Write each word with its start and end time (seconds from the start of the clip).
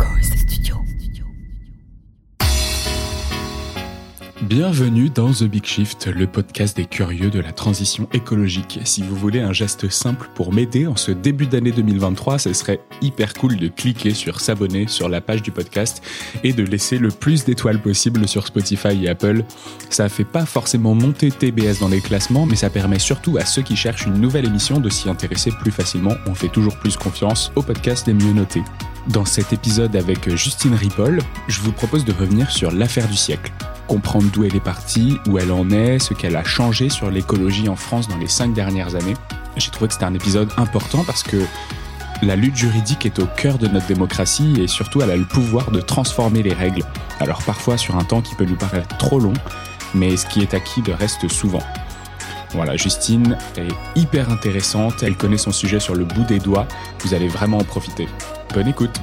Chorus 0.00 0.30
Studio. 0.30 1.29
Bienvenue 4.50 5.10
dans 5.10 5.30
The 5.30 5.44
Big 5.44 5.64
Shift, 5.64 6.08
le 6.08 6.26
podcast 6.26 6.76
des 6.76 6.84
curieux 6.84 7.30
de 7.30 7.38
la 7.38 7.52
transition 7.52 8.08
écologique. 8.12 8.80
Si 8.82 9.00
vous 9.00 9.14
voulez 9.14 9.38
un 9.38 9.52
geste 9.52 9.88
simple 9.90 10.28
pour 10.34 10.52
m'aider 10.52 10.88
en 10.88 10.96
ce 10.96 11.12
début 11.12 11.46
d'année 11.46 11.70
2023, 11.70 12.40
ce 12.40 12.52
serait 12.52 12.80
hyper 13.00 13.32
cool 13.34 13.58
de 13.58 13.68
cliquer 13.68 14.12
sur 14.12 14.40
s'abonner 14.40 14.88
sur 14.88 15.08
la 15.08 15.20
page 15.20 15.42
du 15.42 15.52
podcast 15.52 16.02
et 16.42 16.52
de 16.52 16.64
laisser 16.64 16.98
le 16.98 17.10
plus 17.10 17.44
d'étoiles 17.44 17.80
possible 17.80 18.26
sur 18.26 18.44
Spotify 18.44 19.04
et 19.04 19.08
Apple. 19.08 19.44
Ça 19.88 20.08
fait 20.08 20.24
pas 20.24 20.46
forcément 20.46 20.96
monter 20.96 21.30
TBS 21.30 21.78
dans 21.78 21.86
les 21.86 22.00
classements, 22.00 22.44
mais 22.44 22.56
ça 22.56 22.70
permet 22.70 22.98
surtout 22.98 23.36
à 23.36 23.44
ceux 23.44 23.62
qui 23.62 23.76
cherchent 23.76 24.06
une 24.06 24.20
nouvelle 24.20 24.46
émission 24.46 24.80
de 24.80 24.88
s'y 24.88 25.08
intéresser 25.08 25.52
plus 25.60 25.70
facilement. 25.70 26.14
On 26.26 26.34
fait 26.34 26.48
toujours 26.48 26.76
plus 26.76 26.96
confiance 26.96 27.52
aux 27.54 27.62
podcasts 27.62 28.08
les 28.08 28.14
mieux 28.14 28.32
notés. 28.32 28.64
Dans 29.10 29.24
cet 29.24 29.52
épisode 29.52 29.94
avec 29.94 30.28
Justine 30.34 30.74
Ripoll, 30.74 31.20
je 31.46 31.60
vous 31.60 31.70
propose 31.70 32.04
de 32.04 32.12
revenir 32.12 32.50
sur 32.50 32.72
l'affaire 32.72 33.06
du 33.06 33.16
siècle 33.16 33.52
comprendre 33.90 34.30
d'où 34.32 34.44
elle 34.44 34.54
est 34.54 34.60
partie, 34.60 35.18
où 35.26 35.40
elle 35.40 35.50
en 35.50 35.68
est, 35.70 35.98
ce 35.98 36.14
qu'elle 36.14 36.36
a 36.36 36.44
changé 36.44 36.90
sur 36.90 37.10
l'écologie 37.10 37.68
en 37.68 37.74
France 37.74 38.06
dans 38.06 38.18
les 38.18 38.28
cinq 38.28 38.54
dernières 38.54 38.94
années. 38.94 39.16
J'ai 39.56 39.72
trouvé 39.72 39.88
que 39.88 39.94
c'était 39.94 40.06
un 40.06 40.14
épisode 40.14 40.48
important 40.58 41.02
parce 41.02 41.24
que 41.24 41.44
la 42.22 42.36
lutte 42.36 42.54
juridique 42.54 43.04
est 43.04 43.18
au 43.18 43.26
cœur 43.26 43.58
de 43.58 43.66
notre 43.66 43.88
démocratie 43.88 44.60
et 44.60 44.68
surtout 44.68 45.02
elle 45.02 45.10
a 45.10 45.16
le 45.16 45.24
pouvoir 45.24 45.72
de 45.72 45.80
transformer 45.80 46.44
les 46.44 46.52
règles. 46.52 46.84
Alors 47.18 47.42
parfois 47.42 47.76
sur 47.76 47.96
un 47.96 48.04
temps 48.04 48.20
qui 48.20 48.36
peut 48.36 48.44
nous 48.44 48.54
paraître 48.54 48.96
trop 48.96 49.18
long, 49.18 49.32
mais 49.92 50.16
ce 50.16 50.24
qui 50.24 50.40
est 50.40 50.54
acquis 50.54 50.82
le 50.86 50.94
reste 50.94 51.26
souvent. 51.26 51.62
Voilà, 52.52 52.76
Justine 52.76 53.36
est 53.56 53.74
hyper 53.96 54.30
intéressante, 54.30 55.02
elle 55.02 55.16
connaît 55.16 55.36
son 55.36 55.50
sujet 55.50 55.80
sur 55.80 55.96
le 55.96 56.04
bout 56.04 56.24
des 56.24 56.38
doigts, 56.38 56.68
vous 57.00 57.12
allez 57.12 57.28
vraiment 57.28 57.58
en 57.58 57.64
profiter. 57.64 58.08
Bonne 58.54 58.68
écoute 58.68 59.00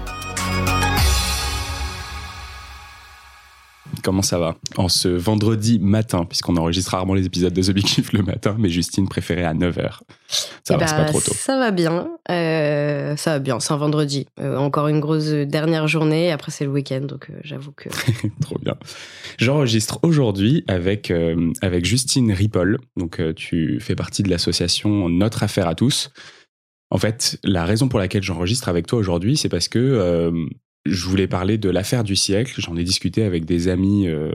comment 4.04 4.22
ça 4.22 4.38
va 4.38 4.56
En 4.78 4.90
ce 4.90 5.08
vendredi 5.08 5.80
matin, 5.80 6.26
puisqu'on 6.26 6.56
enregistre 6.58 6.92
rarement 6.92 7.14
les 7.14 7.26
épisodes 7.26 7.54
de 7.54 7.62
The 7.62 7.72
Big 7.72 7.88
Shift 7.88 8.14
le 8.14 8.24
matin, 8.24 8.56
mais 8.58 8.70
Justine 8.70 9.08
préférait 9.08 9.44
à 9.44 9.54
9h. 9.54 10.00
Ça 10.64 10.78
va, 10.78 10.88
c'est 10.88 10.96
pas 10.96 11.04
bah, 11.04 11.06
trop 11.06 11.22
tôt. 11.22 11.34
Ça 11.34 11.58
va 11.58 11.72
bien. 11.72 12.10
Euh, 12.30 13.16
ça 13.16 13.32
va 13.34 13.40
bien, 13.40 13.60
c'est 13.60 13.74
un 13.74 13.78
vendredi. 13.78 14.28
Euh, 14.40 14.58
encore 14.58 14.88
une 14.88 15.00
grosse 15.00 15.30
dernière 15.30 15.88
journée, 15.88 16.32
après 16.32 16.52
c'est 16.52 16.66
le 16.66 16.72
week-end, 16.72 17.02
donc 17.02 17.30
euh, 17.30 17.40
j'avoue 17.44 17.72
que... 17.72 17.90
trop 18.42 18.58
bien. 18.60 18.76
J'enregistre 19.38 20.00
aujourd'hui 20.04 20.64
avec, 20.68 21.14
avec 21.62 21.86
Justine 21.86 22.32
Ripoll. 22.32 22.80
Donc 22.98 23.22
tu 23.36 23.80
fais 23.80 23.96
partie 23.96 24.24
de 24.24 24.30
l'association 24.30 25.10
Notre 25.10 25.44
Affaire 25.44 25.68
à 25.68 25.76
tous. 25.76 26.12
En 26.90 26.98
fait, 26.98 27.38
la 27.44 27.66
raison 27.66 27.88
pour 27.88 28.00
laquelle 28.00 28.24
j'enregistre 28.24 28.70
avec 28.70 28.88
toi 28.88 28.98
aujourd'hui, 29.00 29.38
c'est 29.38 29.50
parce 29.50 29.68
que 29.68 30.32
je 30.90 31.06
voulais 31.06 31.28
parler 31.28 31.58
de 31.58 31.70
l'affaire 31.70 32.04
du 32.04 32.16
siècle. 32.16 32.54
J'en 32.58 32.76
ai 32.76 32.84
discuté 32.84 33.24
avec 33.24 33.46
des 33.46 33.68
amis 33.68 34.08
euh, 34.08 34.32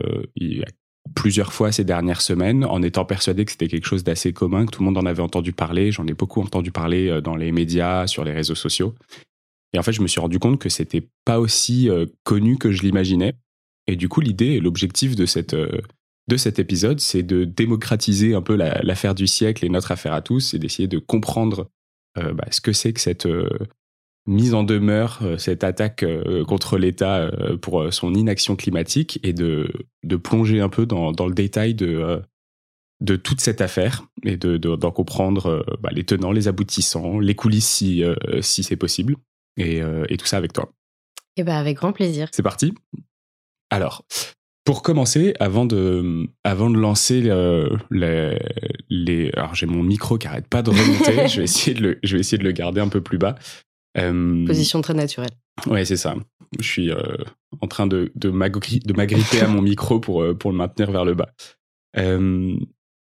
plusieurs 1.15 1.53
fois 1.53 1.73
ces 1.73 1.85
dernières 1.85 2.21
semaines, 2.21 2.65
en 2.65 2.83
étant 2.83 3.05
persuadé 3.05 3.45
que 3.45 3.53
c'était 3.53 3.69
quelque 3.69 3.87
chose 3.87 4.05
d'assez 4.05 4.33
commun, 4.33 4.67
que 4.67 4.71
tout 4.71 4.83
le 4.83 4.87
monde 4.87 4.99
en 4.99 5.07
avait 5.07 5.23
entendu 5.23 5.53
parler. 5.53 5.93
J'en 5.93 6.07
ai 6.07 6.15
beaucoup 6.15 6.41
entendu 6.41 6.71
parler 6.71 7.09
euh, 7.09 7.21
dans 7.21 7.37
les 7.37 7.53
médias, 7.53 8.07
sur 8.07 8.25
les 8.25 8.33
réseaux 8.33 8.55
sociaux. 8.55 8.95
Et 9.75 9.79
en 9.79 9.83
fait, 9.83 9.93
je 9.93 10.03
me 10.03 10.07
suis 10.07 10.21
rendu 10.21 10.39
compte 10.39 10.59
que 10.59 10.69
c'était 10.69 11.09
pas 11.25 11.41
aussi 11.41 11.89
euh, 11.89 12.07
connu 12.25 12.59
que 12.59 12.73
je 12.73 12.83
l'imaginais. 12.83 13.35
Et 13.87 13.97
du 13.97 14.09
coup, 14.09 14.21
l'idée 14.21 14.53
et 14.53 14.61
l'objectif 14.61 15.17
de 15.17 15.27
de 16.29 16.37
cet 16.37 16.61
épisode, 16.61 17.01
c'est 17.01 17.25
de 17.25 17.45
démocratiser 17.45 18.35
un 18.35 18.43
peu 18.43 18.55
l'affaire 18.55 19.17
du 19.17 19.27
siècle 19.27 19.67
et 19.67 19.69
notre 19.69 19.91
affaire 19.91 20.13
à 20.13 20.23
tous, 20.23 20.55
et 20.55 20.59
d'essayer 20.61 20.87
de 20.87 20.99
comprendre 20.99 21.69
bah, 22.15 22.47
ce 22.53 22.61
que 22.61 22.73
c'est 22.73 22.93
que 22.93 23.01
cette 23.01 23.27
mise 24.27 24.55
en 24.55 24.63
demeure 24.63 25.19
euh, 25.23 25.37
cette 25.39 25.65
attaque 25.65 26.03
euh, 26.03 26.45
contre 26.45 26.79
l'État 26.79 27.19
euh, 27.19 27.57
pour 27.57 27.93
son 27.93 28.15
inaction 28.15 28.57
climatique 28.57 29.19
et 29.23 29.33
de, 29.33 29.71
de 30.05 30.17
plonger 30.17 30.61
un 30.61 30.69
peu 30.69 30.87
dans, 30.87 31.13
dans 31.13 31.27
le 31.27 31.35
détail 31.35 31.75
de, 31.75 32.23
de 33.01 33.17
toute 33.17 33.41
cette 33.41 33.61
affaire 33.61 34.05
et 34.25 34.37
d'en 34.37 34.57
de, 34.57 34.77
d'en 34.77 34.91
comprendre 34.91 35.65
bah, 35.81 35.91
les 35.93 36.05
tenants, 36.05 36.33
les 36.33 36.49
aboutissants, 36.49 37.19
les 37.19 37.35
coulisses 37.35 37.69
si, 37.69 38.05
si 38.41 38.63
c'est 38.63 38.77
possible 38.77 39.17
et, 39.57 39.81
et, 40.09 40.17
tout 40.17 40.27
ça 40.27 40.37
avec 40.37 40.53
toi. 40.53 40.73
Et 41.37 41.41
eh 41.41 41.45
ben 41.45 41.57
avec 41.57 41.79
grand 41.79 41.93
plaisir. 41.93 42.29
C'est 42.31 42.43
parti. 42.43 42.75
Alors, 43.71 44.05
pour 44.65 44.83
commencer, 44.83 45.35
avant 45.41 45.67
de, 45.67 46.29
avant 46.45 46.71
de 46.71 46.79
lancer 46.79 47.23
les, 47.91 48.39
les, 48.89 49.31
alors 49.35 49.55
j'ai 49.55 49.67
mon 49.67 49.83
micro 49.83 50.19
qui 50.19 50.29
arrête 50.29 50.47
pas 50.47 50.63
de 50.63 50.71
remonter, 50.71 51.27
je 51.29 51.39
vais 51.39 51.45
essayer 51.45 51.75
de 51.75 51.83
le, 51.83 51.99
je 52.03 52.17
vais 52.17 52.21
essayer 52.21 52.39
de 52.39 52.45
le 52.45 52.53
garder 52.53 52.81
un 52.81 52.89
peu 52.89 53.01
plus 53.01 53.19
bas. 53.19 53.35
Euh, 53.99 54.47
Position 54.47 54.81
très 54.81 54.95
naturelle. 54.95 55.31
Ouais, 55.67 55.85
c'est 55.85 55.97
ça. 55.97 56.17
Je 56.59 56.67
suis 56.67 56.91
euh, 56.91 57.17
en 57.61 57.67
train 57.67 57.87
de, 57.87 58.11
de 58.15 58.31
m'agripper 58.31 59.41
à 59.41 59.49
mon 59.49 59.63
micro 59.63 60.01
pour, 60.01 60.23
euh, 60.23 60.35
pour 60.35 60.51
le 60.51 60.57
maintenir 60.57 60.91
vers 60.91 61.05
le 61.05 61.15
bas. 61.15 61.33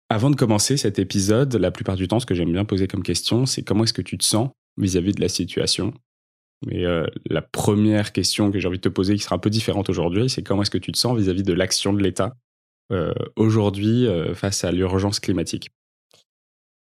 avant 0.10 0.30
de 0.30 0.36
commencer 0.36 0.78
cet 0.78 0.98
épisode, 0.98 1.56
la 1.56 1.72
plupart 1.72 1.96
du 1.96 2.08
temps, 2.08 2.20
ce 2.20 2.26
que 2.26 2.36
j'aime 2.36 2.52
bien 2.52 2.66
poser 2.66 2.88
comme 2.88 3.04
question, 3.04 3.46
c'est 3.46 3.62
comment 3.62 3.84
est-ce 3.84 3.94
que 3.94 4.02
tu 4.02 4.18
te 4.18 4.26
sens 4.26 4.50
vis-à-vis 4.78 5.14
de 5.14 5.22
la 5.22 5.30
situation? 5.30 5.94
Mais 6.66 6.84
la 7.30 7.42
première 7.42 8.12
question 8.12 8.52
que 8.52 8.60
j'ai 8.60 8.68
envie 8.68 8.80
de 8.80 8.82
te 8.82 8.90
poser, 8.90 9.16
qui 9.16 9.22
sera 9.22 9.36
un 9.36 9.40
peu 9.40 9.50
différente 9.50 9.90
aujourd'hui, 9.90 10.30
c'est 10.30 10.44
comment 10.44 10.64
est-ce 10.64 10.72
que 10.72 10.80
tu 10.80 10.92
te 10.92 10.98
sens 10.98 11.18
vis-à-vis 11.18 11.44
de 11.44 11.54
l'action 11.54 11.94
de 11.94 12.02
l'État 12.02 12.36
aujourd'hui 13.36 14.08
face 14.34 14.64
à 14.64 14.72
l'urgence 14.72 15.20
climatique? 15.20 15.70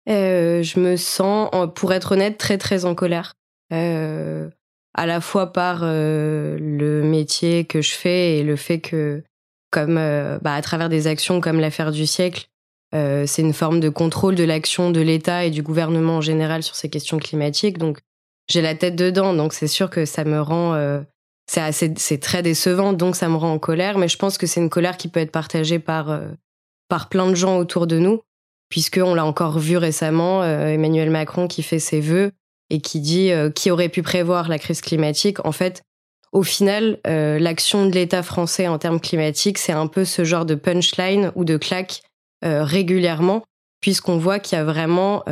Je 0.07 0.81
me 0.81 0.97
sens, 0.97 1.51
pour 1.75 1.93
être 1.93 2.13
honnête, 2.13 2.39
très 2.39 2.57
très 2.57 2.87
en 2.87 2.95
colère. 2.95 3.35
À 3.71 5.07
la 5.07 5.21
fois 5.21 5.53
par 5.53 5.83
le 5.85 7.03
métier 7.03 7.65
que 7.65 7.83
je 7.83 7.93
fais 7.93 8.39
et 8.39 8.43
le 8.43 8.57
fait 8.57 8.81
que, 8.81 9.23
comme 9.71 9.95
bah, 9.95 10.55
à 10.55 10.63
travers 10.63 10.89
des 10.89 11.07
actions 11.07 11.41
comme 11.41 11.61
l'affaire 11.61 11.93
du 11.93 12.07
siècle, 12.07 12.49
c'est 12.93 13.43
une 13.43 13.53
forme 13.53 13.81
de 13.81 13.91
contrôle 13.91 14.35
de 14.35 14.45
l'action 14.45 14.91
de 14.91 15.01
l'État 15.01 15.45
et 15.45 15.51
du 15.51 15.63
gouvernement 15.63 16.17
en 16.17 16.21
général 16.21 16.63
sur 16.63 16.75
ces 16.75 16.89
questions 16.89 17.19
climatiques. 17.19 17.79
Donc, 17.79 17.99
j'ai 18.49 18.63
la 18.63 18.75
tête 18.75 18.97
dedans, 18.97 19.35
donc 19.35 19.53
c'est 19.53 19.69
sûr 19.69 19.91
que 19.91 20.05
ça 20.05 20.25
me 20.25 20.41
rend 20.41 20.75
c'est 21.49 21.61
assez 21.63 21.93
c'est 21.97 22.19
très 22.19 22.43
décevant 22.43 22.93
donc 22.93 23.17
ça 23.17 23.29
me 23.29 23.37
rend 23.37 23.53
en 23.55 23.59
colère 23.59 23.99
mais 23.99 24.07
je 24.07 24.19
pense 24.19 24.39
que 24.39 24.47
c'est 24.47 24.61
une 24.61 24.69
colère 24.69 24.97
qui 24.97 25.09
peut 25.09 25.21
être 25.21 25.33
partagée 25.33 25.79
par 25.79 26.21
par 26.89 27.09
plein 27.09 27.29
de 27.29 27.35
gens 27.35 27.59
autour 27.59 27.87
de 27.87 27.99
nous 27.99 28.21
puisque 28.69 29.01
on 29.03 29.15
l'a 29.15 29.25
encore 29.25 29.59
vu 29.59 29.79
récemment 29.79 30.45
Emmanuel 30.45 31.11
Macron 31.11 31.49
qui 31.49 31.63
fait 31.63 31.79
ses 31.79 32.01
vœux 32.01 32.33
et 32.71 32.81
qui 32.81 33.01
dit 33.01 33.31
euh, 33.31 33.51
qui 33.51 33.71
aurait 33.71 33.89
pu 33.89 34.03
prévoir 34.03 34.49
la 34.49 34.59
crise 34.59 34.81
climatique. 34.81 35.45
En 35.45 35.53
fait, 35.53 35.83
au 36.33 36.43
final, 36.43 36.99
euh, 37.07 37.39
l'action 37.39 37.87
de 37.87 37.93
l'État 37.93 38.23
français 38.23 38.69
en 38.69 38.79
termes 38.79 39.01
climatiques, 39.01 39.59
c'est 39.59 39.73
un 39.73 39.87
peu 39.87 40.05
ce 40.05 40.25
genre 40.25 40.45
de 40.45 40.55
punchline 40.55 41.33
ou 41.35 41.45
de 41.45 41.57
claque 41.57 42.03
euh, 42.45 42.65
régulièrement, 42.65 43.45
puisqu'on 43.81 44.19
voit 44.19 44.39
qu'il 44.39 44.57
y 44.57 44.61
a 44.61 44.65
vraiment 44.65 45.25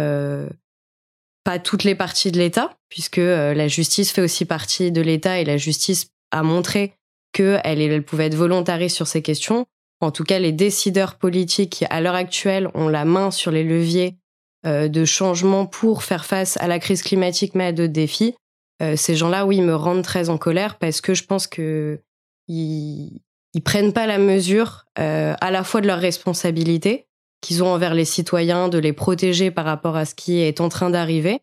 pas 1.45 1.61
toutes 1.61 1.85
les 1.85 1.95
parties 1.95 2.33
de 2.33 2.39
l'État, 2.39 2.77
puisque 2.89 3.19
la 3.19 3.69
justice 3.69 4.11
fait 4.11 4.23
aussi 4.23 4.45
partie 4.47 4.91
de 4.91 5.01
l'État 5.01 5.39
et 5.39 5.45
la 5.45 5.59
justice 5.59 6.09
a 6.33 6.43
montré 6.43 6.95
qu'elle 7.33 7.61
elle 7.65 8.03
pouvait 8.03 8.27
être 8.27 8.35
volontariste 8.35 8.97
sur 8.97 9.07
ces 9.07 9.23
questions. 9.23 9.67
En 10.01 10.11
tout 10.11 10.25
cas, 10.25 10.39
les 10.39 10.53
décideurs 10.53 11.15
politiques 11.15 11.71
qui, 11.71 11.85
à 11.85 12.01
l'heure 12.01 12.15
actuelle, 12.15 12.69
ont 12.75 12.89
la 12.89 13.05
main 13.05 13.31
sur 13.31 13.51
les 13.51 13.63
leviers 13.63 14.09
euh, 14.09 14.25
de 14.66 15.04
changement 15.04 15.65
pour 15.66 16.03
faire 16.03 16.25
face 16.25 16.56
à 16.59 16.66
la 16.66 16.78
crise 16.78 17.03
climatique, 17.03 17.54
mais 17.54 17.66
à 17.66 17.72
d'autres 17.72 17.93
défis. 17.93 18.34
Euh, 18.82 18.97
ces 18.97 19.16
gens-là, 19.16 19.47
oui, 19.47 19.60
me 19.60 19.75
rendent 19.75 20.03
très 20.03 20.28
en 20.28 20.38
colère 20.38 20.77
parce 20.77 21.00
que 21.00 21.15
je 21.15 21.25
pense 21.25 21.47
que 21.47 22.00
ils, 22.49 23.21
prennent 23.65 23.93
pas 23.93 24.06
la 24.06 24.19
mesure 24.19 24.84
euh, 24.99 25.34
à 25.41 25.50
la 25.50 25.65
fois 25.65 25.81
de 25.81 25.87
leurs 25.87 25.99
responsabilités 25.99 27.06
qu'ils 27.41 27.62
ont 27.62 27.69
envers 27.69 27.94
les 27.94 28.05
citoyens, 28.05 28.69
de 28.69 28.78
les 28.78 28.93
protéger 28.93 29.50
par 29.50 29.65
rapport 29.65 29.97
à 29.97 30.05
ce 30.05 30.15
qui 30.15 30.41
est 30.41 30.60
en 30.60 30.69
train 30.69 30.91
d'arriver, 30.91 31.41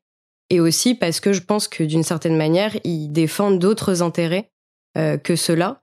et 0.49 0.59
aussi 0.59 0.95
parce 0.95 1.19
que 1.19 1.33
je 1.33 1.41
pense 1.41 1.67
que 1.67 1.83
d'une 1.83 2.03
certaine 2.03 2.37
manière, 2.37 2.75
ils 2.83 3.09
défendent 3.09 3.59
d'autres 3.59 4.01
intérêts 4.01 4.49
que 4.95 5.35
ceux-là. 5.35 5.81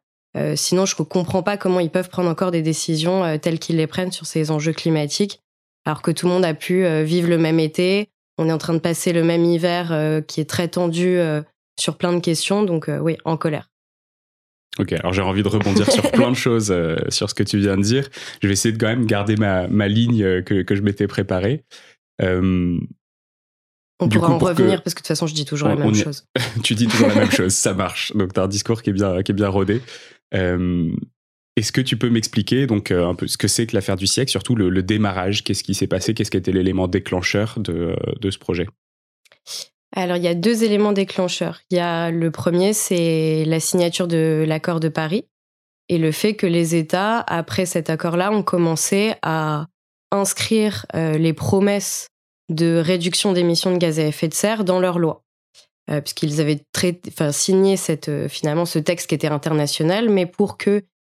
sinon, 0.56 0.86
je 0.86 0.94
ne 0.98 1.04
comprends 1.04 1.42
pas 1.42 1.56
comment 1.56 1.80
ils 1.80 1.90
peuvent 1.90 2.08
prendre 2.08 2.30
encore 2.30 2.50
des 2.50 2.62
décisions 2.62 3.38
telles 3.38 3.58
qu'ils 3.58 3.76
les 3.76 3.86
prennent 3.86 4.12
sur 4.12 4.26
ces 4.26 4.50
enjeux 4.50 4.72
climatiques 4.72 5.40
alors 5.84 6.02
que 6.02 6.10
tout 6.10 6.26
le 6.26 6.32
monde 6.32 6.44
a 6.44 6.54
pu 6.54 6.84
euh, 6.84 7.02
vivre 7.02 7.28
le 7.28 7.38
même 7.38 7.60
été. 7.60 8.08
On 8.38 8.48
est 8.48 8.52
en 8.52 8.58
train 8.58 8.74
de 8.74 8.78
passer 8.78 9.12
le 9.12 9.22
même 9.22 9.44
hiver 9.44 9.92
euh, 9.92 10.20
qui 10.20 10.40
est 10.40 10.48
très 10.48 10.68
tendu 10.68 11.18
euh, 11.18 11.42
sur 11.78 11.96
plein 11.96 12.12
de 12.12 12.20
questions, 12.20 12.62
donc 12.62 12.90
oui, 13.00 13.16
en 13.24 13.36
colère. 13.36 13.70
Ok, 14.78 14.92
alors 14.92 15.12
j'ai 15.12 15.22
envie 15.22 15.42
de 15.42 15.48
rebondir 15.48 15.90
sur 15.90 16.10
plein 16.12 16.30
de 16.30 16.36
choses, 16.36 16.74
sur 17.08 17.28
ce 17.28 17.34
que 17.34 17.42
tu 17.42 17.58
viens 17.58 17.76
de 17.76 17.82
dire. 17.82 18.08
Je 18.42 18.46
vais 18.46 18.52
essayer 18.52 18.72
de 18.72 18.78
quand 18.78 18.86
même 18.86 19.06
garder 19.06 19.36
ma, 19.36 19.66
ma 19.68 19.88
ligne 19.88 20.42
que, 20.42 20.62
que 20.62 20.74
je 20.74 20.82
m'étais 20.82 21.06
préparée. 21.06 21.64
on 22.22 22.78
pourra 23.98 24.30
en 24.30 24.38
revenir 24.38 24.82
parce 24.82 24.94
que 24.94 25.00
de 25.00 25.02
toute 25.02 25.08
façon, 25.08 25.26
je 25.26 25.34
dis 25.34 25.44
toujours 25.44 25.68
la 25.68 25.76
même 25.76 25.94
chose. 25.94 26.26
tu 26.62 26.74
dis 26.74 26.86
toujours 26.86 27.08
la 27.08 27.16
même 27.16 27.30
chose, 27.30 27.52
ça 27.52 27.74
marche. 27.74 28.12
Donc, 28.14 28.32
tu 28.32 28.40
as 28.40 28.44
un 28.44 28.48
discours 28.48 28.82
qui 28.82 28.90
est 28.90 28.94
bien, 28.94 29.22
qui 29.22 29.32
est 29.32 29.34
bien 29.34 29.48
rodé. 29.48 29.82
Est-ce 31.60 31.72
que 31.72 31.82
tu 31.82 31.98
peux 31.98 32.08
m'expliquer 32.08 32.66
donc 32.66 32.90
euh, 32.90 33.06
un 33.06 33.14
peu 33.14 33.26
ce 33.26 33.36
que 33.36 33.46
c'est 33.46 33.66
que 33.66 33.76
l'affaire 33.76 33.96
du 33.96 34.06
siècle, 34.06 34.30
surtout 34.30 34.54
le, 34.54 34.82
démarrage, 34.82 35.44
qu'est-ce 35.44 35.62
qui 35.62 35.74
s'est 35.74 35.86
passé, 35.86 36.14
qu'est-ce 36.14 36.30
qui 36.30 36.38
était 36.38 36.52
l'élément 36.52 36.88
déclencheur 36.88 37.58
de, 37.58 37.94
ce 38.30 38.38
projet? 38.38 38.66
Alors, 39.94 40.16
il 40.16 40.22
y 40.22 40.28
a 40.28 40.34
deux 40.34 40.64
éléments 40.64 40.92
déclencheurs. 40.92 41.60
Il 41.70 41.76
y 41.76 41.80
a 41.80 42.10
le 42.10 42.30
premier, 42.30 42.72
c'est 42.72 43.44
la 43.44 43.60
signature 43.60 44.08
de 44.08 44.42
l'accord 44.48 44.80
de 44.80 44.88
Paris 44.88 45.26
et 45.90 45.98
le 45.98 46.12
fait 46.12 46.32
que 46.32 46.46
les 46.46 46.76
États, 46.76 47.20
après 47.20 47.66
cet 47.66 47.90
accord-là, 47.90 48.32
ont 48.32 48.42
commencé 48.42 49.12
à 49.20 49.66
inscrire 50.10 50.86
euh, 50.94 51.18
les 51.18 51.34
promesses 51.34 52.06
de 52.48 52.80
réduction 52.82 53.34
d'émissions 53.34 53.70
de 53.70 53.76
gaz 53.76 54.00
à 54.00 54.06
effet 54.06 54.28
de 54.28 54.34
serre 54.34 54.64
dans 54.64 54.80
leurs 54.80 54.98
lois. 54.98 55.24
Euh, 55.90 56.00
puisqu'ils 56.00 56.40
avaient 56.40 56.62
signé 57.32 57.76
cette, 57.76 58.08
euh, 58.08 58.28
finalement 58.28 58.64
ce 58.64 58.78
texte 58.78 59.08
qui 59.08 59.14
était 59.14 59.26
international, 59.26 60.08
mais 60.08 60.24
pour 60.24 60.56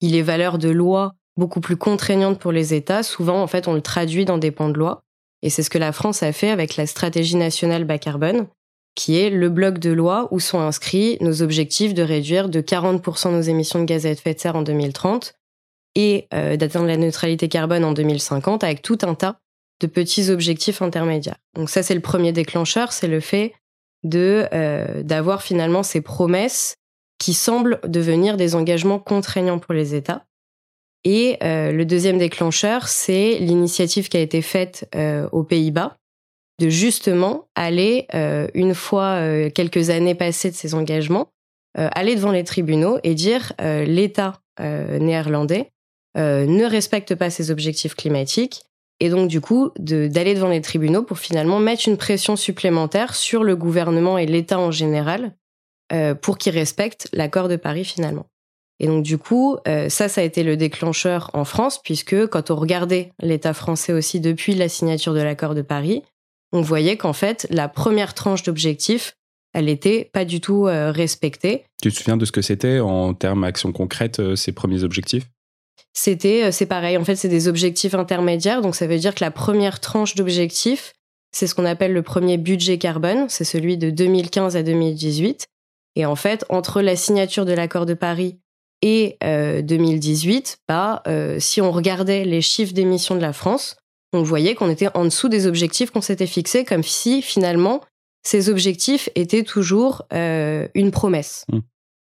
qu'il 0.03 0.17
ait 0.17 0.23
valeur 0.23 0.59
de 0.59 0.69
loi 0.69 1.15
beaucoup 1.37 1.61
plus 1.61 1.77
contraignante 1.77 2.41
pour 2.41 2.51
les 2.51 2.75
États, 2.75 3.05
souvent 3.05 3.41
en 3.41 3.47
fait 3.47 3.69
on 3.69 3.73
le 3.73 3.81
traduit 3.81 4.25
dans 4.25 4.37
des 4.37 4.51
pans 4.51 4.69
de 4.69 4.77
loi. 4.77 5.05
Et 5.43 5.51
c'est 5.51 5.63
ce 5.63 5.71
que 5.71 5.79
la 5.79 5.93
France 5.93 6.25
a 6.25 6.33
fait 6.33 6.51
avec 6.51 6.77
la 6.77 6.87
stratégie 6.89 7.37
nationale 7.37 7.85
bas 7.85 7.99
carbone, 7.99 8.49
qui 8.97 9.17
est 9.17 9.31
le 9.31 9.49
bloc 9.49 9.79
de 9.79 9.91
loi 9.91 10.27
où 10.33 10.41
sont 10.41 10.59
inscrits 10.59 11.19
nos 11.21 11.41
objectifs 11.41 11.95
de 11.95 12.03
réduire 12.03 12.49
de 12.49 12.61
40% 12.61 13.31
nos 13.31 13.43
émissions 13.43 13.79
de 13.79 13.85
gaz 13.85 14.05
à 14.05 14.11
effet 14.11 14.35
de 14.35 14.41
serre 14.41 14.57
en 14.57 14.63
2030 14.63 15.35
et 15.95 16.27
euh, 16.35 16.57
d'atteindre 16.57 16.89
la 16.89 16.97
neutralité 16.97 17.49
carbone 17.49 17.85
en 17.85 17.93
2050 17.93 18.65
avec 18.65 18.83
tout 18.83 18.99
un 19.03 19.15
tas 19.15 19.39
de 19.81 19.87
petits 19.87 20.31
objectifs 20.31 20.83
intermédiaires. 20.83 21.39
Donc 21.55 21.71
ça 21.71 21.85
c'est 21.85 21.95
le 21.95 22.01
premier 22.01 22.33
déclencheur, 22.33 22.93
c'est 22.93 23.09
le 23.09 23.21
fait 23.21 23.55
euh, 24.05 25.03
d'avoir 25.05 25.43
finalement 25.43 25.85
ces 25.85 26.01
promesses 26.01 26.75
qui 27.23 27.35
semblent 27.35 27.79
devenir 27.87 28.37
des 28.37 28.57
engagements 28.57 28.99
contraignants 28.99 29.61
pour 29.61 29.75
les 29.75 29.95
États. 29.95 30.25
Et 31.05 31.37
euh, 31.45 31.71
le 31.71 31.85
deuxième 31.85 32.19
déclencheur, 32.19 32.89
c'est 32.89 33.39
l'initiative 33.39 34.09
qui 34.09 34.17
a 34.17 34.21
été 34.21 34.43
faite 34.43 34.89
euh, 34.97 35.29
aux 35.31 35.45
Pays-Bas 35.45 35.97
de 36.61 36.69
justement 36.69 37.47
aller, 37.55 38.09
euh, 38.15 38.49
une 38.55 38.75
fois 38.75 39.21
quelques 39.55 39.91
années 39.91 40.17
passées 40.17 40.51
de 40.51 40.57
ces 40.57 40.75
engagements, 40.75 41.29
aller 41.77 42.17
devant 42.17 42.33
les 42.33 42.45
tribunaux 42.45 42.99
et 43.05 43.15
dire 43.15 43.53
l'État 43.59 44.41
néerlandais 44.61 45.71
ne 46.17 46.65
respecte 46.65 47.15
pas 47.15 47.31
ses 47.31 47.51
objectifs 47.51 47.95
climatiques 47.95 48.63
et 49.01 49.09
donc 49.09 49.29
du 49.29 49.41
coup 49.41 49.71
d'aller 49.79 50.35
devant 50.35 50.51
les 50.51 50.61
tribunaux 50.61 51.03
pour 51.03 51.19
finalement 51.19 51.59
mettre 51.59 51.89
une 51.89 51.97
pression 51.97 52.37
supplémentaire 52.37 53.15
sur 53.15 53.43
le 53.43 53.57
gouvernement 53.57 54.19
et 54.19 54.27
l'État 54.27 54.59
en 54.59 54.71
général 54.71 55.35
pour 56.21 56.39
qu'ils 56.39 56.55
respectent 56.55 57.09
l'accord 57.13 57.49
de 57.49 57.57
Paris 57.57 57.85
finalement. 57.85 58.27
Et 58.81 58.87
donc 58.87 59.03
du 59.03 59.19
coup, 59.19 59.59
ça, 59.67 60.09
ça 60.09 60.21
a 60.21 60.25
été 60.25 60.43
le 60.43 60.57
déclencheur 60.57 61.31
en 61.35 61.45
France, 61.45 61.81
puisque 61.83 62.27
quand 62.27 62.51
on 62.51 62.57
regardait 62.57 63.13
l'État 63.21 63.55
français 63.55 63.93
aussi 63.93 64.19
depuis 64.19 64.55
la 64.55 64.69
signature 64.69 65.15
de 65.15 65.21
l'accord 65.21 65.55
de 65.55 65.63
Paris, 65.63 66.03
on 66.53 66.61
voyait 66.61 66.97
qu'en 66.97 67.13
fait, 67.13 67.47
la 67.51 67.69
première 67.69 68.15
tranche 68.15 68.43
d'objectifs, 68.43 69.17
elle 69.55 69.67
n'était 69.67 70.11
pas 70.13 70.25
du 70.25 70.41
tout 70.41 70.67
euh, 70.67 70.91
respectée. 70.93 71.65
Tu 71.83 71.91
te 71.91 71.97
souviens 71.97 72.17
de 72.17 72.25
ce 72.25 72.33
que 72.33 72.43
c'était 72.43 72.81
en 72.81 73.15
termes 73.15 73.43
d'actions 73.43 73.73
concrètes, 73.73 74.21
euh, 74.21 74.37
ces 74.37 74.53
premiers 74.53 74.85
objectifs? 74.85 75.29
C'était, 75.93 76.45
euh, 76.45 76.53
c'est 76.53 76.67
pareil, 76.67 76.97
en 76.97 77.05
fait, 77.05 77.17
c'est 77.17 77.29
des 77.29 77.49
objectifs 77.49 77.95
intermédiaires, 77.95 78.63
donc 78.63 78.75
ça 78.75 78.87
veut 78.87 78.99
dire 78.99 79.15
que 79.15 79.25
la 79.25 79.31
première 79.31 79.81
tranche 79.81 80.15
d'objectifs, 80.15 80.93
c'est 81.33 81.47
ce 81.47 81.55
qu'on 81.55 81.65
appelle 81.65 81.93
le 81.93 82.03
premier 82.03 82.39
budget 82.39 82.79
carbone, 82.79 83.27
c'est 83.29 83.45
celui 83.45 83.77
de 83.77 83.91
2015 83.91 84.57
à 84.57 84.63
2018. 84.63 85.47
Et 85.97 86.07
en 86.07 86.17
fait, 86.17 86.45
entre 86.49 86.81
la 86.81 86.97
signature 86.97 87.45
de 87.45 87.53
l'accord 87.53 87.87
de 87.87 87.95
Paris 87.95 88.39
et 88.81 89.17
2018, 89.23 90.59
bah, 90.67 91.03
si 91.39 91.61
on 91.61 91.71
regardait 91.71 92.25
les 92.25 92.41
chiffres 92.41 92.73
d'émissions 92.73 93.15
de 93.15 93.21
la 93.21 93.33
France, 93.33 93.77
on 94.13 94.23
voyait 94.23 94.55
qu'on 94.55 94.71
était 94.71 94.89
en 94.95 95.05
dessous 95.05 95.29
des 95.29 95.47
objectifs 95.47 95.91
qu'on 95.91 96.01
s'était 96.01 96.27
fixés, 96.27 96.65
comme 96.65 96.83
si 96.83 97.23
finalement 97.23 97.81
ces 98.23 98.49
objectifs 98.49 99.09
étaient 99.15 99.43
toujours 99.43 100.03
euh, 100.13 100.69
une 100.75 100.91
promesse 100.91 101.45
mm. 101.51 101.59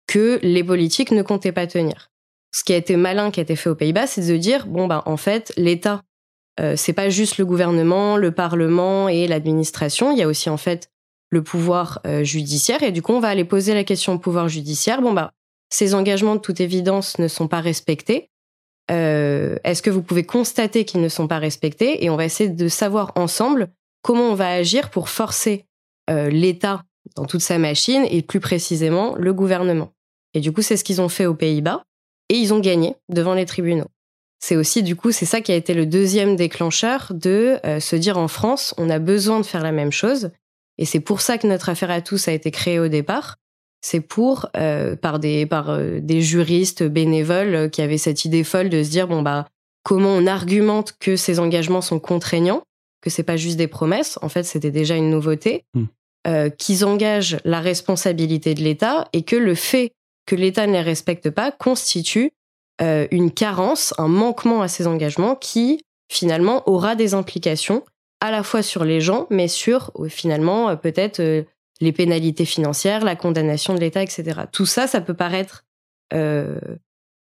que 0.06 0.38
les 0.42 0.64
politiques 0.64 1.10
ne 1.10 1.22
comptaient 1.22 1.52
pas 1.52 1.66
tenir. 1.66 2.10
Ce 2.54 2.64
qui 2.64 2.74
a 2.74 2.76
été 2.76 2.96
malin, 2.96 3.30
qui 3.30 3.40
a 3.40 3.44
été 3.44 3.56
fait 3.56 3.70
aux 3.70 3.74
Pays-Bas, 3.74 4.06
c'est 4.06 4.26
de 4.26 4.36
dire 4.36 4.66
bon 4.66 4.86
bah 4.86 5.02
en 5.06 5.16
fait 5.16 5.52
l'État, 5.56 6.02
euh, 6.60 6.74
c'est 6.76 6.92
pas 6.92 7.08
juste 7.08 7.38
le 7.38 7.46
gouvernement, 7.46 8.18
le 8.18 8.32
Parlement 8.32 9.08
et 9.08 9.26
l'administration, 9.26 10.12
il 10.12 10.18
y 10.18 10.22
a 10.22 10.28
aussi 10.28 10.50
en 10.50 10.58
fait 10.58 10.90
le 11.32 11.42
pouvoir 11.42 12.00
euh, 12.06 12.22
judiciaire 12.22 12.82
et 12.82 12.92
du 12.92 13.02
coup 13.02 13.12
on 13.12 13.20
va 13.20 13.28
aller 13.28 13.44
poser 13.44 13.74
la 13.74 13.84
question 13.84 14.12
au 14.12 14.18
pouvoir 14.18 14.48
judiciaire. 14.48 15.00
Bon 15.00 15.12
bah 15.12 15.32
ces 15.70 15.94
engagements 15.94 16.36
de 16.36 16.40
toute 16.40 16.60
évidence 16.60 17.18
ne 17.18 17.26
sont 17.26 17.48
pas 17.48 17.60
respectés. 17.60 18.28
Euh, 18.90 19.56
est-ce 19.64 19.80
que 19.80 19.88
vous 19.88 20.02
pouvez 20.02 20.24
constater 20.24 20.84
qu'ils 20.84 21.00
ne 21.00 21.08
sont 21.08 21.26
pas 21.26 21.38
respectés? 21.38 22.04
Et 22.04 22.10
on 22.10 22.16
va 22.16 22.26
essayer 22.26 22.50
de 22.50 22.68
savoir 22.68 23.12
ensemble 23.16 23.70
comment 24.02 24.24
on 24.24 24.34
va 24.34 24.50
agir 24.50 24.90
pour 24.90 25.08
forcer 25.08 25.64
euh, 26.10 26.28
l'État 26.28 26.84
dans 27.16 27.24
toute 27.24 27.40
sa 27.40 27.56
machine 27.56 28.04
et 28.10 28.20
plus 28.20 28.40
précisément 28.40 29.14
le 29.16 29.32
gouvernement. 29.32 29.92
Et 30.34 30.40
du 30.40 30.52
coup, 30.52 30.60
c'est 30.60 30.76
ce 30.76 30.84
qu'ils 30.84 31.00
ont 31.00 31.08
fait 31.08 31.24
aux 31.24 31.34
Pays-Bas 31.34 31.82
et 32.28 32.34
ils 32.34 32.52
ont 32.52 32.60
gagné 32.60 32.94
devant 33.08 33.32
les 33.32 33.46
tribunaux. 33.46 33.88
C'est 34.38 34.56
aussi, 34.56 34.82
du 34.82 34.96
coup, 34.96 35.12
c'est 35.12 35.24
ça 35.24 35.40
qui 35.40 35.52
a 35.52 35.56
été 35.56 35.72
le 35.72 35.86
deuxième 35.86 36.36
déclencheur 36.36 37.12
de 37.14 37.58
se 37.78 37.96
dire 37.96 38.18
en 38.18 38.28
France, 38.28 38.74
on 38.76 38.90
a 38.90 38.98
besoin 38.98 39.38
de 39.38 39.46
faire 39.46 39.62
la 39.62 39.72
même 39.72 39.92
chose. 39.92 40.30
Et 40.78 40.84
c'est 40.84 41.00
pour 41.00 41.20
ça 41.20 41.38
que 41.38 41.46
notre 41.46 41.68
affaire 41.68 41.90
à 41.90 42.00
tous 42.00 42.28
a 42.28 42.32
été 42.32 42.50
créée 42.50 42.78
au 42.78 42.88
départ 42.88 43.36
c'est 43.82 44.00
pour 44.00 44.48
euh, 44.56 44.96
par 44.96 45.18
des 45.18 45.44
par 45.44 45.70
euh, 45.70 45.98
des 46.00 46.22
juristes 46.22 46.84
bénévoles 46.84 47.54
euh, 47.54 47.68
qui 47.68 47.82
avaient 47.82 47.98
cette 47.98 48.24
idée 48.24 48.44
folle 48.44 48.70
de 48.70 48.82
se 48.82 48.90
dire 48.90 49.08
bon 49.08 49.22
bah 49.22 49.46
comment 49.82 50.10
on 50.10 50.26
argumente 50.26 50.94
que 50.98 51.16
ces 51.16 51.40
engagements 51.40 51.80
sont 51.80 51.98
contraignants, 51.98 52.62
que 53.02 53.10
c'est 53.10 53.24
pas 53.24 53.36
juste 53.36 53.56
des 53.56 53.66
promesses. 53.66 54.18
En 54.22 54.28
fait, 54.28 54.44
c'était 54.44 54.70
déjà 54.70 54.96
une 54.96 55.10
nouveauté. 55.10 55.64
Hmm. 55.74 55.86
qu'ils 56.56 56.84
engagent 56.84 57.38
la 57.44 57.58
responsabilité 57.58 58.54
de 58.54 58.62
l'État 58.62 59.08
et 59.12 59.22
que 59.24 59.34
le 59.34 59.56
fait 59.56 59.90
que 60.24 60.36
l'État 60.36 60.68
ne 60.68 60.72
les 60.72 60.80
respecte 60.80 61.30
pas 61.30 61.50
constitue 61.50 62.30
une 62.80 63.32
carence, 63.32 63.92
un 63.98 64.06
manquement 64.06 64.62
à 64.62 64.68
ces 64.68 64.86
engagements 64.86 65.34
qui 65.34 65.82
finalement 66.08 66.62
aura 66.68 66.94
des 66.94 67.14
implications 67.14 67.82
à 68.22 68.30
la 68.30 68.44
fois 68.44 68.62
sur 68.62 68.84
les 68.84 69.00
gens, 69.00 69.26
mais 69.30 69.48
sur 69.48 69.90
finalement 70.08 70.76
peut-être 70.76 71.44
les 71.80 71.92
pénalités 71.92 72.44
financières, 72.44 73.04
la 73.04 73.16
condamnation 73.16 73.74
de 73.74 73.80
l'État, 73.80 74.00
etc. 74.00 74.42
Tout 74.52 74.64
ça, 74.64 74.86
ça 74.86 75.00
peut 75.00 75.14
paraître 75.14 75.64
euh, 76.14 76.56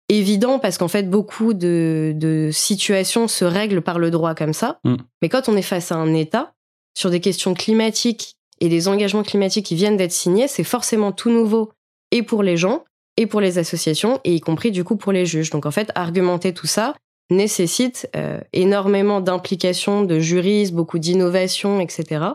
évident 0.07 0.57
parce 0.57 0.77
qu'en 0.77 0.87
fait, 0.87 1.09
beaucoup 1.09 1.53
de, 1.53 2.49
situations 2.53 3.27
se 3.27 3.43
règlent 3.43 3.81
par 3.81 3.99
le 3.99 4.09
droit 4.09 4.33
comme 4.35 4.53
ça. 4.53 4.79
Mm. 4.85 4.95
Mais 5.21 5.27
quand 5.27 5.49
on 5.49 5.57
est 5.57 5.61
face 5.61 5.91
à 5.91 5.95
un 5.95 6.13
État, 6.13 6.53
sur 6.97 7.09
des 7.09 7.19
questions 7.19 7.53
climatiques 7.53 8.37
et 8.61 8.69
des 8.69 8.87
engagements 8.87 9.23
climatiques 9.23 9.65
qui 9.65 9.75
viennent 9.75 9.97
d'être 9.97 10.13
signés, 10.13 10.47
c'est 10.47 10.63
forcément 10.63 11.11
tout 11.11 11.29
nouveau 11.29 11.73
et 12.11 12.23
pour 12.23 12.41
les 12.41 12.55
gens 12.55 12.85
et 13.17 13.27
pour 13.27 13.41
les 13.41 13.57
associations 13.57 14.21
et 14.23 14.33
y 14.33 14.39
compris 14.39 14.71
du 14.71 14.85
coup 14.85 14.95
pour 14.95 15.11
les 15.11 15.25
juges. 15.25 15.49
Donc 15.49 15.65
en 15.65 15.71
fait, 15.71 15.91
argumenter 15.95 16.53
tout 16.53 16.67
ça 16.67 16.95
nécessite 17.29 18.09
euh, 18.15 18.39
énormément 18.53 19.21
d'implications 19.21 20.03
de 20.03 20.19
juristes, 20.19 20.73
beaucoup 20.73 20.99
d'innovation, 20.99 21.79
etc. 21.79 22.25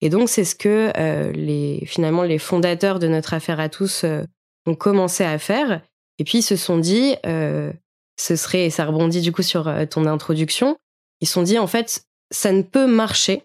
Et 0.00 0.08
donc 0.08 0.28
c'est 0.28 0.44
ce 0.44 0.54
que 0.54 0.92
euh, 0.96 1.32
les 1.32 1.84
finalement 1.86 2.22
les 2.22 2.38
fondateurs 2.38 2.98
de 2.98 3.08
notre 3.08 3.34
affaire 3.34 3.60
à 3.60 3.68
tous 3.68 4.04
euh, 4.04 4.22
ont 4.66 4.74
commencé 4.74 5.24
à 5.24 5.38
faire. 5.38 5.82
Et 6.18 6.24
puis 6.24 6.38
ils 6.38 6.42
se 6.42 6.56
sont 6.56 6.78
dit, 6.78 7.16
ce 7.24 8.36
serait, 8.36 8.66
et 8.66 8.70
ça 8.70 8.84
rebondit 8.84 9.22
du 9.22 9.32
coup 9.32 9.42
sur 9.42 9.72
ton 9.88 10.06
introduction, 10.06 10.76
ils 11.20 11.26
se 11.26 11.32
sont 11.32 11.42
dit 11.42 11.58
en 11.58 11.66
fait 11.66 12.04
ça 12.30 12.52
ne 12.52 12.62
peut 12.62 12.86
marcher 12.86 13.42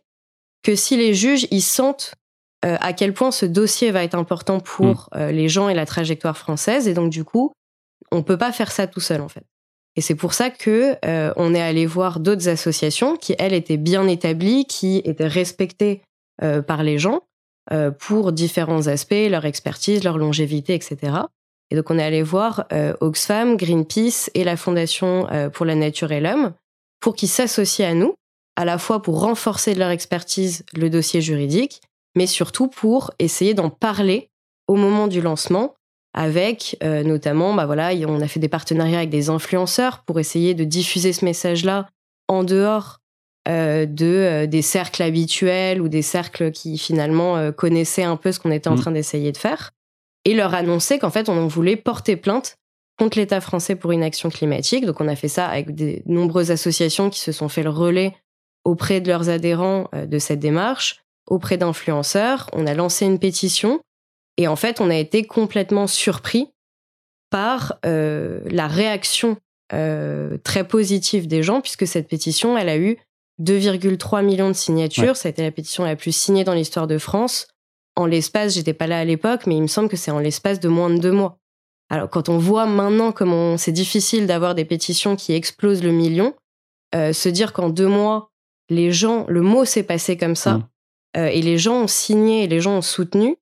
que 0.64 0.76
si 0.76 0.96
les 0.96 1.16
juges 1.16 1.48
ils 1.50 1.62
sentent 1.62 2.14
à 2.62 2.94
quel 2.94 3.14
point 3.14 3.32
ce 3.32 3.48
dossier 3.48 3.90
va 3.90 4.04
être 4.04 4.16
important 4.16 4.60
pour 4.60 5.10
mm. 5.16 5.30
les 5.30 5.50
gens 5.50 5.70
et 5.70 5.74
la 5.74 5.88
trajectoire 5.88 6.38
française. 6.38 6.88
Et 6.88 6.94
donc 6.94 7.10
du 7.10 7.24
coup 7.24 7.52
on 8.12 8.22
peut 8.22 8.38
pas 8.38 8.52
faire 8.52 8.72
ça 8.72 8.86
tout 8.86 9.00
seul 9.00 9.22
en 9.22 9.30
fait. 9.30 9.46
Et 9.98 10.02
c'est 10.02 10.16
pour 10.16 10.34
ça 10.34 10.50
que 10.52 10.96
on 11.36 11.54
est 11.54 11.62
allé 11.62 11.86
voir 11.86 12.20
d'autres 12.22 12.48
associations 12.48 13.18
qui 13.18 13.36
elles 13.40 13.54
étaient 13.54 13.78
bien 13.78 14.08
établies, 14.08 14.66
qui 14.66 15.02
étaient 15.04 15.28
respectées 15.28 16.02
euh, 16.44 16.62
par 16.62 16.84
les 16.84 17.00
gens 17.00 17.22
euh, 17.72 17.90
pour 17.90 18.32
différents 18.32 18.86
aspects, 18.86 19.28
leur 19.28 19.46
expertise, 19.46 20.04
leur 20.04 20.20
longévité, 20.20 20.76
etc. 20.76 21.14
Et 21.72 21.76
donc 21.76 21.90
on 21.90 21.98
est 21.98 22.04
allé 22.04 22.22
voir 22.22 22.68
euh, 22.72 22.94
Oxfam, 23.02 23.58
Greenpeace 23.58 24.30
et 24.36 24.44
la 24.44 24.56
Fondation 24.56 25.28
pour 25.52 25.66
la 25.66 25.74
Nature 25.74 26.12
et 26.12 26.22
l'Homme 26.22 26.54
pour 27.00 27.16
qu'ils 27.16 27.30
s'associent 27.30 27.90
à 27.90 27.94
nous, 27.96 28.14
à 28.56 28.66
la 28.66 28.78
fois 28.78 29.02
pour 29.02 29.20
renforcer 29.22 29.74
de 29.74 29.80
leur 29.80 29.90
expertise 29.90 30.64
le 30.76 30.92
dossier 30.92 31.22
juridique, 31.22 31.82
mais 32.16 32.28
surtout 32.28 32.68
pour 32.68 33.12
essayer 33.18 33.56
d'en 33.56 33.72
parler 33.72 34.30
au 34.68 34.76
moment 34.76 35.08
du 35.08 35.22
lancement 35.22 35.74
avec 36.18 36.78
notamment, 36.82 37.54
bah 37.54 37.66
voilà, 37.66 37.92
on 38.08 38.22
a 38.22 38.28
fait 38.28 38.40
des 38.40 38.50
partenariats 38.50 38.98
avec 38.98 39.12
des 39.12 39.30
influenceurs 39.30 40.04
pour 40.06 40.20
essayer 40.20 40.56
de 40.56 40.64
diffuser 40.64 41.14
ce 41.14 41.24
message-là 41.24 41.88
en 42.28 42.44
dehors 42.44 43.00
euh, 43.48 43.86
de 43.86 44.06
euh, 44.06 44.46
des 44.46 44.62
cercles 44.62 45.04
habituels 45.04 45.82
ou 45.82 45.88
des 45.88 46.02
cercles 46.02 46.52
qui 46.52 46.78
finalement 46.78 47.38
euh, 47.38 47.54
connaissaient 47.54 48.04
un 48.04 48.18
peu 48.18 48.34
ce 48.34 48.42
qu'on 48.42 48.52
était 48.52 48.68
en 48.68 48.76
mm. 48.76 48.80
train 48.80 48.92
d'essayer 48.92 49.32
de 49.32 49.38
faire 49.38 49.72
et 50.26 50.34
leur 50.34 50.54
annoncer 50.54 51.00
qu'en 51.00 51.12
fait 51.12 51.30
on 51.30 51.48
voulait 51.48 51.78
porter 51.78 52.18
plainte 52.18 52.58
contre 53.00 53.18
l'État 53.18 53.40
français 53.40 53.78
pour 53.78 53.94
une 53.94 54.04
action 54.04 54.30
climatique. 54.30 54.86
Donc 54.86 55.00
on 55.00 55.08
a 55.08 55.16
fait 55.16 55.30
ça 55.30 55.48
avec 55.48 55.74
de 55.76 56.02
nombreuses 56.08 56.52
associations 56.52 57.10
qui 57.10 57.22
se 57.22 57.32
sont 57.32 57.48
fait 57.48 57.64
le 57.64 57.70
relais 57.70 58.14
auprès 58.66 59.00
de 59.00 59.08
leurs 59.08 59.30
adhérents 59.30 59.90
de 59.94 60.20
cette 60.20 60.40
démarche. 60.40 61.00
auprès 61.30 61.58
d'influenceurs, 61.58 62.50
on 62.52 62.68
a 62.68 62.74
lancé 62.74 63.06
une 63.06 63.20
pétition 63.20 63.80
et 64.38 64.48
en 64.48 64.56
fait, 64.56 64.80
on 64.80 64.90
a 64.90 64.96
été 64.96 65.24
complètement 65.24 65.88
surpris 65.88 66.52
par 67.30 67.78
euh, 67.86 68.40
la 68.46 68.68
réaction 68.68 69.38
euh, 69.74 70.38
très 70.44 70.66
positive 70.66 71.28
des 71.28 71.44
gens, 71.44 71.60
puisque 71.60 71.88
cette 71.88 72.08
pétition, 72.08 72.58
elle 72.58 72.70
a 72.70 72.78
eu 72.78 72.98
2,3 73.42 74.24
millions 74.24 74.48
de 74.48 74.54
signatures. 74.54 75.18
Ça 75.18 75.28
a 75.28 75.32
été 75.32 75.42
la 75.42 75.52
pétition 75.52 75.84
la 75.84 75.96
plus 75.96 76.16
signée 76.16 76.44
dans 76.44 76.54
l'histoire 76.54 76.88
de 76.88 76.98
France. 76.98 77.48
En 77.96 78.06
l'espace, 78.06 78.54
j'étais 78.54 78.74
pas 78.74 78.88
là 78.88 79.00
à 79.00 79.04
l'époque, 79.04 79.48
mais 79.48 79.56
il 79.56 79.62
me 79.62 79.68
semble 79.68 79.90
que 79.90 79.98
c'est 79.98 80.12
en 80.12 80.20
l'espace 80.20 80.60
de 80.60 80.70
moins 80.70 80.90
de 80.90 81.00
deux 81.00 81.12
mois. 81.12 81.38
Alors, 81.90 82.10
quand 82.10 82.30
on 82.30 82.38
voit 82.38 82.66
maintenant 82.66 83.12
comment 83.12 83.58
c'est 83.58 83.72
difficile 83.72 84.28
d'avoir 84.28 84.56
des 84.56 84.66
pétitions 84.66 85.16
qui 85.16 85.34
explosent 85.34 85.84
le 85.84 85.92
million, 85.92 86.36
euh, 86.96 87.12
se 87.12 87.30
dire 87.30 87.54
qu'en 87.54 87.70
deux 87.70 87.88
mois, 87.88 88.30
les 88.70 88.92
gens, 88.92 89.26
le 89.28 89.42
mot 89.42 89.66
s'est 89.66 89.84
passé 89.84 90.18
comme 90.18 90.36
ça, 90.36 90.56
mmh. 90.56 90.68
euh, 91.18 91.28
et 91.28 91.42
les 91.42 91.58
gens 91.58 91.84
ont 91.84 91.88
signé, 91.88 92.44
et 92.44 92.48
les 92.48 92.60
gens 92.60 92.78
ont 92.78 92.82
soutenu 92.82 93.38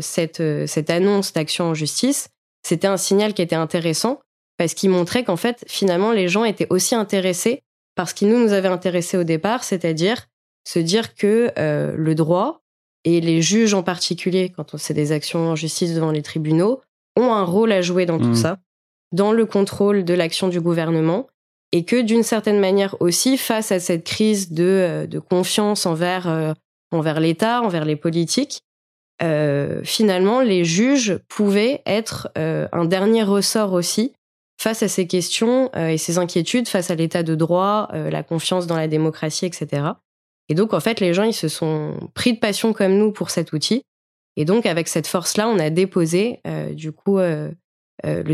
cette, 0.00 0.40
euh, 0.40 0.66
cette 0.66 0.90
annonce 0.90 1.32
d'action 1.32 1.66
en 1.66 1.74
justice, 1.74 2.28
c'était 2.62 2.86
un 2.86 2.96
signal 2.96 3.34
qui 3.34 3.42
était 3.42 3.54
intéressant 3.54 4.20
parce 4.56 4.74
qu'il 4.74 4.90
montrait 4.90 5.24
qu'en 5.24 5.36
fait, 5.36 5.64
finalement, 5.66 6.12
les 6.12 6.28
gens 6.28 6.44
étaient 6.44 6.66
aussi 6.70 6.94
intéressés 6.94 7.62
par 7.94 8.08
ce 8.08 8.14
qui 8.14 8.26
nous, 8.26 8.38
nous 8.38 8.52
avait 8.52 8.68
intéressés 8.68 9.16
au 9.16 9.24
départ, 9.24 9.64
c'est-à-dire 9.64 10.26
se 10.66 10.78
dire 10.78 11.14
que 11.14 11.50
euh, 11.58 11.94
le 11.96 12.14
droit 12.14 12.62
et 13.04 13.20
les 13.20 13.42
juges 13.42 13.74
en 13.74 13.82
particulier, 13.82 14.50
quand 14.54 14.74
on 14.74 14.78
fait 14.78 14.94
des 14.94 15.12
actions 15.12 15.50
en 15.50 15.56
justice 15.56 15.94
devant 15.94 16.10
les 16.10 16.22
tribunaux, 16.22 16.80
ont 17.16 17.32
un 17.32 17.44
rôle 17.44 17.72
à 17.72 17.82
jouer 17.82 18.06
dans 18.06 18.18
tout 18.18 18.28
mmh. 18.28 18.34
ça, 18.34 18.58
dans 19.12 19.32
le 19.32 19.44
contrôle 19.44 20.04
de 20.04 20.14
l'action 20.14 20.48
du 20.48 20.60
gouvernement, 20.60 21.28
et 21.72 21.84
que 21.84 22.00
d'une 22.00 22.22
certaine 22.22 22.60
manière 22.60 22.96
aussi, 23.00 23.36
face 23.36 23.72
à 23.72 23.80
cette 23.80 24.04
crise 24.04 24.52
de, 24.52 25.06
de 25.08 25.18
confiance 25.18 25.86
envers, 25.86 26.54
envers 26.92 27.20
l'État, 27.20 27.60
envers 27.62 27.84
les 27.84 27.96
politiques, 27.96 28.62
euh, 29.22 29.82
finalement, 29.84 30.40
les 30.40 30.64
juges 30.64 31.18
pouvaient 31.28 31.82
être 31.86 32.30
euh, 32.36 32.66
un 32.72 32.84
dernier 32.84 33.22
ressort 33.22 33.72
aussi 33.72 34.12
face 34.60 34.82
à 34.82 34.88
ces 34.88 35.06
questions 35.06 35.70
euh, 35.76 35.88
et 35.88 35.98
ces 35.98 36.18
inquiétudes 36.18 36.68
face 36.68 36.90
à 36.90 36.94
l'état 36.94 37.22
de 37.22 37.34
droit, 37.34 37.88
la 37.92 38.22
confiance 38.22 38.66
dans 38.66 38.76
la 38.76 38.88
démocratie, 38.88 39.46
etc. 39.46 39.82
Et 40.48 40.54
donc, 40.54 40.74
en 40.74 40.80
fait, 40.80 41.00
les 41.00 41.14
gens, 41.14 41.22
ils 41.24 41.34
se 41.34 41.48
sont 41.48 42.10
pris 42.14 42.34
de 42.34 42.38
passion 42.38 42.72
comme 42.72 42.96
nous 42.96 43.12
pour 43.12 43.30
cet 43.30 43.52
outil. 43.52 43.82
Et 44.36 44.44
donc, 44.44 44.66
avec 44.66 44.88
cette 44.88 45.06
force-là, 45.06 45.48
on 45.48 45.58
a 45.58 45.70
déposé, 45.70 46.40
du 46.72 46.92
coup, 46.92 47.18
le 47.18 47.54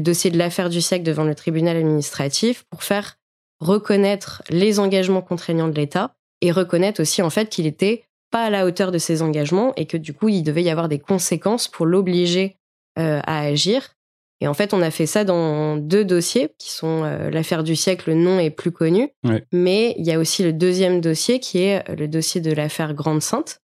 dossier 0.01 0.31
de 0.31 0.39
l'affaire 0.39 0.71
du 0.71 0.81
siècle 0.81 1.05
devant 1.05 1.25
le 1.25 1.35
tribunal 1.35 1.77
administratif 1.77 2.65
pour 2.71 2.83
faire 2.83 3.17
reconnaître 3.61 4.43
les 4.49 4.81
engagements 4.81 5.23
contraignants 5.23 5.69
de 5.69 5.75
l'État 5.75 6.15
et 6.41 6.53
reconnaître 6.53 7.01
aussi, 7.01 7.23
en 7.23 7.31
fait, 7.31 7.49
qu'il 7.49 7.67
était 7.67 8.05
pas 8.31 8.45
à 8.45 8.51
la 8.51 8.67
hauteur 8.67 8.93
de 8.93 8.99
ses 8.99 9.23
engagements 9.23 9.73
et 9.77 9.87
que 9.87 9.97
du 9.97 10.15
coup, 10.15 10.29
il 10.29 10.43
devait 10.43 10.63
y 10.63 10.71
avoir 10.71 10.89
des 10.89 10.99
conséquences 10.99 11.69
pour 11.69 11.87
l'obliger 11.87 12.57
euh, 12.99 13.21
à 13.25 13.41
agir. 13.41 13.97
Et 14.41 14.49
en 14.49 14.55
fait, 14.55 14.73
on 14.73 14.81
a 14.81 14.91
fait 14.91 15.07
ça 15.07 15.25
dans 15.25 15.77
deux 15.77 16.05
dossiers 16.05 16.55
qui 16.59 16.73
sont 16.73 17.05
euh, 17.05 17.31
l'affaire 17.31 17.63
du 17.63 17.77
siècle, 17.77 18.11
le 18.11 18.17
nom 18.17 18.39
est 18.39 18.51
plus 18.51 18.73
connu. 18.73 19.11
Mais 19.53 19.95
il 19.99 20.07
y 20.07 20.13
a 20.13 20.19
aussi 20.19 20.43
le 20.43 20.53
deuxième 20.53 21.01
dossier 21.01 21.41
qui 21.41 21.59
est 21.59 21.87
le 21.95 22.09
dossier 22.09 22.41
de 22.41 22.53
l'affaire 22.53 22.95
Grande 22.95 23.23
Sainte, 23.23 23.61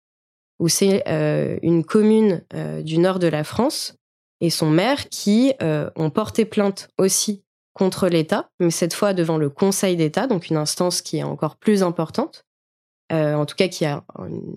où 0.60 0.68
c'est 0.68 1.04
euh, 1.08 1.58
une 1.62 1.86
commune 1.86 2.44
du 2.84 2.98
nord 2.98 3.20
de 3.20 3.28
la 3.28 3.44
France 3.44 3.96
et 4.42 4.50
son 4.50 4.70
maire 4.70 5.10
qui 5.10 5.54
ont 5.62 6.10
porté 6.10 6.44
plainte 6.44 6.90
aussi 6.98 7.46
contre 7.76 8.08
l'État, 8.08 8.50
mais 8.60 8.72
cette 8.72 8.94
fois 8.94 9.14
devant 9.14 9.38
le 9.38 9.50
Conseil 9.50 9.98
d'État, 9.98 10.28
donc 10.28 10.50
une 10.50 10.58
instance 10.58 11.02
qui 11.02 11.18
est 11.18 11.24
encore 11.24 11.58
plus 11.58 11.84
importante. 11.84 12.45
Euh, 13.12 13.36
en 13.36 13.46
tout 13.46 13.56
cas 13.56 13.68
qui 13.68 13.86
a 13.86 14.04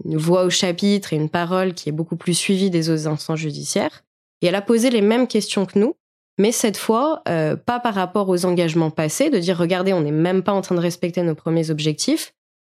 une 0.06 0.16
voix 0.16 0.44
au 0.44 0.50
chapitre 0.50 1.12
et 1.12 1.16
une 1.16 1.28
parole 1.28 1.74
qui 1.74 1.90
est 1.90 1.92
beaucoup 1.92 2.16
plus 2.16 2.32
suivie 2.32 2.70
des 2.70 2.88
autres 2.88 3.06
instances 3.06 3.38
judiciaires. 3.38 4.04
Et 4.40 4.46
elle 4.46 4.54
a 4.54 4.62
posé 4.62 4.88
les 4.88 5.02
mêmes 5.02 5.26
questions 5.26 5.66
que 5.66 5.78
nous, 5.78 5.96
mais 6.38 6.50
cette 6.50 6.78
fois, 6.78 7.22
euh, 7.28 7.56
pas 7.56 7.78
par 7.78 7.94
rapport 7.94 8.28
aux 8.28 8.46
engagements 8.46 8.90
passés, 8.90 9.28
de 9.28 9.38
dire, 9.38 9.58
regardez, 9.58 9.92
on 9.92 10.00
n'est 10.00 10.12
même 10.12 10.42
pas 10.42 10.52
en 10.52 10.62
train 10.62 10.76
de 10.76 10.80
respecter 10.80 11.22
nos 11.22 11.34
premiers 11.34 11.70
objectifs, 11.70 12.32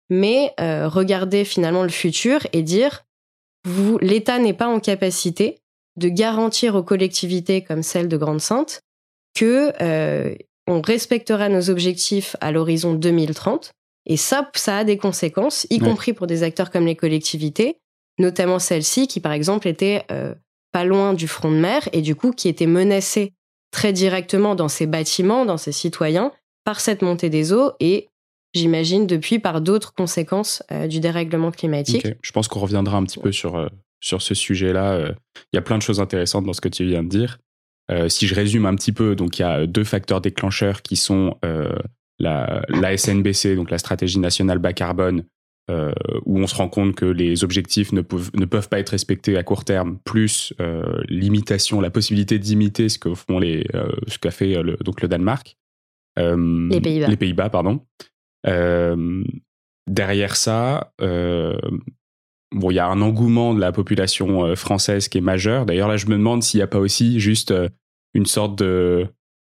mais 0.10 0.54
euh, 0.62 0.88
regardez 0.88 1.44
finalement 1.44 1.84
le 1.84 1.90
futur 1.90 2.48
et 2.54 2.62
dire, 2.62 3.04
l'État 4.00 4.40
n'est 4.40 4.54
pas 4.54 4.68
en 4.68 4.80
capacité 4.80 5.58
de 5.98 6.08
garantir 6.08 6.76
aux 6.76 6.84
collectivités 6.84 7.64
comme 7.64 7.84
celle 7.84 8.08
de 8.08 8.18
Grande-Sainte 8.18 8.82
que 9.34 9.74
on 10.68 10.82
respectera 10.82 11.50
nos 11.50 11.70
objectifs 11.70 12.36
à 12.42 12.52
l'horizon 12.52 12.94
2030 12.94 13.74
et 14.06 14.18
ça, 14.18 14.50
ça 14.56 14.78
a 14.78 14.84
des 14.84 14.98
conséquences, 14.98 15.66
y 15.70 15.80
compris 15.80 16.14
pour 16.14 16.28
des 16.28 16.44
acteurs 16.44 16.70
comme 16.70 16.86
les 16.86 16.96
collectivités, 16.96 17.78
notamment 18.20 18.60
celle-ci 18.60 19.08
qui, 19.08 19.20
par 19.20 19.32
exemple, 19.32 19.68
était 19.68 20.06
euh, 20.12 20.36
pas 20.72 20.86
loin 20.86 21.14
du 21.14 21.28
front 21.28 21.52
de 21.52 21.58
mer 21.58 21.90
et 21.92 22.02
du 22.02 22.16
coup 22.16 22.32
qui 22.32 22.48
était 22.48 22.68
menacée 22.68 23.34
très 23.72 23.94
directement 23.94 24.56
dans 24.56 24.68
ses 24.68 24.86
bâtiments, 24.86 25.46
dans 25.46 25.58
ses 25.58 25.72
citoyens, 25.72 26.32
par 26.64 26.80
cette 26.80 27.02
montée 27.02 27.30
des 27.30 27.52
eaux 27.52 27.72
et 27.80 28.08
j'imagine 28.54 29.08
depuis 29.08 29.40
par 29.40 29.60
d'autres 29.60 29.94
conséquences 29.94 30.64
euh, 30.72 30.88
du 30.88 31.00
dérèglement 31.00 31.52
climatique. 31.52 32.08
Je 32.22 32.32
pense 32.32 32.48
qu'on 32.48 32.60
reviendra 32.60 32.98
un 32.98 33.04
petit 33.04 33.20
peu 33.20 33.32
sur, 33.32 33.56
euh, 33.56 33.68
sur 34.00 34.22
ce 34.22 34.36
sujet-là. 34.36 35.14
Il 35.52 35.56
y 35.56 35.60
a 35.60 35.62
plein 35.62 35.78
de 35.78 35.84
choses 35.84 36.00
intéressantes 36.00 36.46
dans 36.46 36.54
ce 36.54 36.62
que 36.62 36.70
tu 36.70 36.86
viens 36.86 37.04
de 37.04 37.10
dire. 37.10 37.40
si 38.08 38.28
je 38.28 38.36
résume 38.36 38.66
un 38.66 38.76
petit 38.76 38.92
peu, 38.92 39.16
donc 39.16 39.40
il 39.40 39.42
y 39.42 39.46
a 39.46 39.66
deux 39.66 39.84
facteurs 39.84 40.22
déclencheurs 40.22 40.84
qui 40.84 40.96
sont 40.96 41.38
la, 42.20 42.66
la, 42.70 42.98
SNBC, 42.98 43.56
donc 43.56 43.72
la 43.72 43.78
stratégie 43.78 44.20
nationale 44.20 44.60
bas 44.60 44.74
carbone, 44.74 45.24
euh, 45.72 45.92
où 46.26 46.38
on 46.38 46.46
se 46.46 46.54
rend 46.54 46.70
compte 46.70 46.94
que 46.94 47.06
les 47.06 47.44
objectifs 47.44 47.92
ne 47.92 48.02
peuvent, 48.02 48.30
ne 48.36 48.46
peuvent 48.46 48.70
pas 48.70 48.80
être 48.80 48.90
respectés 48.90 49.36
à 49.36 49.42
court 49.42 49.66
terme, 49.66 49.98
plus 50.04 50.54
euh, 50.62 51.02
l'imitation, 51.10 51.82
la 51.82 51.90
possibilité 51.90 52.38
d'imiter 52.38 52.88
ce 52.88 53.00
que 53.00 53.16
font 53.16 53.40
les, 53.40 53.66
euh, 53.74 53.92
ce 54.08 54.20
qu'a 54.20 54.30
fait 54.30 54.62
le, 54.62 54.78
donc 54.84 55.02
le 55.02 55.08
Danemark, 55.08 55.58
les 56.18 56.82
Pays-Bas, 56.82 57.08
les 57.08 57.18
Pays-Bas, 57.18 57.50
pardon. 57.50 57.82
derrière 59.88 60.36
ça, 60.36 60.94
bon, 61.00 62.70
il 62.70 62.76
y 62.76 62.80
a 62.80 62.88
un 62.88 63.02
engouement 63.02 63.56
de 63.56 63.60
la 63.60 63.72
population 63.72 64.56
française 64.56 65.10
qui 65.10 65.18
est 65.18 65.22
majeur. 65.22 65.66
D'ailleurs, 65.66 65.90
là, 65.90 65.98
je 65.98 66.06
me 66.06 66.16
demande 66.16 66.44
s'il 66.44 66.60
n'y 66.60 66.64
a 66.64 66.68
pas 66.68 66.80
aussi 66.80 67.20
juste 67.20 67.52
une 68.14 68.28
sorte 68.28 68.58
de 68.58 69.08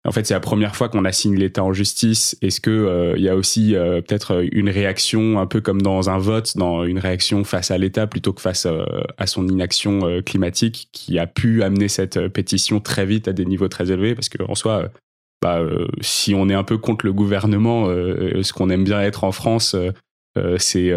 en 0.06 0.12
fait, 0.12 0.28
c'est 0.28 0.36
la 0.36 0.40
première 0.40 0.76
fois 0.76 0.88
qu'on 0.88 1.04
assigne 1.04 1.36
l'État 1.36 1.64
en 1.64 1.74
justice. 1.74 2.38
Est-ce 2.42 2.62
que 2.62 2.70
il 2.70 2.74
euh, 2.74 3.18
y 3.18 3.28
a 3.28 3.36
aussi 3.36 3.76
euh, 3.76 4.02
peut-être 4.02 4.46
une 4.52 4.70
réaction, 4.70 5.40
un 5.40 5.48
peu 5.48 5.62
comme 5.62 5.82
dans 5.82 6.12
un 6.12 6.20
vote, 6.20 6.56
dans 6.58 6.86
une 6.86 7.00
réaction 7.00 7.44
face 7.44 7.72
à 7.72 7.78
l'État 7.80 8.06
plutôt 8.06 8.32
que 8.32 8.42
face 8.42 8.68
euh, 8.68 8.86
à 9.18 9.26
son 9.26 9.48
inaction 9.48 10.22
climatique, 10.24 10.90
qui 10.92 11.18
a 11.18 11.26
pu 11.26 11.64
amener 11.64 11.88
cette 11.88 12.28
pétition 12.28 12.80
très 12.80 13.06
vite 13.06 13.28
à 13.28 13.34
des 13.34 13.46
niveaux 13.46 13.68
très 13.68 13.92
élevés? 13.92 14.14
Parce 14.14 14.30
que 14.30 14.44
en 14.44 14.54
soi, 14.54 14.90
bah, 15.42 15.62
si 16.02 16.36
on 16.36 16.50
est 16.50 16.54
un 16.54 16.64
peu 16.64 16.78
contre 16.78 17.06
le 17.06 17.14
gouvernement, 17.14 17.88
ce 17.88 18.54
qu'on 18.54 18.70
aime 18.70 18.84
bien 18.84 19.02
être 19.02 19.24
en 19.24 19.32
France, 19.32 19.76
c'est 20.58 20.94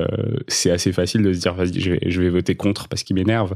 assez 0.70 0.92
facile 0.92 1.22
de 1.22 1.32
se 1.32 1.40
dire 1.40 1.54
vas-y, 1.54 1.80
je 1.80 2.22
vais 2.22 2.30
voter 2.30 2.56
contre 2.56 2.88
parce 2.88 3.02
qu'il 3.04 3.16
m'énerve. 3.16 3.54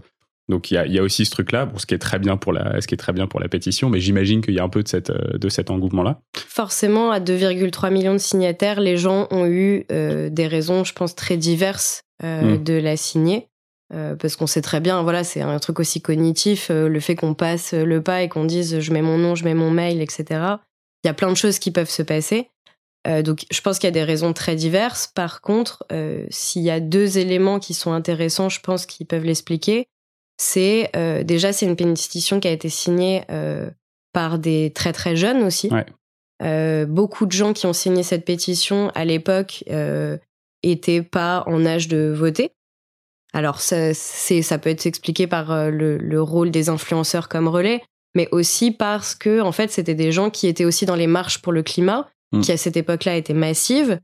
Donc 0.48 0.70
il 0.70 0.74
y 0.74 0.98
a, 0.98 1.02
aussi 1.02 1.24
ce 1.24 1.30
truc-là, 1.30 1.70
ce 1.76 1.86
qui 1.86 1.94
est 1.94 1.98
très 1.98 2.18
bien 2.18 2.36
pour 2.36 2.52
la, 2.52 2.80
ce 2.80 2.86
qui 2.86 2.94
est 2.94 2.98
très 2.98 3.12
bien 3.12 3.26
pour 3.26 3.40
la 3.40 3.48
pétition, 3.48 3.88
mais 3.90 4.00
j'imagine 4.00 4.42
qu'il 4.42 4.54
y 4.54 4.58
a 4.58 4.64
un 4.64 4.68
peu 4.68 4.82
de, 4.82 4.88
cette, 4.88 5.10
euh, 5.10 5.38
de 5.38 5.48
cet 5.48 5.70
engouement-là. 5.70 6.20
Forcément, 6.36 7.10
à 7.12 7.20
2,3 7.20 7.92
millions 7.92 8.12
de 8.12 8.18
signataires, 8.18 8.80
les 8.80 8.96
gens 8.96 9.28
ont 9.30 9.46
eu 9.46 9.86
euh, 9.92 10.30
des 10.30 10.46
raisons, 10.46 10.84
je 10.84 10.92
pense, 10.92 11.14
très 11.14 11.36
diverses 11.36 12.02
euh, 12.24 12.56
mm. 12.56 12.64
de 12.64 12.74
la 12.74 12.96
signer. 12.96 13.48
parce 13.90 14.36
qu'on 14.36 14.46
sait 14.46 14.62
très 14.62 14.80
bien, 14.80 15.02
voilà, 15.02 15.22
c'est 15.22 15.42
un 15.42 15.58
truc 15.58 15.78
aussi 15.78 16.00
cognitif, 16.00 16.70
le 16.70 17.00
fait 17.00 17.14
qu'on 17.14 17.34
passe 17.34 17.74
le 17.74 18.02
pas 18.02 18.22
et 18.22 18.28
qu'on 18.28 18.44
dise 18.44 18.80
je 18.80 18.92
mets 18.92 19.02
mon 19.02 19.18
nom, 19.18 19.34
je 19.34 19.44
mets 19.44 19.54
mon 19.54 19.70
mail, 19.70 20.00
etc. 20.00 20.24
Il 21.04 21.08
y 21.08 21.10
a 21.10 21.14
plein 21.14 21.30
de 21.30 21.36
choses 21.36 21.58
qui 21.58 21.70
peuvent 21.70 21.90
se 21.90 22.02
passer. 22.02 22.48
donc, 23.22 23.44
je 23.50 23.60
pense 23.60 23.78
qu'il 23.78 23.88
y 23.88 23.92
a 23.92 23.98
des 24.00 24.02
raisons 24.02 24.32
très 24.32 24.56
diverses. 24.56 25.08
Par 25.14 25.42
contre, 25.42 25.84
s'il 26.30 26.62
y 26.62 26.70
a 26.70 26.80
deux 26.80 27.18
éléments 27.18 27.58
qui 27.58 27.74
sont 27.74 27.92
intéressants, 27.92 28.48
je 28.48 28.60
pense 28.60 28.86
qu'ils 28.86 29.06
peuvent 29.06 29.26
l'expliquer 29.26 29.88
c'est 30.42 30.90
euh, 30.96 31.22
déjà 31.22 31.52
c'est 31.52 31.66
une 31.66 31.76
pétition 31.76 32.40
qui 32.40 32.48
a 32.48 32.50
été 32.50 32.68
signée 32.68 33.22
euh, 33.30 33.70
par 34.12 34.40
des 34.40 34.72
très 34.74 34.92
très 34.92 35.14
jeunes 35.14 35.44
aussi. 35.44 35.70
Euh, 36.42 36.84
beaucoup 36.84 37.26
de 37.26 37.32
gens 37.32 37.52
qui 37.52 37.66
ont 37.66 37.72
signé 37.72 38.02
cette 38.02 38.24
pétition 38.24 38.90
à 38.96 39.04
l'époque 39.04 39.62
étaient 40.64 41.02
pas 41.02 41.44
en 41.46 41.64
âge 41.64 41.86
de 41.86 42.12
voter. 42.12 42.50
Alors 43.32 43.60
ça, 43.60 43.94
ça 43.94 44.58
peut 44.58 44.70
être 44.70 44.84
expliqué 44.84 45.28
par 45.28 45.70
le, 45.70 46.20
rôle 46.20 46.50
des 46.50 46.68
influenceurs 46.68 47.28
comme 47.28 47.46
relais, 47.46 47.80
mais 48.16 48.28
aussi 48.32 48.72
parce 48.72 49.14
que 49.14 49.40
en 49.40 49.52
fait 49.52 49.70
c'était 49.70 49.94
des 49.94 50.10
gens 50.10 50.28
qui 50.28 50.48
étaient 50.48 50.64
aussi 50.64 50.86
dans 50.86 50.96
les 50.96 51.06
marches 51.06 51.40
pour 51.40 51.52
le 51.52 51.62
climat, 51.62 52.08
mm. 52.32 52.40
qui 52.40 52.50
à 52.50 52.56
cette 52.56 52.76
époque-là 52.76 53.16
étaient 53.16 53.32
massives. 53.32 54.00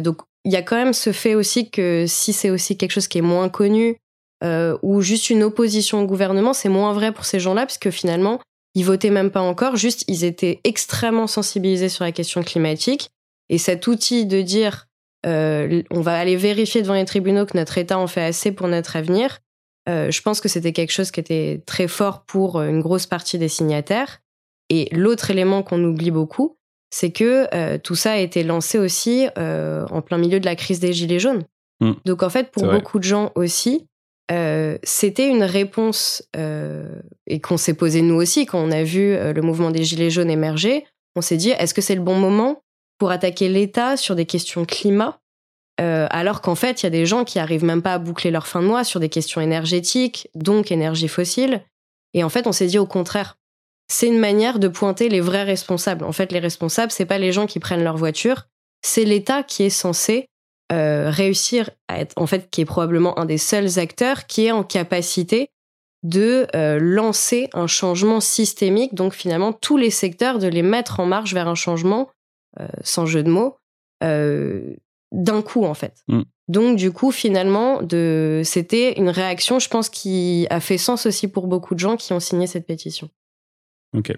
donc 0.00 0.22
il 0.46 0.52
y 0.52 0.56
a 0.56 0.62
quand 0.62 0.76
même 0.76 0.94
ce 0.94 1.12
fait 1.12 1.34
aussi 1.34 1.70
que 1.70 2.06
si 2.08 2.32
c'est 2.32 2.50
aussi 2.50 2.78
quelque 2.78 2.92
chose 2.92 3.08
qui 3.08 3.18
est 3.18 3.22
moins 3.22 3.50
connu, 3.50 3.98
euh, 4.44 4.76
ou 4.82 5.00
juste 5.00 5.30
une 5.30 5.42
opposition 5.42 6.02
au 6.02 6.06
gouvernement, 6.06 6.52
c'est 6.52 6.68
moins 6.68 6.92
vrai 6.92 7.12
pour 7.12 7.24
ces 7.24 7.40
gens-là, 7.40 7.66
puisque 7.66 7.90
finalement, 7.90 8.40
ils 8.74 8.84
votaient 8.84 9.10
même 9.10 9.30
pas 9.30 9.40
encore, 9.40 9.76
juste 9.76 10.04
ils 10.08 10.24
étaient 10.24 10.60
extrêmement 10.64 11.26
sensibilisés 11.26 11.88
sur 11.88 12.04
la 12.04 12.12
question 12.12 12.42
climatique. 12.42 13.08
Et 13.48 13.58
cet 13.58 13.86
outil 13.86 14.26
de 14.26 14.42
dire 14.42 14.86
on 15.24 16.00
va 16.02 16.16
aller 16.16 16.36
vérifier 16.36 16.82
devant 16.82 16.94
les 16.94 17.04
tribunaux 17.04 17.46
que 17.46 17.56
notre 17.56 17.78
État 17.78 17.98
en 17.98 18.06
fait 18.06 18.22
assez 18.22 18.52
pour 18.52 18.68
notre 18.68 18.94
avenir. 18.94 19.40
je 19.88 20.20
pense 20.20 20.40
que 20.40 20.48
c'était 20.48 20.72
quelque 20.72 20.92
chose 20.92 21.10
qui 21.10 21.18
était 21.18 21.64
très 21.66 21.88
fort 21.88 22.22
pour 22.26 22.62
une 22.62 22.80
grosse 22.80 23.06
partie 23.06 23.36
des 23.36 23.48
signataires. 23.48 24.20
Et 24.68 24.88
l'autre 24.92 25.32
élément 25.32 25.64
qu'on 25.64 25.82
oublie 25.82 26.12
beaucoup, 26.12 26.58
c'est 26.90 27.10
que 27.10 27.76
tout 27.78 27.96
ça 27.96 28.12
a 28.12 28.18
été 28.18 28.44
lancé 28.44 28.78
aussi 28.78 29.26
en 29.36 30.00
plein 30.00 30.18
milieu 30.18 30.38
de 30.38 30.44
la 30.44 30.54
crise 30.54 30.78
des 30.78 30.92
Gilets 30.92 31.18
jaunes. 31.18 31.42
Mm. 31.80 31.92
Donc 32.04 32.22
en 32.22 32.30
fait, 32.30 32.50
pour 32.52 32.68
beaucoup 32.68 33.00
de 33.00 33.04
gens 33.04 33.32
aussi, 33.34 33.86
euh, 34.32 34.76
c'était 34.82 35.28
une 35.28 35.44
réponse 35.44 36.24
euh, 36.36 37.00
et 37.26 37.40
qu'on 37.40 37.56
s'est 37.56 37.74
posé 37.74 38.02
nous 38.02 38.16
aussi 38.16 38.44
quand 38.44 38.58
on 38.58 38.72
a 38.72 38.82
vu 38.82 39.12
euh, 39.12 39.32
le 39.32 39.42
mouvement 39.42 39.70
des 39.70 39.84
Gilets 39.84 40.10
jaunes 40.10 40.30
émerger. 40.30 40.84
On 41.14 41.20
s'est 41.20 41.36
dit, 41.36 41.50
est-ce 41.50 41.74
que 41.74 41.80
c'est 41.80 41.94
le 41.94 42.02
bon 42.02 42.18
moment 42.18 42.62
pour 42.98 43.10
attaquer 43.10 43.48
l'État 43.48 43.96
sur 43.96 44.14
des 44.16 44.26
questions 44.26 44.64
climat 44.64 45.18
alors 45.78 46.40
qu'en 46.40 46.54
fait, 46.54 46.82
il 46.82 46.84
y 46.84 46.86
a 46.86 46.90
des 46.90 47.04
gens 47.04 47.24
qui 47.24 47.38
arrivent 47.38 47.62
même 47.62 47.82
pas 47.82 47.92
à 47.92 47.98
boucler 47.98 48.30
leur 48.30 48.46
fin 48.46 48.62
de 48.62 48.66
mois 48.66 48.82
sur 48.82 48.98
des 48.98 49.10
questions 49.10 49.42
énergétiques, 49.42 50.30
donc 50.34 50.72
énergie 50.72 51.06
fossile. 51.06 51.62
Et 52.14 52.24
en 52.24 52.30
fait, 52.30 52.46
on 52.46 52.52
s'est 52.52 52.66
dit 52.66 52.78
au 52.78 52.86
contraire, 52.86 53.36
c'est 53.86 54.06
une 54.06 54.18
manière 54.18 54.58
de 54.58 54.68
pointer 54.68 55.10
les 55.10 55.20
vrais 55.20 55.42
responsables. 55.42 56.02
En 56.06 56.12
fait, 56.12 56.32
les 56.32 56.38
responsables, 56.38 56.90
c'est 56.90 57.04
pas 57.04 57.18
les 57.18 57.30
gens 57.30 57.46
qui 57.46 57.60
prennent 57.60 57.84
leur 57.84 57.98
voiture, 57.98 58.46
c'est 58.80 59.04
l'État 59.04 59.42
qui 59.42 59.64
est 59.64 59.70
censé 59.70 60.30
euh, 60.72 61.10
réussir 61.10 61.70
à 61.88 62.00
être, 62.00 62.12
en 62.16 62.26
fait, 62.26 62.50
qui 62.50 62.60
est 62.60 62.64
probablement 62.64 63.18
un 63.18 63.24
des 63.24 63.38
seuls 63.38 63.78
acteurs 63.78 64.26
qui 64.26 64.46
est 64.46 64.52
en 64.52 64.64
capacité 64.64 65.50
de 66.02 66.46
euh, 66.54 66.78
lancer 66.80 67.48
un 67.52 67.66
changement 67.66 68.20
systémique, 68.20 68.94
donc 68.94 69.12
finalement 69.12 69.52
tous 69.52 69.76
les 69.76 69.90
secteurs, 69.90 70.38
de 70.38 70.48
les 70.48 70.62
mettre 70.62 71.00
en 71.00 71.06
marche 71.06 71.34
vers 71.34 71.48
un 71.48 71.54
changement, 71.54 72.10
euh, 72.60 72.68
sans 72.82 73.06
jeu 73.06 73.22
de 73.22 73.30
mots, 73.30 73.56
d'un 74.00 75.42
coup 75.42 75.64
en 75.64 75.74
fait. 75.74 75.94
Mm. 76.08 76.22
Donc 76.48 76.76
du 76.76 76.92
coup 76.92 77.10
finalement, 77.10 77.82
de... 77.82 78.42
c'était 78.44 78.98
une 78.98 79.08
réaction, 79.08 79.58
je 79.58 79.68
pense, 79.68 79.88
qui 79.88 80.46
a 80.50 80.60
fait 80.60 80.78
sens 80.78 81.06
aussi 81.06 81.28
pour 81.28 81.46
beaucoup 81.46 81.74
de 81.74 81.80
gens 81.80 81.96
qui 81.96 82.12
ont 82.12 82.20
signé 82.20 82.46
cette 82.46 82.66
pétition. 82.66 83.08
Ok. 83.96 84.12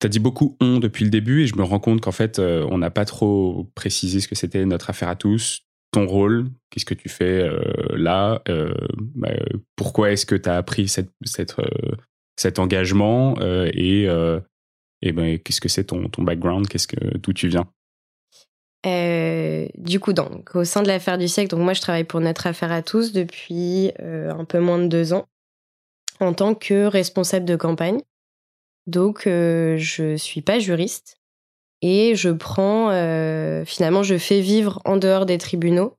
T'as 0.00 0.08
dit 0.08 0.20
beaucoup 0.20 0.56
on 0.60 0.78
depuis 0.78 1.04
le 1.04 1.10
début 1.10 1.42
et 1.42 1.46
je 1.48 1.56
me 1.56 1.64
rends 1.64 1.80
compte 1.80 2.00
qu'en 2.00 2.12
fait, 2.12 2.38
euh, 2.38 2.66
on 2.70 2.78
n'a 2.78 2.90
pas 2.90 3.04
trop 3.04 3.68
précisé 3.74 4.20
ce 4.20 4.28
que 4.28 4.36
c'était 4.36 4.64
notre 4.64 4.90
affaire 4.90 5.08
à 5.08 5.16
tous, 5.16 5.62
ton 5.90 6.06
rôle, 6.06 6.50
qu'est-ce 6.70 6.84
que 6.84 6.94
tu 6.94 7.08
fais 7.08 7.42
euh, 7.42 7.60
là, 7.96 8.40
euh, 8.48 8.72
bah, 9.16 9.32
pourquoi 9.74 10.12
est-ce 10.12 10.24
que 10.24 10.36
tu 10.36 10.48
as 10.48 10.56
appris 10.56 10.86
cette, 10.86 11.10
cet 12.36 12.58
engagement 12.60 13.36
et, 13.40 14.04
et 15.02 15.12
ben, 15.12 15.38
qu'est-ce 15.40 15.60
que 15.60 15.68
c'est 15.68 15.84
ton, 15.84 16.08
ton 16.08 16.22
background, 16.22 16.68
qu'est-ce 16.68 16.86
que, 16.86 17.18
d'où 17.18 17.32
tu 17.32 17.48
viens? 17.48 17.66
Du 18.84 20.00
coup, 20.00 20.12
donc, 20.12 20.54
au 20.54 20.64
sein 20.64 20.82
de 20.82 20.88
l'affaire 20.88 21.18
du 21.18 21.26
siècle, 21.26 21.50
donc 21.50 21.60
moi 21.60 21.72
je 21.72 21.80
travaille 21.80 22.04
pour 22.04 22.20
Notre 22.20 22.46
Affaire 22.46 22.70
à 22.70 22.82
tous 22.82 23.12
depuis 23.12 23.90
un 23.98 24.44
peu 24.44 24.60
moins 24.60 24.78
de 24.78 24.86
deux 24.86 25.12
ans 25.12 25.26
en 26.20 26.32
tant 26.34 26.54
que 26.54 26.86
responsable 26.86 27.44
de 27.44 27.56
campagne. 27.56 28.00
Donc, 28.88 29.26
euh, 29.26 29.76
je 29.76 30.16
suis 30.16 30.40
pas 30.40 30.58
juriste 30.58 31.18
et 31.82 32.16
je 32.16 32.30
prends, 32.30 32.88
euh, 32.90 33.64
finalement, 33.66 34.02
je 34.02 34.16
fais 34.16 34.40
vivre 34.40 34.80
en 34.86 34.96
dehors 34.96 35.26
des 35.26 35.36
tribunaux 35.36 35.94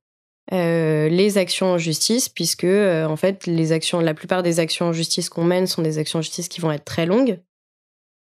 euh, 0.51 1.08
les 1.08 1.38
actions 1.38 1.67
en 1.67 1.77
justice, 1.77 2.27
puisque 2.27 2.63
en 2.65 3.15
fait, 3.15 3.46
les 3.46 3.72
actions, 3.72 4.00
la 4.00 4.15
plupart 4.15 4.41
des 4.41 4.60
actions 4.60 4.88
en 4.88 4.93
justice 4.93 5.29
qu'on 5.29 5.43
mène 5.43 5.67
sont 5.67 5.84
des 5.84 6.00
actions 6.00 6.17
en 6.17 6.22
justice 6.24 6.48
qui 6.48 6.60
vont 6.60 6.72
être 6.72 6.84
très 6.84 7.05
longues. 7.05 7.39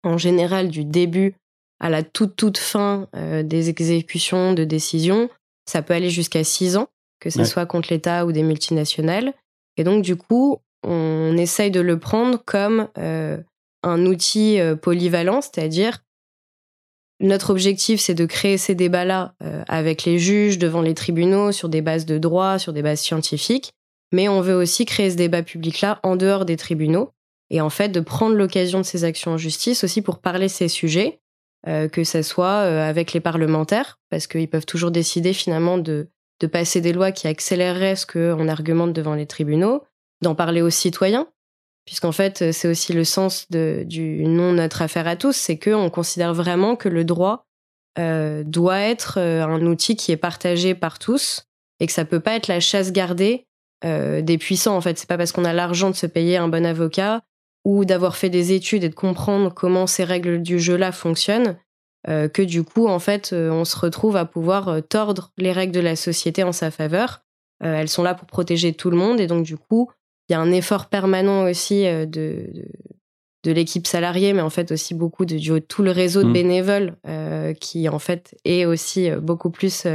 En 0.03 0.17
général, 0.17 0.67
du 0.67 0.83
début 0.83 1.36
à 1.79 1.89
la 1.89 2.03
toute 2.03 2.36
toute 2.36 2.57
fin 2.57 3.07
des 3.13 3.69
exécutions 3.69 4.53
de 4.53 4.65
décisions, 4.65 5.29
ça 5.65 5.81
peut 5.81 5.93
aller 5.93 6.09
jusqu'à 6.09 6.43
six 6.43 6.75
ans, 6.75 6.89
que 7.21 7.29
ce 7.29 7.45
soit 7.45 7.65
contre 7.65 7.93
l'État 7.93 8.25
ou 8.25 8.33
des 8.33 8.43
multinationales. 8.43 9.33
Et 9.77 9.86
donc, 9.86 10.03
du 10.03 10.17
coup, 10.17 10.57
on 10.83 11.38
essaye 11.38 11.71
de 11.71 11.79
le 11.79 11.97
prendre 11.97 12.43
comme 12.43 12.89
un 13.88 14.06
outil 14.06 14.60
euh, 14.60 14.75
polyvalent, 14.75 15.41
c'est-à-dire 15.41 16.00
notre 17.20 17.50
objectif, 17.50 18.00
c'est 18.00 18.13
de 18.13 18.26
créer 18.26 18.58
ces 18.58 18.76
débats-là 18.76 19.34
euh, 19.43 19.63
avec 19.67 20.06
les 20.06 20.19
juges, 20.19 20.60
devant 20.60 20.82
les 20.82 20.93
tribunaux, 20.93 21.52
sur 21.52 21.67
des 21.67 21.82
bases 21.82 22.06
de 22.06 22.17
droit, 22.17 22.60
sur 22.60 22.73
des 22.73 22.84
bases 22.84 23.02
scientifiques, 23.02 23.71
mais 24.12 24.30
on 24.30 24.41
veut 24.41 24.54
aussi 24.54 24.86
créer 24.86 25.10
ce 25.10 25.15
débat 25.15 25.41
public-là 25.41 26.00
en 26.04 26.15
dehors 26.15 26.45
des 26.45 26.58
tribunaux, 26.58 27.12
et 27.50 27.60
en 27.60 27.69
fait 27.69 27.89
de 27.89 28.00
prendre 28.00 28.36
l'occasion 28.36 28.80
de 28.80 28.86
ces 28.86 29.04
actions 29.04 29.32
en 29.32 29.38
justice 29.38 29.84
aussi 29.84 30.02
pour 30.02 30.19
parler 30.19 30.47
ces 30.47 30.67
sujets, 30.67 31.19
euh, 31.67 31.88
que 31.88 32.04
ce 32.04 32.21
soit 32.21 32.60
avec 32.60 33.13
les 33.13 33.19
parlementaires, 33.19 33.97
parce 34.12 34.28
qu'ils 34.28 34.50
peuvent 34.50 34.65
toujours 34.65 34.91
décider 34.91 35.34
finalement 35.34 35.80
de, 35.80 36.10
de 36.39 36.47
passer 36.47 36.82
des 36.82 36.93
lois 36.93 37.12
qui 37.12 37.28
accéléreraient 37.28 37.95
ce 37.95 38.06
qu'on 38.06 38.47
argumente 38.47 38.93
devant 38.93 39.15
les 39.15 39.26
tribunaux, 39.26 39.84
d'en 40.21 40.36
parler 40.36 40.62
aux 40.62 40.69
citoyens, 40.69 41.28
puisqu'en 41.88 42.12
fait, 42.12 42.41
euh, 42.41 42.52
c'est 42.52 42.67
aussi 42.67 42.93
le 42.93 43.06
sens 43.06 43.47
du 43.50 44.23
non 44.28 44.52
notre 44.52 44.84
affaire 44.84 45.08
à 45.08 45.15
tous, 45.15 45.36
c'est 45.36 45.58
qu'on 45.58 45.89
considère 45.89 46.34
vraiment 46.34 46.76
que 46.76 46.89
le 46.89 47.04
droit 47.04 47.47
euh, 47.97 48.43
doit 48.45 48.82
être 48.82 49.17
euh, 49.19 49.43
un 49.43 49.65
outil 49.65 49.95
qui 49.95 50.12
est 50.12 50.17
partagé 50.17 50.76
par 50.76 51.00
tous 51.00 51.47
et 51.80 51.88
que 51.88 51.93
ça 51.93 52.06
peut 52.06 52.19
pas 52.19 52.36
être 52.36 52.47
la 52.47 52.60
chasse 52.60 52.91
gardée 52.91 53.45
des 53.84 54.39
puissants. 54.39 54.76
En 54.76 54.82
fait, 54.82 54.97
c'est 54.97 55.08
pas 55.08 55.19
parce 55.19 55.32
qu'on 55.32 55.45
a 55.45 55.54
l'argent 55.54 55.91
de 55.91 55.95
se 55.95 56.08
payer 56.08 56.38
un 56.38 56.47
bon 56.47 56.65
avocat 56.65 57.21
ou 57.63 57.86
d'avoir 57.86 58.15
fait 58.15 58.32
des 58.32 58.52
études 58.52 58.84
et 58.84 58.89
de 58.89 58.95
comprendre 58.95 59.54
comment 59.54 59.86
ces 59.86 60.04
règles 60.04 60.41
du 60.41 60.60
jeu-là 60.60 60.91
fonctionnent 60.91 61.56
que 62.08 62.41
du 62.41 62.63
coup, 62.63 62.88
en 62.88 62.97
fait, 62.97 63.34
on 63.34 63.65
se 63.65 63.78
retrouve 63.78 64.15
à 64.15 64.26
pouvoir 64.26 64.82
tordre 64.89 65.30
les 65.38 65.52
règles 65.52 65.73
de 65.73 65.80
la 65.80 65.95
société 65.95 66.41
en 66.41 66.54
sa 66.54 66.71
faveur. 66.71 67.21
elles 67.60 67.88
sont 67.88 68.02
là 68.02 68.15
pour 68.15 68.26
protéger 68.26 68.73
tout 68.73 68.89
le 68.89 68.97
monde 68.97 69.19
et 69.19 69.28
donc 69.28 69.43
du 69.43 69.58
coup, 69.58 69.91
il 70.29 70.33
y 70.33 70.35
a 70.35 70.39
un 70.39 70.51
effort 70.51 70.87
permanent 70.87 71.43
aussi 71.43 71.87
euh, 71.87 72.05
de, 72.05 72.49
de, 73.43 73.51
l'équipe 73.51 73.87
salariée, 73.87 74.33
mais 74.33 74.41
en 74.41 74.49
fait 74.49 74.71
aussi 74.71 74.93
beaucoup 74.93 75.25
de, 75.25 75.59
tout 75.59 75.83
le 75.83 75.91
réseau 75.91 76.23
de 76.23 76.29
mmh. 76.29 76.33
bénévoles 76.33 76.95
euh, 77.07 77.53
qui 77.53 77.87
en 77.87 77.99
fait 77.99 78.35
est 78.43 78.65
aussi 78.65 79.09
euh, 79.09 79.19
beaucoup 79.19 79.49
plus 79.49 79.87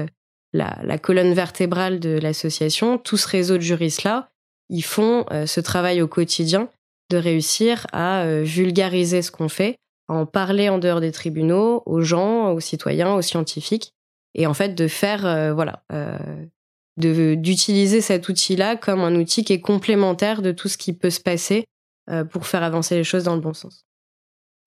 la, 0.53 0.79
la, 0.83 0.99
colonne 0.99 1.35
vertébrale 1.35 2.01
de 2.01 2.19
l'association. 2.19 2.99
Tout 2.99 3.17
ce 3.17 3.29
réseau 3.29 3.57
de 3.57 3.63
juristes-là, 3.63 4.31
ils 4.69 4.85
font 4.85 5.27
ce 5.45 5.61
travail 5.61 6.01
au 6.01 6.09
quotidien 6.09 6.71
de 7.11 7.19
réussir 7.19 7.87
à 7.93 8.25
vulgariser 8.43 9.21
ce 9.21 9.31
qu'on 9.31 9.51
fait, 9.51 9.77
à 10.09 10.15
en 10.15 10.25
parler 10.25 10.71
en 10.71 10.79
dehors 10.79 11.03
des 11.03 11.13
tribunaux, 11.13 11.83
aux 11.85 12.01
gens, 12.01 12.53
aux 12.53 12.61
citoyens, 12.61 13.15
aux 13.15 13.21
scientifiques, 13.21 13.93
et 14.35 14.47
en 14.47 14.55
fait 14.55 14.75
de 14.75 14.89
faire 14.89 15.53
voilà 15.55 15.83
d'utiliser 16.97 18.01
cet 18.01 18.29
outil-là 18.29 18.77
comme 18.77 19.01
un 19.01 19.15
outil 19.17 19.45
qui 19.45 19.53
est 19.53 19.61
complémentaire 19.61 20.43
de 20.43 20.53
tout 20.53 20.69
ce 20.69 20.77
qui 20.77 20.93
peut 20.93 21.11
se 21.11 21.21
passer 21.21 21.65
euh, 22.11 22.25
pour 22.25 22.47
faire 22.47 22.63
avancer 22.63 22.97
les 22.97 23.05
choses 23.05 23.25
dans 23.25 23.35
le 23.35 23.41
bon 23.41 23.55
sens. 23.55 23.85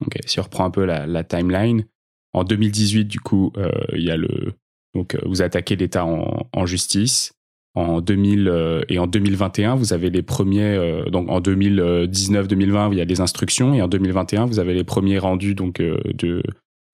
Ok, 0.06 0.18
si 0.26 0.40
on 0.40 0.44
reprend 0.44 0.66
un 0.66 0.72
peu 0.72 0.86
la, 0.86 1.24
timeline, 1.24 1.86
en 2.34 2.44
2018, 2.44 3.06
du 3.06 3.20
coup, 3.20 3.52
euh, 3.58 3.70
il 3.94 4.04
y 4.04 4.12
a 4.12 4.18
le 4.18 4.54
donc 4.94 5.16
euh, 5.16 5.20
vous 5.26 5.42
attaquez 5.42 5.76
l'État 5.76 6.06
en, 6.06 6.66
justice. 6.66 7.34
En 7.78 8.00
2000 8.00 8.86
et 8.88 9.00
en 9.00 9.06
2021, 9.06 9.76
vous 9.76 9.92
avez 9.92 10.10
les 10.10 10.22
premiers 10.22 11.04
donc 11.12 11.30
en 11.30 11.42
2019-2020, 11.42 12.94
il 12.94 12.98
y 12.98 13.02
a 13.02 13.06
des 13.06 13.20
instructions 13.20 13.74
et 13.74 13.82
en 13.82 13.90
2021, 13.90 14.46
vous 14.46 14.60
avez 14.60 14.74
les 14.74 14.86
premiers 14.86 15.20
rendus 15.20 15.56
donc 15.56 15.82
de 15.82 16.42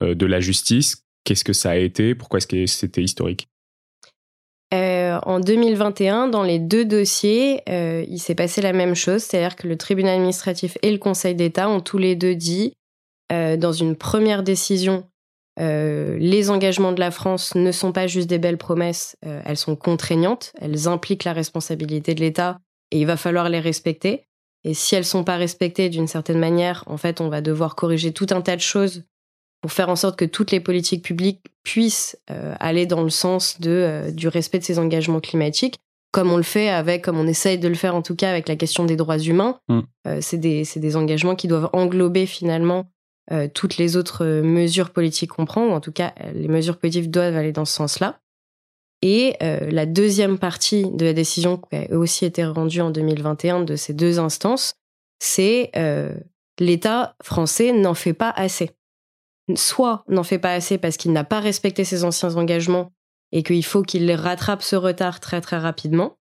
de 0.02 0.26
la 0.26 0.40
justice. 0.40 1.06
Qu'est-ce 1.24 1.44
que 1.44 1.54
ça 1.54 1.70
a 1.70 1.76
été? 1.76 2.16
Pourquoi 2.16 2.38
est-ce 2.38 2.48
que 2.48 2.66
c'était 2.66 3.04
historique? 3.04 3.48
Euh, 4.74 5.20
en 5.24 5.40
2021, 5.40 6.28
dans 6.28 6.44
les 6.44 6.58
deux 6.58 6.86
dossiers, 6.86 7.62
euh, 7.70 8.06
il 8.08 8.20
s'est 8.20 8.36
passé 8.36 8.62
la 8.62 8.72
même 8.72 8.96
chose, 8.96 9.24
c'est-à-dire 9.24 9.58
que 9.58 9.68
le 9.68 9.78
tribunal 9.78 10.16
administratif 10.16 10.78
et 10.82 10.92
le 10.92 10.98
Conseil 10.98 11.36
d'État 11.36 11.70
ont 11.70 11.82
tous 11.82 11.98
les 11.98 12.16
deux 12.16 12.36
dit, 12.36 12.74
euh, 13.34 13.58
dans 13.58 13.74
une 13.74 13.96
première 13.96 14.44
décision, 14.44 15.06
les 15.58 16.50
engagements 16.50 16.92
de 16.92 17.00
la 17.00 17.12
France 17.12 17.54
ne 17.54 17.72
sont 17.72 17.92
pas 17.92 18.08
juste 18.08 18.28
des 18.28 18.40
belles 18.40 18.58
promesses, 18.58 19.16
elles 19.22 19.58
sont 19.58 19.76
contraignantes, 19.76 20.54
elles 20.60 20.88
impliquent 20.88 21.26
la 21.26 21.34
responsabilité 21.34 22.16
de 22.16 22.22
l'État 22.22 22.58
et 22.90 23.00
il 23.00 23.06
va 23.06 23.16
falloir 23.16 23.48
les 23.48 23.60
respecter. 23.60 24.24
Et 24.64 24.74
si 24.74 24.96
elles 24.96 25.06
sont 25.06 25.24
pas 25.24 25.36
respectées 25.36 25.90
d'une 25.90 26.08
certaine 26.08 26.40
manière, 26.40 26.84
en 26.88 26.98
fait, 26.98 27.22
on 27.22 27.30
va 27.30 27.42
devoir 27.42 27.76
corriger 27.76 28.12
tout 28.12 28.26
un 28.32 28.42
tas 28.42 28.56
de 28.56 28.62
choses 28.62 29.04
pour 29.62 29.72
faire 29.72 29.90
en 29.90 29.96
sorte 29.96 30.18
que 30.18 30.26
toutes 30.26 30.52
les 30.52 30.60
politiques 30.60 31.04
publiques 31.04 31.42
puissent 31.64 32.18
euh, 32.32 32.56
aller 32.60 32.88
dans 32.88 33.04
le 33.04 33.10
sens 33.10 33.62
de, 33.62 33.70
euh, 33.70 34.12
du 34.12 34.28
respect 34.28 34.60
de 34.60 34.64
ces 34.64 34.80
engagements 34.80 35.20
climatiques, 35.20 35.78
comme 36.12 36.32
on 36.32 36.38
le 36.38 36.44
fait 36.44 36.70
avec, 36.70 37.04
comme 37.04 37.18
on 37.18 37.28
essaye 37.28 37.60
de 37.60 37.68
le 37.68 37.76
faire 37.76 37.96
en 37.96 38.02
tout 38.02 38.16
cas 38.16 38.30
avec 38.30 38.50
la 38.50 38.56
question 38.56 38.86
des 38.86 38.96
droits 38.96 39.20
humains. 39.20 39.60
Mm. 39.70 39.80
Euh, 40.08 40.18
c'est 40.20 40.38
des, 40.38 40.64
des, 40.76 40.96
engagements 40.96 41.36
qui 41.36 41.48
doivent 41.48 41.70
englober 41.74 42.26
finalement 42.26 42.86
toutes 43.54 43.78
les 43.78 43.96
autres 43.96 44.26
mesures 44.42 44.90
politiques 44.90 45.30
qu'on 45.30 45.46
prend, 45.46 45.66
ou 45.66 45.72
en 45.72 45.80
tout 45.80 45.94
cas 45.94 46.14
les 46.34 46.50
mesures 46.50 46.78
politiques 46.78 47.10
doivent 47.10 47.38
aller 47.38 47.54
dans 47.54 47.64
ce 47.64 47.74
sens-là. 47.74 48.20
Et 49.02 49.38
la 49.40 49.86
deuxième 49.86 50.38
partie 50.38 50.92
de 50.92 51.06
la 51.06 51.14
décision 51.14 51.58
qui 51.58 51.78
a 51.78 51.98
aussi 51.98 52.26
été 52.26 52.44
rendue 52.44 52.82
en 52.82 52.90
2021 52.90 53.62
de 53.62 53.78
ces 53.78 53.94
deux 53.94 54.20
instances, 54.20 54.74
c'est 55.20 55.72
l'État 56.60 57.16
français 57.24 57.72
n'en 57.72 57.94
fait 57.94 58.14
pas 58.14 58.32
assez 58.32 58.72
soit 59.58 60.04
n'en 60.08 60.24
fait 60.24 60.40
pas 60.40 60.54
assez 60.54 60.78
parce 60.78 60.98
qu'il 60.98 61.12
n'a 61.12 61.24
pas 61.24 61.40
respecté 61.40 61.84
ses 61.84 62.04
anciens 62.04 62.36
engagements 62.36 62.92
et 63.32 63.44
qu'il 63.44 63.64
faut 63.64 63.84
qu'il 63.84 64.12
rattrape 64.12 64.62
ce 64.62 64.76
retard 64.76 65.20
très 65.20 65.42
très 65.42 65.58
rapidement. 65.58 66.18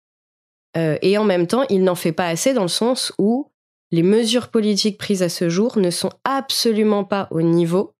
Euh, 0.76 0.96
et 1.02 1.18
en 1.18 1.24
même 1.24 1.46
temps, 1.46 1.64
il 1.68 1.82
n'en 1.82 1.94
fait 1.94 2.12
pas 2.12 2.26
assez 2.26 2.54
dans 2.54 2.62
le 2.62 2.68
sens 2.68 3.12
où 3.18 3.50
les 3.90 4.02
mesures 4.02 4.48
politiques 4.48 4.98
prises 4.98 5.22
à 5.22 5.28
ce 5.28 5.48
jour 5.48 5.78
ne 5.78 5.90
sont 5.90 6.12
absolument 6.24 7.04
pas 7.04 7.26
au 7.30 7.42
niveau 7.42 7.94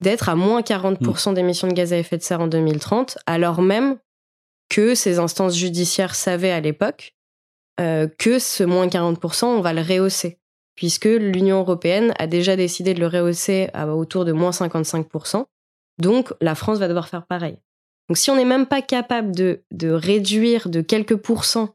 d'être 0.00 0.28
à 0.28 0.36
moins 0.36 0.60
40% 0.60 1.34
d'émissions 1.34 1.66
de 1.66 1.72
gaz 1.72 1.92
à 1.92 1.98
effet 1.98 2.16
de 2.16 2.22
serre 2.22 2.40
en 2.40 2.46
2030, 2.46 3.18
alors 3.26 3.62
même 3.62 3.98
que 4.68 4.94
ces 4.94 5.18
instances 5.18 5.56
judiciaires 5.56 6.14
savaient 6.14 6.52
à 6.52 6.60
l'époque 6.60 7.16
euh, 7.80 8.06
que 8.18 8.38
ce 8.38 8.62
moins 8.62 8.86
40%, 8.86 9.46
on 9.46 9.60
va 9.60 9.72
le 9.72 9.82
rehausser, 9.82 10.37
puisque 10.78 11.06
l'Union 11.06 11.58
européenne 11.58 12.14
a 12.20 12.28
déjà 12.28 12.54
décidé 12.54 12.94
de 12.94 13.00
le 13.00 13.08
rehausser 13.08 13.68
à 13.74 13.88
autour 13.88 14.24
de 14.24 14.30
moins 14.30 14.50
55%. 14.52 15.44
Donc 16.00 16.32
la 16.40 16.54
France 16.54 16.78
va 16.78 16.86
devoir 16.86 17.08
faire 17.08 17.26
pareil. 17.26 17.58
Donc 18.08 18.16
si 18.16 18.30
on 18.30 18.36
n'est 18.36 18.44
même 18.44 18.66
pas 18.66 18.80
capable 18.80 19.34
de, 19.34 19.64
de, 19.72 19.90
réduire 19.90 20.68
de 20.68 20.80
quelques 20.80 21.16
pourcents 21.16 21.74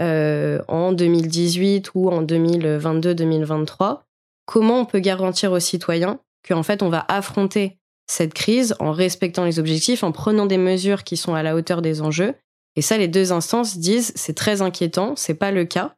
euh, 0.00 0.60
en 0.68 0.92
2018 0.92 1.90
ou 1.96 2.08
en 2.08 2.22
2022-2023, 2.22 4.02
comment 4.44 4.78
on 4.78 4.84
peut 4.84 5.00
garantir 5.00 5.50
aux 5.50 5.58
citoyens 5.58 6.20
qu'en 6.46 6.62
fait 6.62 6.84
on 6.84 6.88
va 6.88 7.04
affronter 7.08 7.78
cette 8.06 8.32
crise 8.32 8.76
en 8.78 8.92
respectant 8.92 9.44
les 9.44 9.58
objectifs, 9.58 10.04
en 10.04 10.12
prenant 10.12 10.46
des 10.46 10.56
mesures 10.56 11.02
qui 11.02 11.16
sont 11.16 11.34
à 11.34 11.42
la 11.42 11.56
hauteur 11.56 11.82
des 11.82 12.00
enjeux? 12.00 12.36
Et 12.76 12.82
ça, 12.82 12.96
les 12.96 13.08
deux 13.08 13.32
instances 13.32 13.76
disent 13.76 14.12
c'est 14.14 14.36
très 14.36 14.62
inquiétant, 14.62 15.16
c'est 15.16 15.34
pas 15.34 15.50
le 15.50 15.64
cas. 15.64 15.96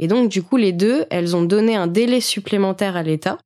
Et 0.00 0.08
donc 0.08 0.30
du 0.30 0.42
coup, 0.42 0.56
les 0.56 0.72
deux, 0.72 1.04
elles 1.10 1.36
ont 1.36 1.42
donné 1.42 1.76
un 1.76 1.86
délai 1.86 2.20
supplémentaire 2.20 2.96
à 2.96 3.02
l'État 3.02 3.38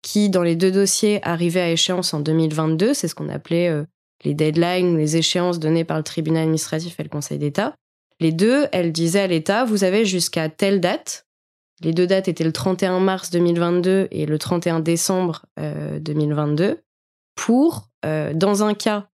qui, 0.00 0.30
dans 0.30 0.44
les 0.44 0.54
deux 0.54 0.70
dossiers, 0.70 1.18
arrivait 1.26 1.60
à 1.60 1.70
échéance 1.70 2.14
en 2.14 2.20
2022. 2.20 2.94
C'est 2.94 3.08
ce 3.08 3.16
qu'on 3.16 3.28
appelait 3.28 3.68
euh, 3.68 3.84
les 4.24 4.32
deadlines, 4.32 4.96
les 4.96 5.16
échéances 5.16 5.58
données 5.58 5.84
par 5.84 5.96
le 5.96 6.04
tribunal 6.04 6.44
administratif 6.44 6.98
et 6.98 7.02
le 7.02 7.08
Conseil 7.08 7.38
d'État. 7.38 7.74
Les 8.20 8.30
deux, 8.30 8.66
elles 8.70 8.92
disaient 8.92 9.20
à 9.20 9.26
l'État, 9.26 9.64
vous 9.64 9.82
avez 9.82 10.04
jusqu'à 10.04 10.48
telle 10.48 10.80
date. 10.80 11.26
Les 11.82 11.92
deux 11.92 12.06
dates 12.06 12.28
étaient 12.28 12.44
le 12.44 12.52
31 12.52 13.00
mars 13.00 13.30
2022 13.30 14.08
et 14.12 14.24
le 14.26 14.38
31 14.38 14.80
décembre 14.80 15.46
2022 15.56 16.64
euh, 16.64 16.74
pour, 17.34 17.88
euh, 18.04 18.32
dans 18.34 18.62
un 18.62 18.74
cas, 18.74 19.08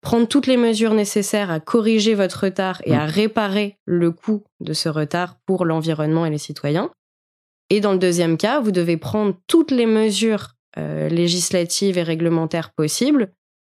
prendre 0.00 0.26
toutes 0.26 0.48
les 0.48 0.56
mesures 0.56 0.94
nécessaires 0.94 1.50
à 1.50 1.60
corriger 1.60 2.14
votre 2.14 2.44
retard 2.44 2.82
et 2.84 2.94
à 2.94 3.06
mmh. 3.06 3.10
réparer 3.10 3.78
le 3.84 4.10
coût 4.10 4.42
de 4.60 4.72
ce 4.72 4.88
retard 4.88 5.36
pour 5.46 5.64
l'environnement 5.64 6.26
et 6.26 6.30
les 6.30 6.38
citoyens. 6.38 6.90
Et 7.70 7.80
dans 7.80 7.92
le 7.92 7.98
deuxième 7.98 8.36
cas, 8.36 8.60
vous 8.60 8.72
devez 8.72 8.96
prendre 8.96 9.34
toutes 9.46 9.70
les 9.70 9.86
mesures 9.86 10.54
euh, 10.76 11.08
législatives 11.08 11.98
et 11.98 12.02
réglementaires 12.02 12.72
possibles 12.72 13.32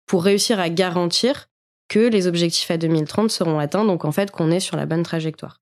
pour 0.07 0.23
réussir 0.23 0.59
à 0.59 0.69
garantir 0.69 1.47
que 1.87 1.99
les 1.99 2.27
objectifs 2.27 2.71
à 2.71 2.77
2030 2.77 3.29
seront 3.29 3.59
atteints, 3.59 3.85
donc 3.85 4.05
en 4.05 4.11
fait 4.11 4.31
qu'on 4.31 4.49
est 4.49 4.59
sur 4.59 4.77
la 4.77 4.85
bonne 4.85 5.03
trajectoire. 5.03 5.61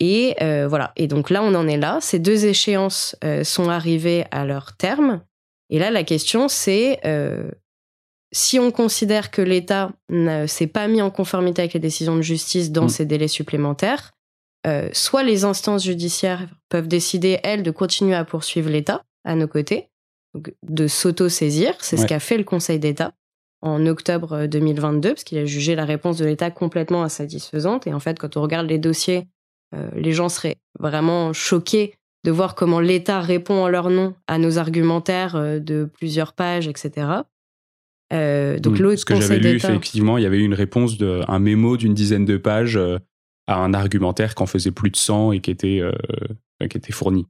Et 0.00 0.34
euh, 0.42 0.66
voilà, 0.66 0.92
et 0.96 1.06
donc 1.06 1.30
là 1.30 1.42
on 1.42 1.54
en 1.54 1.68
est 1.68 1.76
là, 1.76 1.98
ces 2.00 2.18
deux 2.18 2.46
échéances 2.46 3.16
euh, 3.22 3.44
sont 3.44 3.68
arrivées 3.68 4.24
à 4.30 4.44
leur 4.44 4.76
terme, 4.76 5.22
et 5.68 5.78
là 5.78 5.90
la 5.90 6.04
question 6.04 6.48
c'est 6.48 7.00
si 8.32 8.58
on 8.58 8.70
considère 8.70 9.30
que 9.30 9.42
l'État 9.42 9.92
ne 10.08 10.46
s'est 10.46 10.66
pas 10.66 10.86
mis 10.88 11.02
en 11.02 11.10
conformité 11.10 11.62
avec 11.62 11.74
les 11.74 11.80
décisions 11.80 12.16
de 12.16 12.22
justice 12.22 12.70
dans 12.70 12.84
mmh. 12.84 12.90
ces 12.90 13.06
délais 13.06 13.28
supplémentaires, 13.28 14.12
euh, 14.66 14.90
soit 14.92 15.22
les 15.22 15.44
instances 15.44 15.84
judiciaires 15.84 16.46
peuvent 16.68 16.88
décider, 16.88 17.38
elles, 17.42 17.62
de 17.62 17.70
continuer 17.70 18.14
à 18.14 18.24
poursuivre 18.24 18.70
l'État 18.70 19.04
à 19.24 19.34
nos 19.34 19.48
côtés, 19.48 19.88
de 20.62 20.86
s'auto-saisir. 20.86 21.74
C'est 21.80 21.96
ce 21.96 22.06
qu'a 22.06 22.20
fait 22.20 22.38
le 22.38 22.44
Conseil 22.44 22.78
d'État 22.78 23.12
en 23.62 23.84
octobre 23.86 24.46
2022, 24.46 25.08
euh, 25.08 25.12
parce 25.12 25.24
qu'il 25.24 25.38
a 25.38 25.44
jugé 25.44 25.74
la 25.74 25.84
réponse 25.84 26.18
de 26.18 26.24
l'État 26.24 26.50
complètement 26.50 27.02
insatisfaisante. 27.02 27.86
Et 27.86 27.92
en 27.92 28.00
fait, 28.00 28.18
quand 28.18 28.36
on 28.36 28.42
regarde 28.42 28.68
les 28.68 28.78
dossiers, 28.78 29.26
euh, 29.74 29.88
les 29.94 30.12
gens 30.12 30.28
seraient 30.28 30.56
vraiment 30.78 31.32
choqués 31.32 31.94
de 32.24 32.30
voir 32.30 32.54
comment 32.54 32.80
l'État 32.80 33.20
répond 33.20 33.64
en 33.64 33.68
leur 33.68 33.90
nom 33.90 34.14
à 34.26 34.38
nos 34.38 34.58
argumentaires 34.58 35.36
de 35.60 35.90
plusieurs 35.92 36.34
pages, 36.34 36.68
etc. 36.68 37.22
donc 38.10 38.78
l'autre 38.78 38.98
Ce 38.98 39.04
que 39.04 39.20
j'avais 39.20 39.38
lu, 39.38 39.56
effectivement, 39.56 40.18
il 40.18 40.24
y 40.24 40.26
avait 40.26 40.38
eu 40.38 40.44
une 40.44 40.54
réponse, 40.54 40.98
de, 40.98 41.22
un 41.28 41.38
mémo 41.38 41.76
d'une 41.76 41.94
dizaine 41.94 42.24
de 42.24 42.36
pages 42.36 42.78
à 43.46 43.56
un 43.56 43.74
argumentaire 43.74 44.34
qu'en 44.34 44.46
faisait 44.46 44.70
plus 44.70 44.90
de 44.90 44.96
100 44.96 45.32
et 45.32 45.40
qui 45.40 45.50
était, 45.50 45.80
euh, 45.80 45.92
qui 46.68 46.76
était 46.76 46.92
fourni. 46.92 47.26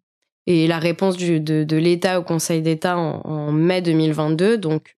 Et 0.47 0.67
la 0.67 0.79
réponse 0.79 1.17
du, 1.17 1.41
de, 1.41 1.65
de 1.65 1.77
l'État 1.77 2.21
au 2.21 2.23
Conseil 2.23 2.63
d'État 2.63 2.97
en, 2.97 3.53
mai 3.53 3.83
2022, 3.83 4.59
donc 4.59 4.97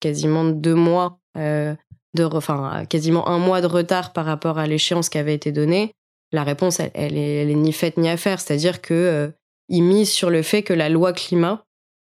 quasiment 0.00 0.44
deux 0.44 0.74
mois, 0.74 1.18
euh, 1.36 1.74
de, 2.14 2.24
enfin 2.24 2.84
quasiment 2.88 3.28
un 3.28 3.38
mois 3.38 3.60
de 3.60 3.66
retard 3.66 4.12
par 4.12 4.24
rapport 4.24 4.58
à 4.58 4.66
l'échéance 4.66 5.08
qui 5.08 5.18
avait 5.18 5.34
été 5.34 5.50
donnée, 5.50 5.92
la 6.32 6.44
réponse, 6.44 6.80
elle, 6.80 6.90
elle, 6.94 7.16
est, 7.16 7.54
ni 7.54 7.72
faite 7.72 7.96
ni 7.96 8.08
à 8.08 8.16
faire. 8.16 8.40
C'est-à-dire 8.40 8.80
que 8.80 8.94
euh, 8.94 9.28
il 9.68 9.82
mise 9.82 10.10
sur 10.10 10.30
le 10.30 10.42
fait 10.42 10.62
que 10.62 10.74
la 10.74 10.88
loi 10.88 11.12
climat 11.12 11.64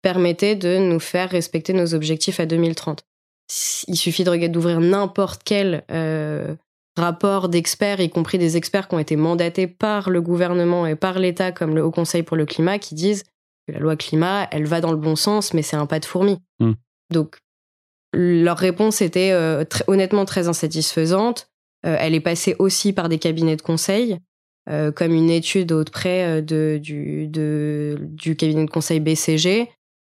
permettait 0.06 0.54
de 0.54 0.78
nous 0.78 1.00
faire 1.00 1.30
respecter 1.30 1.72
nos 1.72 1.92
objectifs 1.92 2.38
à 2.38 2.46
2030. 2.46 3.02
Il 3.88 3.96
suffit 3.96 4.22
d'ouvrir 4.22 4.78
n'importe 4.78 5.42
quel 5.44 5.84
rapports 6.96 7.48
d'experts, 7.48 8.00
y 8.00 8.08
compris 8.08 8.38
des 8.38 8.56
experts 8.56 8.88
qui 8.88 8.94
ont 8.94 8.98
été 8.98 9.16
mandatés 9.16 9.66
par 9.66 10.10
le 10.10 10.20
gouvernement 10.20 10.86
et 10.86 10.96
par 10.96 11.18
l'État, 11.18 11.52
comme 11.52 11.74
le 11.74 11.84
Haut 11.84 11.90
Conseil 11.90 12.22
pour 12.22 12.36
le 12.36 12.46
climat, 12.46 12.78
qui 12.78 12.94
disent 12.94 13.24
que 13.66 13.72
la 13.72 13.80
loi 13.80 13.96
climat, 13.96 14.48
elle 14.50 14.66
va 14.66 14.80
dans 14.80 14.92
le 14.92 14.96
bon 14.96 15.16
sens, 15.16 15.52
mais 15.52 15.62
c'est 15.62 15.76
un 15.76 15.86
pas 15.86 16.00
de 16.00 16.04
fourmi. 16.04 16.38
Hmm. 16.60 16.72
Donc, 17.10 17.38
leur 18.12 18.56
réponse 18.56 19.02
était 19.02 19.32
euh, 19.32 19.64
honnêtement 19.88 20.24
très 20.24 20.48
insatisfaisante. 20.48 21.50
Euh, 21.84 21.96
elle 22.00 22.14
est 22.14 22.20
passée 22.20 22.56
aussi 22.58 22.92
par 22.92 23.08
des 23.08 23.18
cabinets 23.18 23.56
de 23.56 23.62
conseil, 23.62 24.18
euh, 24.70 24.90
comme 24.90 25.12
une 25.12 25.30
étude 25.30 25.72
auprès 25.72 26.40
de, 26.40 26.78
du, 26.82 27.28
de, 27.28 27.98
du 28.00 28.36
cabinet 28.36 28.64
de 28.64 28.70
conseil 28.70 29.00
BCG, 29.00 29.68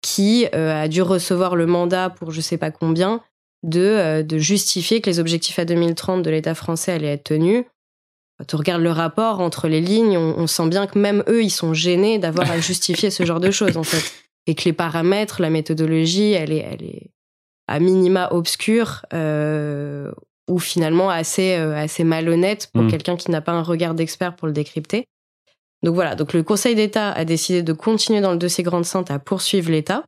qui 0.02 0.46
a 0.46 0.88
dû 0.88 1.02
recevoir 1.02 1.56
le 1.56 1.66
mandat 1.66 2.10
pour 2.10 2.30
je 2.30 2.40
sais 2.40 2.56
pas 2.56 2.70
combien, 2.70 3.20
euh, 3.74 4.22
de, 4.22 4.38
justifier 4.38 5.00
que 5.00 5.10
les 5.10 5.20
objectifs 5.20 5.58
à 5.58 5.64
2030 5.64 6.22
de 6.22 6.30
l'État 6.30 6.54
français 6.54 6.92
allaient 6.92 7.12
être 7.12 7.24
tenus. 7.24 7.64
Quand 8.38 8.54
on 8.54 8.56
regarde 8.56 8.82
le 8.82 8.90
rapport 8.90 9.40
entre 9.40 9.68
les 9.68 9.82
lignes, 9.82 10.16
on, 10.16 10.46
sent 10.46 10.68
bien 10.68 10.86
que 10.86 10.98
même 10.98 11.22
eux, 11.28 11.42
ils 11.42 11.50
sont 11.50 11.74
gênés 11.74 12.18
d'avoir 12.18 12.50
à 12.50 12.58
justifier 12.58 13.10
ce 13.10 13.26
genre 13.26 13.40
de 13.40 13.50
choses, 13.50 13.76
en 13.76 13.82
fait. 13.82 14.14
Et 14.46 14.54
que 14.54 14.64
les 14.64 14.72
paramètres, 14.72 15.42
la 15.42 15.50
méthodologie, 15.50 16.32
elle 16.32 16.52
est, 16.52 16.66
elle 16.70 16.82
est 16.82 17.10
à 17.68 17.80
minima 17.80 18.32
obscure 18.32 19.02
euh, 19.12 20.10
ou 20.48 20.58
finalement 20.58 21.10
assez, 21.10 21.56
euh, 21.56 21.76
assez 21.76 22.02
malhonnête 22.02 22.70
pour 22.72 22.84
mm. 22.84 22.90
quelqu'un 22.90 23.16
qui 23.16 23.30
n'a 23.30 23.42
pas 23.42 23.52
un 23.52 23.62
regard 23.62 23.92
d'expert 23.92 24.34
pour 24.36 24.46
le 24.46 24.54
décrypter. 24.54 25.04
Donc 25.82 25.94
voilà, 25.94 26.14
donc 26.14 26.32
le 26.32 26.42
Conseil 26.42 26.74
d'État 26.74 27.10
a 27.10 27.24
décidé 27.24 27.62
de 27.62 27.72
continuer 27.72 28.20
dans 28.20 28.32
le 28.32 28.38
dossier 28.38 28.62
Grande 28.62 28.84
Sainte 28.84 29.10
à 29.10 29.18
poursuivre 29.18 29.70
l'État. 29.70 30.04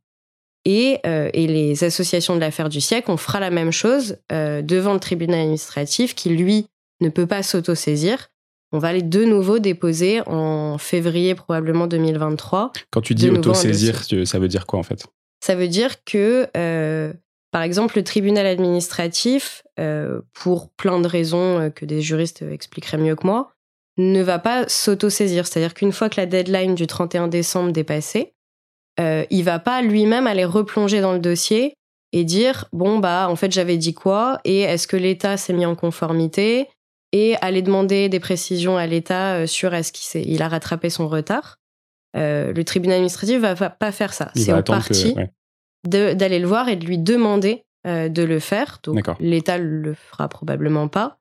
Et, 0.65 1.01
euh, 1.07 1.29
et, 1.33 1.49
les 1.49 1.83
associations 1.83 2.37
de 2.37 2.41
l'affaire 2.41 2.69
du 2.69 2.81
siècle, 2.81 3.11
on 3.11 3.17
fera 3.17 3.41
la 3.41 3.51
même 3.51 3.73
chose 3.73 4.19
euh, 4.31 4.63
devant 4.63 4.95
le 4.95 5.01
tribunal 5.01 5.41
administratif 5.41 6.15
qui, 6.15 6.29
lui, 6.29 6.67
ne 7.01 7.09
peut 7.09 7.27
pas 7.27 7.43
s'autosaisir. 7.43 8.29
On 8.71 8.79
va 8.79 8.93
les 8.93 9.03
de 9.03 9.25
nouveau 9.25 9.59
déposer 9.59 10.21
en 10.27 10.79
février 10.79 11.35
probablement 11.35 11.89
2023. 11.89 12.73
Quand 12.91 13.01
tu 13.01 13.15
dis 13.15 13.29
autosaisir, 13.29 14.05
ça 14.25 14.39
veut 14.39 14.49
dire 14.49 14.67
quoi 14.67 14.79
en 14.79 14.85
fait? 14.85 15.05
Ça 15.45 15.57
veut 15.57 15.67
dire 15.67 16.05
que, 16.05 16.47
euh, 16.57 17.13
par 17.51 17.63
exemple, 17.63 17.97
le 17.97 18.05
tribunal 18.05 18.47
administratif, 18.47 19.65
pour 20.33 20.71
plein 20.71 21.01
de 21.01 21.09
raisons 21.09 21.73
que 21.75 21.85
des 21.85 22.03
juristes 22.03 22.43
expliqueraient 22.43 22.99
mieux 22.99 23.17
que 23.17 23.27
moi, 23.27 23.53
ne 23.99 24.23
va 24.23 24.39
pas 24.39 24.69
s'autosaisir. 24.69 25.47
C'est-à-dire 25.47 25.75
qu'une 25.75 25.93
fois 25.93 26.09
que 26.09 26.21
la 26.21 26.27
deadline 26.27 26.75
du 26.75 26.87
31 26.87 27.29
décembre 27.29 27.77
est 27.77 27.85
passée, 27.85 28.35
euh, 29.01 29.25
il 29.31 29.45
va 29.45 29.59
pas 29.59 29.83
lui-même 29.83 30.27
aller 30.27 30.45
replonger 30.45 31.01
dans 31.01 31.13
le 31.13 31.19
dossier 31.19 31.75
et 32.13 32.25
dire 32.25 32.67
bon 32.73 32.99
bah 32.99 33.27
en 33.31 33.37
fait 33.37 33.51
j'avais 33.51 33.79
dit 33.79 33.95
quoi 33.95 34.39
et 34.45 34.61
est-ce 34.61 34.87
que 34.87 34.99
l'État 34.99 35.39
s'est 35.39 35.55
mis 35.55 35.65
en 35.65 35.75
conformité 35.75 36.69
et 37.13 37.37
aller 37.41 37.63
demander 37.63 38.09
des 38.09 38.21
précisions 38.21 38.77
à 38.77 38.87
l'État 38.87 39.35
euh, 39.35 39.47
sur 39.47 39.75
est-ce 39.75 39.93
qu'il 39.93 40.31
il 40.31 40.43
a 40.43 40.49
rattrapé 40.49 40.91
son 40.91 41.09
retard. 41.09 41.59
Euh, 42.17 42.53
le 42.53 42.65
tribunal 42.65 42.97
administratif 42.97 43.41
va 43.41 43.71
pas 43.71 43.93
faire 43.93 44.13
ça. 44.13 44.31
C'est 44.35 44.53
au 44.53 44.63
parti 44.63 45.15
d'aller 45.85 46.39
le 46.39 46.47
voir 46.47 46.69
et 46.69 46.77
de 46.77 46.87
lui 46.87 46.99
demander 46.99 47.65
euh, 47.87 48.09
de 48.09 48.23
le 48.23 48.39
faire. 48.39 48.81
Donc 48.83 49.07
l'État 49.21 49.59
le 49.59 49.95
fera 49.95 50.29
probablement 50.29 50.89
pas. 50.89 51.19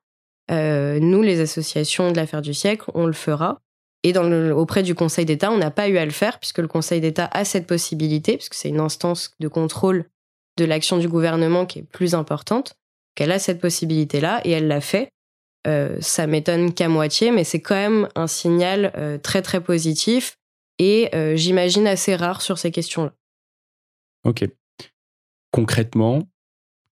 Nous, 0.50 1.22
les 1.22 1.40
associations 1.40 2.10
de 2.10 2.16
l'affaire 2.16 2.42
du 2.42 2.54
siècle, 2.54 2.90
on 2.94 3.06
le 3.06 3.12
fera. 3.12 3.60
Et 4.04 4.16
auprès 4.16 4.82
du 4.82 4.94
Conseil 4.94 5.24
d'État, 5.24 5.52
on 5.52 5.58
n'a 5.58 5.70
pas 5.70 5.88
eu 5.88 5.96
à 5.96 6.04
le 6.04 6.10
faire 6.10 6.40
puisque 6.40 6.58
le 6.58 6.66
Conseil 6.66 7.00
d'État 7.00 7.28
a 7.32 7.44
cette 7.44 7.66
possibilité, 7.66 8.36
puisque 8.36 8.54
c'est 8.54 8.68
une 8.68 8.80
instance 8.80 9.30
de 9.38 9.48
contrôle 9.48 10.06
de 10.58 10.64
l'action 10.64 10.98
du 10.98 11.08
gouvernement 11.08 11.66
qui 11.66 11.80
est 11.80 11.84
plus 11.84 12.14
importante, 12.14 12.74
qu'elle 13.14 13.32
a 13.32 13.38
cette 13.38 13.60
possibilité-là 13.60 14.40
et 14.44 14.50
elle 14.50 14.68
l'a 14.68 14.80
fait. 14.80 15.10
Euh, 15.66 15.96
ça 16.00 16.26
m'étonne 16.26 16.74
qu'à 16.74 16.88
moitié, 16.88 17.30
mais 17.30 17.44
c'est 17.44 17.60
quand 17.60 17.76
même 17.76 18.08
un 18.16 18.26
signal 18.26 18.92
euh, 18.96 19.18
très 19.18 19.42
très 19.42 19.62
positif 19.62 20.36
et 20.78 21.08
euh, 21.14 21.36
j'imagine 21.36 21.86
assez 21.86 22.16
rare 22.16 22.42
sur 22.42 22.58
ces 22.58 22.72
questions-là. 22.72 23.12
Ok. 24.24 24.44
Concrètement, 25.52 26.22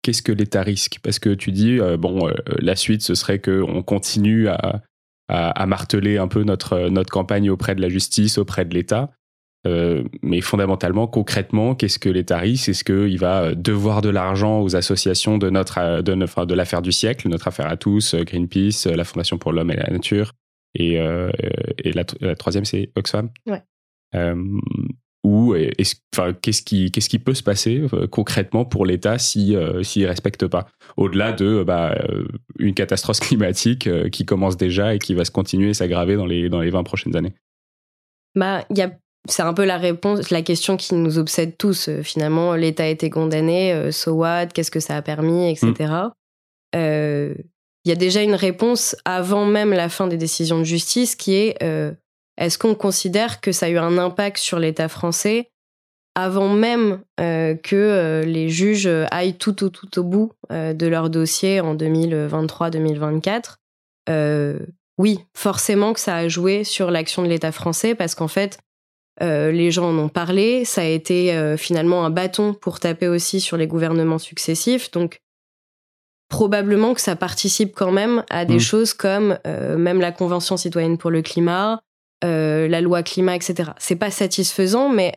qu'est-ce 0.03 0.23
que 0.23 0.33
l'État 0.33 0.63
risque? 0.63 0.99
Parce 1.03 1.19
que 1.19 1.31
tu 1.31 1.53
dis, 1.53 1.79
bon, 1.99 2.31
la 2.59 2.77
suite, 2.77 3.03
ce 3.03 3.15
serait 3.15 3.41
qu'on 3.41 3.83
continue 3.83 4.49
à, 4.49 4.83
à, 5.29 5.67
marteler 5.67 6.19
un 6.19 6.29
peu 6.29 6.43
notre, 6.43 6.89
notre 6.89 7.11
campagne 7.11 7.51
auprès 7.51 7.75
de 7.75 7.81
la 7.81 7.89
justice, 7.89 8.39
auprès 8.39 8.65
de 8.65 8.75
l'État. 8.75 9.11
Euh, 9.67 10.05
mais 10.23 10.41
fondamentalement, 10.41 11.07
concrètement, 11.07 11.75
qu'est-ce 11.75 11.99
que 11.99 12.09
l'État 12.09 12.39
risque? 12.39 12.71
Est-ce 12.71 12.83
qu'il 12.83 13.19
va 13.19 13.55
devoir 13.55 14.01
de 14.01 14.09
l'argent 14.09 14.63
aux 14.63 14.75
associations 14.75 15.39
de 15.39 15.51
notre 15.51 16.01
de, 16.01 16.25
enfin, 16.25 16.47
de 16.47 16.55
l'affaire 16.55 16.83
du 16.83 16.93
siècle, 16.93 17.29
notre 17.29 17.49
affaire 17.49 17.67
à 17.67 17.77
tous, 17.77 18.15
Greenpeace, 18.15 18.87
la 18.87 19.05
Fondation 19.05 19.39
pour 19.39 19.53
l'homme 19.53 19.71
et 19.71 19.77
la 19.77 19.91
nature, 19.91 20.33
et, 20.75 20.99
euh, 20.99 21.31
et 21.79 21.93
la, 21.93 22.05
troisième 22.37 22.65
c'est 22.65 22.91
Oxfam? 22.97 23.29
Ouais. 23.47 23.63
Ou 25.23 25.55
enfin, 26.15 26.33
qu'est-ce 26.33 26.63
qui, 26.63 26.91
qu'est-ce 26.91 27.11
qui 27.11 27.19
peut 27.19 27.35
se 27.35 27.43
passer 27.43 27.83
euh, 27.93 28.07
concrètement 28.07 28.65
pour 28.65 28.87
l'État 28.87 29.19
si 29.19 29.55
euh, 29.55 29.83
s'il 29.83 30.07
respecte 30.07 30.47
pas? 30.47 30.67
Au-delà 30.97 31.33
de 31.33 31.63
bah, 31.63 31.93
euh, 31.93 32.27
une 32.59 32.73
catastrophe 32.73 33.21
climatique 33.21 33.89
qui 34.11 34.25
commence 34.25 34.57
déjà 34.57 34.95
et 34.95 34.99
qui 34.99 35.15
va 35.15 35.27
se 35.27 35.31
continuer 35.31 35.71
et 35.71 35.75
s'aggraver 35.75 36.17
dans 36.17 36.25
les 36.25 36.49
dans 36.49 36.61
les 36.61 36.71
20 36.71 36.85
prochaines 36.85 37.17
années. 37.17 37.35
Bah, 38.35 38.65
il 38.71 38.79
y 38.79 38.83
a 38.83 38.91
c'est 39.29 39.43
un 39.43 39.53
peu 39.53 39.67
la 39.67 39.77
réponse, 39.77 40.31
la 40.31 40.41
question 40.41 40.79
qui 40.79 40.95
nous 40.95 41.19
obsède 41.19 41.59
tous. 41.59 41.91
Finalement, 42.03 42.55
l'État 42.55 42.85
a 42.85 42.87
été 42.87 43.11
condamné, 43.11 43.93
so 43.93 44.13
what? 44.13 44.47
Qu'est-ce 44.47 44.71
que 44.71 44.81
ça 44.81 44.97
a 44.97 45.03
permis, 45.03 45.51
etc. 45.51 45.93
Il 46.73 47.89
y 47.89 47.93
a 47.93 47.97
déjà 47.97 48.23
une 48.23 48.35
réponse 48.35 48.97
avant 49.05 49.45
même 49.45 49.75
la 49.75 49.91
fin 49.91 50.07
des 50.07 50.17
décisions 50.17 50.59
de 50.59 50.65
justice 50.65 51.17
qui 51.17 51.35
est 51.35 51.63
est-ce 52.41 52.59
qu'on 52.59 52.75
considère 52.75 53.41
que 53.41 53.53
ça 53.53 53.67
a 53.67 53.69
eu 53.69 53.79
un 53.79 53.99
impact 53.99 54.39
sur 54.39 54.59
l'État 54.59 54.89
français 54.89 55.51
avant 56.15 56.49
même 56.49 57.03
euh, 57.21 57.55
que 57.55 57.77
euh, 57.77 58.23
les 58.25 58.49
juges 58.49 58.89
aillent 59.11 59.37
tout 59.37 59.63
au, 59.65 59.69
tout 59.69 59.99
au 59.99 60.03
bout 60.03 60.33
euh, 60.51 60.73
de 60.73 60.87
leur 60.87 61.11
dossier 61.11 61.61
en 61.61 61.77
2023-2024 61.77 63.57
Oui, 64.99 65.21
forcément 65.35 65.93
que 65.93 66.01
ça 66.01 66.17
a 66.17 66.27
joué 66.29 66.65
sur 66.65 66.91
l'action 66.91 67.23
de 67.23 67.29
l'État 67.29 67.53
français 67.53 67.95
parce 67.95 68.15
qu'en 68.15 68.29
fait, 68.29 68.59
les 69.21 69.71
gens 69.71 69.91
en 69.91 69.99
ont 69.99 70.09
parlé, 70.09 70.65
ça 70.65 70.81
a 70.81 70.85
été 70.85 71.55
finalement 71.59 72.07
un 72.07 72.11
bâton 72.11 72.55
pour 72.55 72.81
taper 72.81 73.07
aussi 73.07 73.43
sur 73.43 73.59
les 73.59 73.67
gouvernements 73.67 74.19
successifs. 74.19 74.91
Donc, 74.93 75.21
probablement 76.31 76.95
que 76.95 77.03
ça 77.03 77.17
participe 77.17 77.75
quand 77.75 77.93
même 77.93 78.25
à 78.31 78.47
des 78.47 78.57
mmh. 78.57 78.61
choses 78.61 78.95
comme 78.95 79.39
même 79.45 80.01
la 80.01 80.11
Convention 80.13 80.57
citoyenne 80.57 80.97
pour 80.97 81.11
le 81.11 81.21
climat, 81.21 81.83
euh, 82.23 82.69
la 82.69 82.83
loi 82.83 83.03
climat, 83.03 83.35
etc. 83.35 83.71
C'est 83.79 83.97
pas 83.97 84.11
satisfaisant, 84.11 84.91
mais 84.91 85.15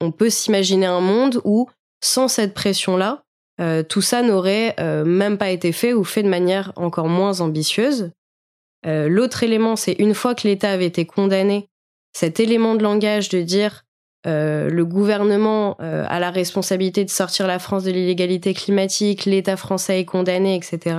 on 0.00 0.12
peut 0.12 0.30
s'imaginer 0.30 0.86
un 0.86 1.00
monde 1.00 1.40
où, 1.44 1.68
sans 2.00 2.28
cette 2.28 2.54
pression-là, 2.54 3.24
euh, 3.60 3.82
tout 3.82 4.02
ça 4.02 4.22
n'aurait 4.22 4.74
euh, 4.78 5.04
même 5.04 5.38
pas 5.38 5.50
été 5.50 5.72
fait 5.72 5.92
ou 5.92 6.04
fait 6.04 6.22
de 6.22 6.28
manière 6.28 6.72
encore 6.76 7.08
moins 7.08 7.40
ambitieuse. 7.40 8.10
L'autre 8.88 9.42
élément, 9.42 9.74
c'est 9.74 9.94
une 9.94 10.14
fois 10.14 10.36
que 10.36 10.46
l'État 10.46 10.70
avait 10.70 10.86
été 10.86 11.06
condamné, 11.06 11.66
cet 12.12 12.38
élément 12.38 12.76
de 12.76 12.84
langage 12.84 13.28
de 13.30 13.42
dire 13.42 13.82
le 14.24 14.82
gouvernement 14.84 15.76
a 15.80 16.20
la 16.20 16.30
responsabilité 16.30 17.04
de 17.04 17.10
sortir 17.10 17.48
la 17.48 17.58
France 17.58 17.82
de 17.82 17.90
l'illégalité 17.90 18.54
climatique, 18.54 19.24
l'État 19.24 19.56
français 19.56 19.98
est 19.98 20.04
condamné, 20.04 20.54
etc. 20.54 20.98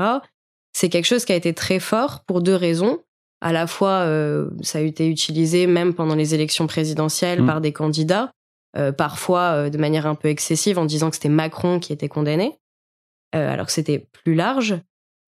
C'est 0.74 0.90
quelque 0.90 1.06
chose 1.06 1.24
qui 1.24 1.32
a 1.32 1.38
été 1.38 1.54
très 1.54 1.80
fort 1.80 2.26
pour 2.28 2.42
deux 2.42 2.56
raisons 2.56 3.00
à 3.42 3.54
la 3.54 3.68
fois, 3.68 4.02
euh, 4.02 4.50
ça 4.62 4.80
a 4.80 4.82
été 4.82 5.08
utilisé 5.08 5.68
même 5.68 5.94
pendant 5.94 6.16
les 6.16 6.34
élections 6.34 6.68
présidentielles 6.68 7.44
mm. 7.44 7.46
par 7.46 7.62
des 7.62 7.72
candidats, 7.72 8.32
euh, 8.76 8.92
parfois 8.92 9.52
euh, 9.52 9.70
de 9.70 9.78
manière 9.78 10.08
un 10.08 10.16
peu 10.16 10.28
excessive 10.30 10.80
en 10.80 10.86
disant 10.86 11.10
que 11.10 11.16
c'était 11.16 11.30
Macron 11.30 11.80
qui 11.80 11.94
était 11.94 12.10
condamné, 12.10 12.58
alors 13.34 13.68
que 13.68 13.72
c'était 13.72 14.08
plus 14.24 14.34
large. 14.34 14.80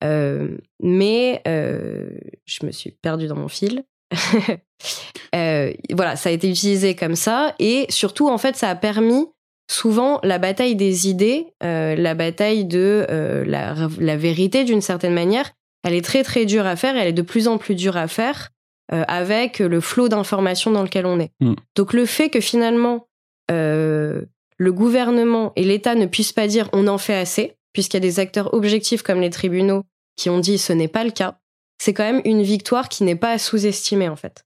mais 0.01 1.41
je 1.45 2.65
me 2.65 2.71
suis 2.71 2.91
perdue 2.91 3.27
dans 3.27 3.35
mon 3.35 3.49
fil. 3.49 3.83
voilà, 5.33 6.15
ça 6.15 6.29
a 6.29 6.31
été 6.31 6.49
utilisé 6.49 6.95
comme 6.95 7.15
ça 7.15 7.53
et 7.59 7.85
surtout 7.89 8.27
en 8.29 8.39
fait 8.39 8.55
ça 8.55 8.69
a 8.69 8.75
permis 8.75 9.27
souvent 9.69 10.19
la 10.23 10.39
bataille 10.39 10.75
des 10.75 11.07
idées, 11.07 11.53
la 11.61 12.15
bataille 12.15 12.65
de 12.65 13.05
la, 13.45 14.17
vérité 14.17 14.63
d'une 14.63 14.81
certaine 14.81 15.13
manière 15.13 15.51
elle 15.83 15.93
est 15.93 16.03
très 16.03 16.23
très 16.23 16.45
dure 16.45 16.65
à 16.65 16.75
faire 16.75 16.95
et 16.95 16.99
elle 16.99 17.07
est 17.07 17.13
de 17.13 17.21
plus 17.21 17.47
en 17.47 17.57
plus 17.57 17.75
dure 17.75 17.97
à 17.97 18.07
faire 18.07 18.49
euh, 18.91 19.03
avec 19.07 19.59
le 19.59 19.81
flot 19.81 20.09
d'informations 20.09 20.71
dans 20.71 20.83
lequel 20.83 21.05
on 21.05 21.19
est. 21.19 21.31
Mm. 21.39 21.53
Donc 21.75 21.93
le 21.93 22.05
fait 22.05 22.29
que 22.29 22.39
finalement 22.39 23.07
euh, 23.51 24.21
le 24.57 24.73
gouvernement 24.73 25.53
et 25.55 25.63
l'État 25.63 25.95
ne 25.95 26.05
puissent 26.05 26.33
pas 26.33 26.47
dire 26.47 26.69
on 26.73 26.87
en 26.87 26.97
fait 26.97 27.15
assez, 27.15 27.55
puisqu'il 27.73 27.97
y 27.97 27.99
a 27.99 28.01
des 28.01 28.19
acteurs 28.19 28.53
objectifs 28.53 29.03
comme 29.03 29.21
les 29.21 29.29
tribunaux 29.29 29.83
qui 30.15 30.29
ont 30.29 30.39
dit 30.39 30.57
ce 30.57 30.73
n'est 30.73 30.87
pas 30.87 31.03
le 31.03 31.11
cas, 31.11 31.37
c'est 31.81 31.93
quand 31.93 32.03
même 32.03 32.21
une 32.25 32.41
victoire 32.41 32.89
qui 32.89 33.03
n'est 33.03 33.15
pas 33.15 33.31
à 33.31 33.37
sous-estimer 33.37 34.09
en 34.09 34.15
fait. 34.15 34.43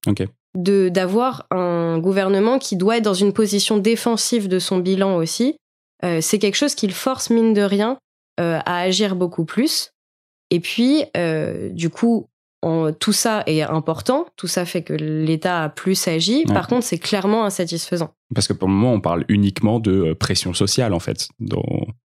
De 0.55 0.89
d'avoir 0.89 1.47
un 1.49 1.97
gouvernement 1.97 2.59
qui 2.59 2.75
doit 2.75 2.97
être 2.97 3.03
dans 3.03 3.15
une 3.15 3.33
position 3.33 3.77
défensive 3.77 4.47
de 4.47 4.59
son 4.59 4.77
bilan 4.77 5.15
aussi, 5.15 5.57
euh, 6.03 6.21
c'est 6.21 6.37
quelque 6.37 6.55
chose 6.55 6.75
qui 6.75 6.85
le 6.85 6.93
force 6.93 7.29
mine 7.31 7.53
de 7.53 7.61
rien 7.61 7.97
à 8.37 8.79
agir 8.79 9.15
beaucoup 9.15 9.45
plus. 9.45 9.92
Et 10.53 10.59
puis, 10.59 11.03
euh, 11.17 11.69
du 11.69 11.89
coup, 11.89 12.29
tout 12.99 13.11
ça 13.11 13.41
est 13.47 13.63
important, 13.63 14.27
tout 14.37 14.47
ça 14.47 14.65
fait 14.65 14.83
que 14.83 14.93
l'État 14.93 15.63
a 15.63 15.69
plus 15.69 16.07
agi. 16.07 16.45
Par 16.45 16.67
contre, 16.67 16.85
c'est 16.85 16.99
clairement 16.99 17.43
insatisfaisant. 17.43 18.11
Parce 18.35 18.47
que 18.47 18.53
pour 18.53 18.67
le 18.67 18.75
moment, 18.75 18.93
on 18.93 19.01
parle 19.01 19.25
uniquement 19.29 19.79
de 19.79 19.91
euh, 19.91 20.15
pression 20.15 20.53
sociale, 20.53 20.93
en 20.93 20.99
fait. 20.99 21.27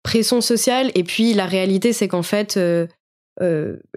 Pression 0.04 0.40
sociale, 0.40 0.92
et 0.94 1.02
puis 1.02 1.34
la 1.34 1.46
réalité, 1.46 1.92
c'est 1.92 2.06
qu'en 2.06 2.22
fait, 2.22 2.56
euh, 2.56 2.86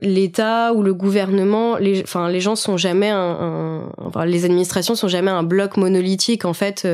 l'État 0.01 0.73
ou 0.73 0.81
le 0.81 0.95
gouvernement, 0.95 1.77
les, 1.77 2.01
enfin, 2.01 2.27
les 2.27 2.41
gens 2.41 2.55
sont 2.55 2.75
jamais 2.75 3.12
un, 3.12 3.91
enfin, 3.99 4.25
les 4.25 4.45
administrations 4.45 4.95
sont 4.95 5.07
jamais 5.07 5.31
un 5.31 5.43
bloc 5.43 5.77
monolithique. 5.77 6.43
En 6.43 6.53
fait, 6.53 6.88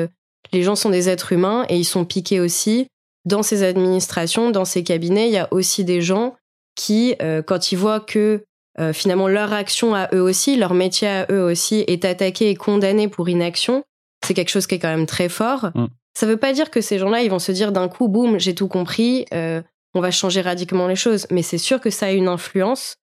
les 0.51 0.61
gens 0.61 0.75
sont 0.75 0.89
des 0.89 1.07
êtres 1.07 1.31
humains 1.31 1.65
et 1.69 1.77
ils 1.77 1.85
sont 1.85 2.03
piqués 2.03 2.41
aussi. 2.41 2.87
Dans 3.23 3.43
ces 3.43 3.63
administrations, 3.63 4.51
dans 4.51 4.65
ces 4.65 4.83
cabinets, 4.83 5.29
il 5.29 5.33
y 5.33 5.37
a 5.37 5.47
aussi 5.51 5.85
des 5.85 6.01
gens 6.01 6.35
qui, 6.75 7.15
euh, 7.21 7.41
quand 7.41 7.71
ils 7.71 7.77
voient 7.77 7.99
que 7.99 8.43
euh, 8.79 8.93
finalement 8.93 9.27
leur 9.27 9.53
action 9.53 9.95
à 9.95 10.09
eux 10.13 10.21
aussi, 10.21 10.57
leur 10.57 10.73
métier 10.73 11.07
à 11.07 11.25
eux 11.31 11.41
aussi 11.41 11.83
est 11.87 12.05
attaqué 12.05 12.49
et 12.49 12.55
condamné 12.55 13.07
pour 13.07 13.29
inaction, 13.29 13.83
c'est 14.25 14.33
quelque 14.33 14.49
chose 14.49 14.67
qui 14.67 14.75
est 14.75 14.79
quand 14.79 14.89
même 14.89 15.05
très 15.05 15.29
fort. 15.29 15.71
Mm. 15.73 15.87
Ça 16.13 16.25
ne 16.25 16.31
veut 16.31 16.37
pas 16.37 16.53
dire 16.53 16.69
que 16.69 16.81
ces 16.81 16.99
gens-là, 16.99 17.21
ils 17.21 17.29
vont 17.29 17.39
se 17.39 17.51
dire 17.51 17.71
d'un 17.71 17.87
coup, 17.87 18.07
boum, 18.07 18.39
j'ai 18.39 18.55
tout 18.55 18.67
compris, 18.67 19.25
euh, 19.33 19.61
on 19.93 20.01
va 20.01 20.11
changer 20.11 20.41
radicalement 20.41 20.87
les 20.87 20.95
choses. 20.95 21.27
Mais 21.31 21.41
c'est 21.41 21.57
sûr 21.57 21.79
que 21.79 21.89
ça 21.89 22.07
a 22.07 22.11
une 22.11 22.27
influence 22.27 22.95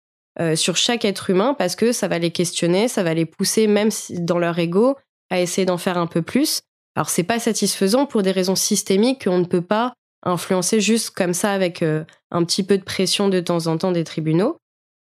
sur 0.54 0.78
chaque 0.78 1.04
être 1.04 1.28
humain 1.28 1.52
parce 1.52 1.76
que 1.76 1.92
ça 1.92 2.08
va 2.08 2.18
les 2.18 2.30
questionner, 2.30 2.88
ça 2.88 3.02
va 3.02 3.12
les 3.12 3.26
pousser, 3.26 3.66
même 3.66 3.90
dans 4.12 4.38
leur 4.38 4.58
ego, 4.58 4.96
à 5.28 5.42
essayer 5.42 5.66
d'en 5.66 5.76
faire 5.76 5.98
un 5.98 6.06
peu 6.06 6.22
plus. 6.22 6.62
Alors 6.96 7.11
c'est 7.11 7.22
pas 7.22 7.38
satisfaisant 7.38 8.06
pour 8.06 8.22
des 8.22 8.30
raisons 8.30 8.54
systémiques 8.56 9.24
qu'on 9.24 9.38
ne 9.38 9.44
peut 9.44 9.61
pas 9.61 9.92
influencer 10.22 10.80
juste 10.80 11.11
comme 11.11 11.35
ça 11.35 11.52
avec 11.52 11.82
euh, 11.82 12.04
un 12.30 12.44
petit 12.44 12.62
peu 12.62 12.78
de 12.78 12.85
pression 12.85 13.28
de 13.28 13.40
temps 13.40 13.66
en 13.66 13.78
temps 13.78 13.92
des 13.92 14.04
tribunaux. 14.04 14.56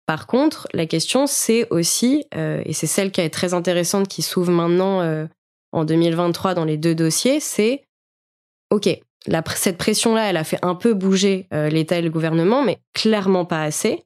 Par 0.07 0.27
contre, 0.27 0.67
la 0.73 0.85
question, 0.85 1.27
c'est 1.27 1.67
aussi, 1.69 2.25
euh, 2.35 2.61
et 2.65 2.73
c'est 2.73 2.87
celle 2.87 3.11
qui 3.11 3.21
est 3.21 3.29
très 3.29 3.53
intéressante 3.53 4.07
qui 4.07 4.21
s'ouvre 4.21 4.51
maintenant 4.51 5.01
euh, 5.01 5.25
en 5.71 5.85
2023 5.85 6.53
dans 6.53 6.65
les 6.65 6.77
deux 6.77 6.95
dossiers, 6.95 7.39
c'est, 7.39 7.83
OK, 8.71 8.89
la, 9.27 9.43
cette 9.55 9.77
pression-là, 9.77 10.29
elle 10.29 10.37
a 10.37 10.43
fait 10.43 10.59
un 10.63 10.75
peu 10.75 10.93
bouger 10.93 11.47
l'État 11.51 11.99
et 11.99 12.01
le 12.01 12.09
gouvernement, 12.09 12.63
mais 12.63 12.79
clairement 12.93 13.45
pas 13.45 13.61
assez. 13.61 14.03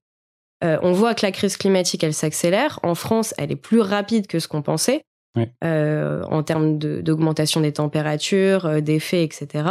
on 0.62 0.92
voit 0.92 1.16
que 1.16 1.26
la 1.26 1.32
crise 1.32 1.56
climatique, 1.56 2.04
elle 2.04 2.14
s'accélère. 2.14 2.80
En 2.84 2.96
France, 2.96 3.34
elle 3.38 3.52
est 3.52 3.56
plus 3.56 3.80
rapide 3.80 4.28
que 4.28 4.40
ce 4.40 4.50
qu'on 4.50 4.62
pensait 4.62 5.04
en 5.62 6.44
termes 6.44 6.78
d'augmentation 6.78 7.62
des 7.62 7.72
températures, 7.72 8.82
d'effets, 8.82 9.24
etc. 9.24 9.64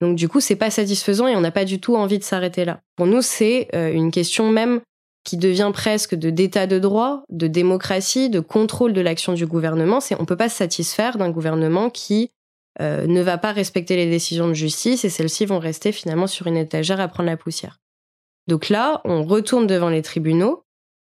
Donc 0.00 0.16
du 0.16 0.28
coup, 0.28 0.40
c'est 0.40 0.56
pas 0.56 0.70
satisfaisant 0.70 1.26
et 1.26 1.36
on 1.36 1.40
n'a 1.40 1.50
pas 1.50 1.64
du 1.64 1.80
tout 1.80 1.96
envie 1.96 2.18
de 2.18 2.24
s'arrêter 2.24 2.64
là. 2.64 2.80
Pour 2.96 3.06
nous, 3.06 3.22
c'est 3.22 3.68
euh, 3.74 3.92
une 3.92 4.10
question 4.10 4.50
même 4.50 4.80
qui 5.24 5.36
devient 5.36 5.70
presque 5.72 6.14
de 6.14 6.30
d'état 6.30 6.66
de 6.66 6.78
droit, 6.78 7.24
de 7.30 7.46
démocratie, 7.46 8.30
de 8.30 8.40
contrôle 8.40 8.92
de 8.92 9.00
l'action 9.00 9.32
du 9.32 9.46
gouvernement. 9.46 10.00
C'est 10.00 10.20
on 10.20 10.24
peut 10.24 10.36
pas 10.36 10.48
se 10.48 10.56
satisfaire 10.56 11.18
d'un 11.18 11.30
gouvernement 11.30 11.90
qui 11.90 12.30
euh, 12.80 13.06
ne 13.06 13.22
va 13.22 13.38
pas 13.38 13.52
respecter 13.52 13.96
les 13.96 14.08
décisions 14.08 14.48
de 14.48 14.54
justice 14.54 15.04
et 15.04 15.08
celles-ci 15.08 15.46
vont 15.46 15.58
rester 15.58 15.92
finalement 15.92 16.26
sur 16.26 16.46
une 16.46 16.56
étagère 16.56 17.00
à 17.00 17.08
prendre 17.08 17.28
la 17.28 17.36
poussière. 17.36 17.78
Donc 18.46 18.68
là, 18.68 19.00
on 19.04 19.24
retourne 19.24 19.66
devant 19.66 19.88
les 19.88 20.02
tribunaux 20.02 20.62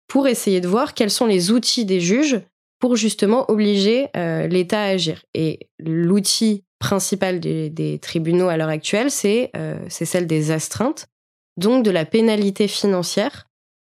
pour 0.08 0.28
essayer 0.28 0.62
de 0.62 0.68
voir 0.68 0.94
quels 0.94 1.12
sont 1.12 1.26
les 1.26 1.52
outils 1.52 1.86
des 1.86 2.00
juges 2.00 2.42
pour 2.80 2.96
justement 2.96 3.50
obliger 3.52 4.08
euh, 4.16 4.48
l'État 4.48 4.82
à 4.82 4.88
agir. 4.88 5.24
Et 5.34 5.68
l'outil 5.80 6.64
principale 6.80 7.40
des, 7.40 8.00
tribunaux 8.02 8.50
à 8.50 8.58
l'heure 8.58 8.70
actuelle, 8.70 9.10
euh, 9.26 9.80
c'est 9.90 10.06
celle 10.06 10.28
des 10.28 10.52
astreintes, 10.52 11.08
donc 11.58 11.84
de 11.84 11.92
la 11.92 12.06
pénalité 12.06 12.68
financière 12.68 13.48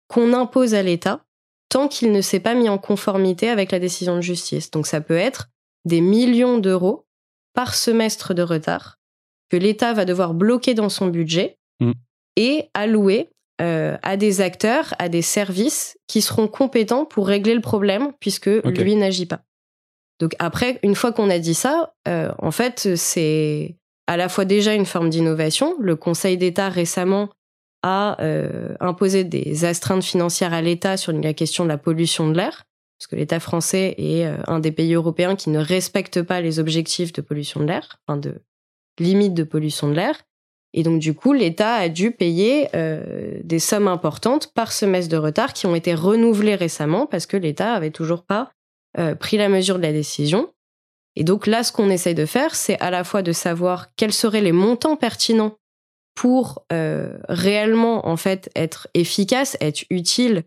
qu'on 0.09 0.33
impose 0.33 0.75
à 0.75 0.83
l'État 0.83 1.25
tant 1.69 1.89
qu'il 1.89 2.13
ne 2.13 2.21
s'est 2.23 2.41
pas 2.41 2.55
mis 2.55 2.69
en 2.69 2.79
conformité 2.79 3.51
avec 3.51 3.73
la 3.73 3.79
décision 3.79 4.17
de 4.17 4.23
justice. 4.23 4.71
Donc 4.71 4.87
ça 4.87 5.01
peut 5.01 5.17
être 5.17 5.49
des 5.85 6.01
millions 6.01 6.59
d'euros 6.59 7.07
par 7.53 7.75
semestre 7.75 8.33
de 8.33 8.43
retard 8.43 8.99
que 9.51 9.57
l'État 9.57 9.93
va 9.93 10.05
devoir 10.05 10.33
bloquer 10.35 10.75
dans 10.75 10.89
son 10.89 11.09
budget. 11.09 11.59
Mm. 11.81 11.93
et 12.35 12.69
alloué 12.75 13.31
à 13.61 14.17
des 14.17 14.41
acteurs, 14.41 14.95
à 14.99 15.09
des 15.09 15.23
services 15.23 15.97
qui 16.07 16.23
seront 16.23 16.49
compétents 16.49 17.05
pour 17.05 17.27
régler 17.27 17.55
le 17.55 17.61
problème 17.61 18.13
puisque 18.21 18.47
lui 18.47 18.95
n'agit 18.97 19.27
pas. 19.27 19.43
Donc 20.19 20.35
après, 20.39 20.81
une 20.83 20.95
fois 20.95 21.13
qu'on 21.13 21.31
a 21.31 21.39
dit 21.39 21.55
ça, 21.55 21.95
en 22.07 22.51
fait, 22.51 22.97
c'est 22.97 23.77
à 24.09 24.17
la 24.17 24.29
fois 24.29 24.45
déjà 24.45 24.75
une 24.75 24.87
forme 24.87 25.11
d'innovation. 25.11 25.77
Le 25.79 25.95
Conseil 25.95 26.37
d'État 26.39 26.71
récemment 26.71 27.29
a 27.83 28.21
euh, 28.21 28.75
imposé 28.81 29.23
des 29.23 29.65
astreintes 29.65 30.03
financières 30.03 30.53
à 30.53 30.63
l'État 30.63 30.97
sur 30.97 31.13
la 31.13 31.35
question 31.35 31.65
de 31.65 31.69
la 31.69 31.79
pollution 31.79 32.29
de 32.29 32.37
l'air, 32.37 32.65
parce 32.99 33.07
que 33.07 33.17
l'État 33.17 33.39
français 33.39 33.95
est 33.99 34.27
euh, 34.27 34.37
un 34.47 34.59
des 34.59 34.73
pays 34.73 34.95
européens 34.95 35.37
qui 35.37 35.51
ne 35.51 35.59
respecte 35.59 36.23
pas 36.23 36.41
les 36.41 36.59
objectifs 36.59 37.13
de 37.13 37.21
pollution 37.21 37.61
de 37.61 37.67
l'air, 37.67 37.99
enfin 38.07 38.19
de 38.19 38.41
limite 38.99 39.35
de 39.35 39.45
pollution 39.45 39.89
de 39.89 39.95
l'air. 39.95 40.23
Et 40.75 40.83
donc 40.83 41.01
du 41.01 41.15
coup, 41.15 41.33
l'État 41.33 41.75
a 41.75 41.89
dû 41.89 42.11
payer 42.11 42.69
euh, 42.75 43.39
des 43.45 43.59
sommes 43.59 43.89
importantes 43.89 44.53
par 44.55 44.73
semestre 44.73 45.11
de 45.11 45.17
retard 45.17 45.53
qui 45.53 45.67
ont 45.67 45.75
été 45.75 45.95
renouvelées 45.95 46.57
récemment 46.57 47.07
parce 47.07 47.27
que 47.27 47.37
l'État 47.37 47.73
avait 47.73 47.91
toujours 47.91 48.25
pas 48.25 48.51
pris 49.21 49.37
la 49.37 49.49
mesure 49.49 49.77
de 49.77 49.83
la 49.83 49.93
décision. 49.93 50.53
Et 51.15 51.25
donc 51.25 51.47
là, 51.47 51.65
ce 51.65 51.73
qu'on 51.73 51.91
essaye 51.91 52.15
de 52.15 52.27
faire, 52.27 52.55
c'est 52.55 52.79
à 52.81 52.91
la 52.91 53.03
fois 53.03 53.23
de 53.23 53.33
savoir 53.33 53.95
quels 53.97 54.13
seraient 54.13 54.41
les 54.41 54.53
montants 54.53 54.97
pertinents 54.97 55.57
pour 56.15 56.65
euh, 56.73 57.17
réellement 57.29 58.09
en 58.09 58.17
fait 58.17 58.51
être 58.57 58.89
efficace, 58.95 59.57
être 59.61 59.85
utile 59.89 60.43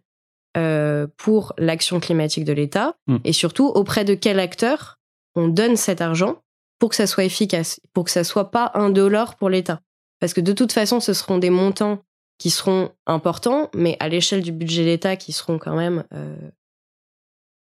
euh, 0.58 1.08
pour 1.16 1.54
l'action 1.58 2.02
climatique 2.02 2.44
de 2.44 2.52
l'État 2.52 2.98
mm. 3.08 3.18
et 3.24 3.32
surtout 3.32 3.68
auprès 3.68 4.04
de 4.04 4.14
quel 4.14 4.40
acteur 4.40 5.00
on 5.36 5.48
donne 5.48 5.78
cet 5.78 6.02
argent 6.02 6.42
pour 6.78 6.90
que 6.90 6.96
ça 6.98 7.08
soit 7.08 7.24
efficace, 7.24 7.80
pour 7.94 8.04
que 8.06 8.12
ça 8.12 8.26
soit 8.26 8.52
pas 8.52 8.72
un 8.74 8.90
dollar 8.90 9.36
pour 9.36 9.50
l'État. 9.50 9.80
Parce 10.20 10.34
que 10.34 10.42
de 10.42 10.52
toute 10.52 10.74
façon, 10.74 11.00
ce 11.00 11.14
seront 11.14 11.38
des 11.38 11.50
montants 11.50 12.00
qui 12.38 12.50
seront 12.50 12.92
importants, 13.08 13.70
mais 13.74 13.96
à 14.00 14.10
l'échelle 14.10 14.42
du 14.42 14.52
budget 14.52 14.84
d'État 14.84 15.16
qui 15.16 15.32
seront 15.32 15.58
quand 15.58 15.76
même 15.76 16.04
euh, 16.14 16.36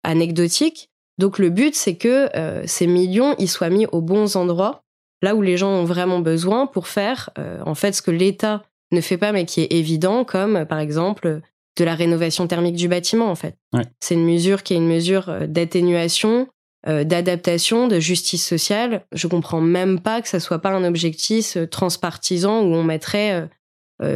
anecdotiques. 0.03 0.89
Donc 1.17 1.39
le 1.39 1.49
but, 1.49 1.75
c'est 1.75 1.95
que 1.95 2.29
ces 2.65 2.87
millions, 2.87 3.35
ils 3.37 3.49
soient 3.49 3.69
mis 3.69 3.85
aux 3.87 4.01
bons 4.01 4.35
endroits 4.35 4.81
là 5.21 5.35
où 5.35 5.41
les 5.41 5.57
gens 5.57 5.69
ont 5.69 5.85
vraiment 5.85 6.19
besoin 6.19 6.67
pour 6.67 6.87
faire 6.87 7.29
euh, 7.37 7.61
en 7.65 7.75
fait 7.75 7.93
ce 7.93 8.01
que 8.01 8.11
l'État 8.11 8.63
ne 8.91 9.01
fait 9.01 9.17
pas 9.17 9.31
mais 9.31 9.45
qui 9.45 9.61
est 9.61 9.71
évident, 9.71 10.23
comme 10.25 10.65
par 10.65 10.79
exemple 10.79 11.41
de 11.77 11.85
la 11.85 11.95
rénovation 11.95 12.47
thermique 12.47 12.75
du 12.75 12.87
bâtiment 12.87 13.29
en 13.29 13.35
fait. 13.35 13.55
C'est 13.99 14.15
une 14.15 14.25
mesure 14.25 14.63
qui 14.63 14.73
est 14.73 14.77
une 14.77 14.87
mesure 14.87 15.29
euh, 15.29 15.47
d'atténuation, 15.47 16.47
euh, 16.87 17.03
d'adaptation, 17.03 17.87
de 17.87 17.99
justice 17.99 18.45
sociale. 18.45 19.05
Je 19.13 19.27
comprends 19.27 19.61
même 19.61 19.99
pas 19.99 20.21
que 20.21 20.27
ça 20.27 20.39
soit 20.39 20.59
pas 20.59 20.71
un 20.71 20.83
objectif 20.83 21.57
transpartisan 21.69 22.61
où 22.61 22.73
on 22.73 22.83
mettrait 22.83 23.47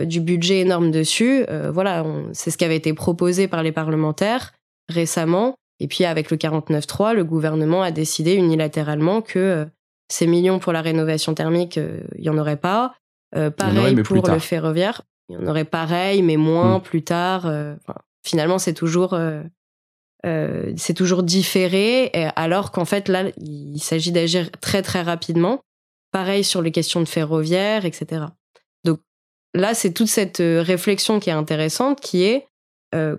du 0.07 0.19
budget 0.19 0.61
énorme 0.61 0.89
dessus. 0.89 1.45
voilà, 1.71 2.03
c'est 2.33 2.49
ce 2.49 2.57
qui 2.57 2.65
avait 2.65 2.75
été 2.75 2.91
proposé 2.93 3.47
par 3.47 3.61
les 3.61 3.71
parlementaires 3.71 4.53
récemment. 4.89 5.57
Et 5.79 5.87
puis 5.87 6.05
avec 6.05 6.31
le 6.31 6.37
49.3, 6.37 7.13
le 7.13 7.23
gouvernement 7.23 7.81
a 7.81 7.91
décidé 7.91 8.33
unilatéralement 8.33 9.21
que 9.21 9.67
ces 10.07 10.27
millions 10.27 10.59
pour 10.59 10.73
la 10.73 10.81
rénovation 10.81 11.33
thermique, 11.33 11.77
euh, 11.77 12.01
il 12.15 12.21
n'y 12.21 12.29
en 12.29 12.37
aurait 12.37 12.57
pas. 12.57 12.95
Euh, 13.35 13.49
pareil 13.49 13.95
pour 14.03 14.27
le 14.27 14.39
ferroviaire, 14.39 15.01
il 15.29 15.35
y 15.35 15.37
en 15.37 15.47
aurait 15.47 15.65
pareil, 15.65 16.21
mais 16.21 16.37
moins 16.37 16.77
hmm. 16.77 16.81
plus 16.81 17.03
tard. 17.03 17.47
Euh, 17.47 17.75
finalement, 18.23 18.59
c'est 18.59 18.73
toujours 18.73 19.17
c'est 20.75 20.95
toujours 20.95 21.21
différé, 21.21 22.11
alors 22.35 22.71
qu'en 22.71 22.85
fait 22.85 23.09
là, 23.09 23.25
il 23.37 23.77
s'agit 23.77 24.11
d'agir 24.11 24.49
très 24.59 24.81
très 24.81 25.03
rapidement. 25.03 25.59
Pareil 26.11 26.43
sur 26.43 26.63
les 26.63 26.71
questions 26.71 26.99
de 26.99 27.07
ferroviaire, 27.07 27.85
etc. 27.85 28.25
Donc 28.83 29.01
là, 29.53 29.75
c'est 29.75 29.93
toute 29.93 30.07
cette 30.07 30.39
réflexion 30.39 31.19
qui 31.19 31.29
est 31.29 31.33
intéressante, 31.33 32.01
qui 32.01 32.23
est 32.23 32.47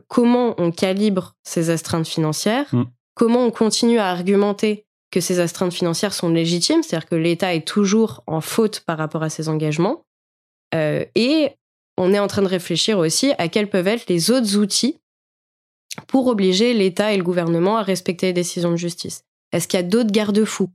comment 0.09 0.55
on 0.59 0.71
calibre 0.71 1.35
ces 1.43 1.69
astreintes 1.69 2.09
financières, 2.09 2.67
hmm. 2.73 2.85
comment 3.15 3.45
on 3.45 3.51
continue 3.51 3.99
à 3.99 4.09
argumenter 4.09 4.87
que 5.11 5.21
ces 5.21 5.41
astreintes 5.41 5.73
financières 5.73 6.13
sont 6.13 6.29
légitimes, 6.29 6.83
c'est-à-dire 6.83 7.09
que 7.09 7.15
l'État 7.15 7.55
est 7.55 7.67
toujours 7.67 8.23
en 8.27 8.41
faute 8.41 8.81
par 8.81 8.99
rapport 8.99 9.23
à 9.23 9.31
ses 9.31 9.49
engagements. 9.49 10.05
Euh, 10.75 11.05
et 11.15 11.51
on 11.97 12.13
est 12.13 12.19
en 12.19 12.27
train 12.27 12.43
de 12.43 12.49
réfléchir 12.49 12.99
aussi 12.99 13.33
à 13.39 13.49
quels 13.49 13.71
peuvent 13.71 13.87
être 13.87 14.09
les 14.09 14.31
autres 14.31 14.57
outils 14.57 14.99
pour 16.09 16.27
obliger 16.27 16.75
l'État 16.75 17.13
et 17.13 17.17
le 17.17 17.23
gouvernement 17.23 17.79
à 17.79 17.83
respecter 17.83 18.27
les 18.27 18.33
décisions 18.33 18.71
de 18.71 18.77
justice. 18.77 19.23
Est-ce 19.53 19.69
qu'il 19.69 19.79
y 19.79 19.83
a 19.83 19.87
d'autres 19.87 20.11
garde-fous 20.11 20.69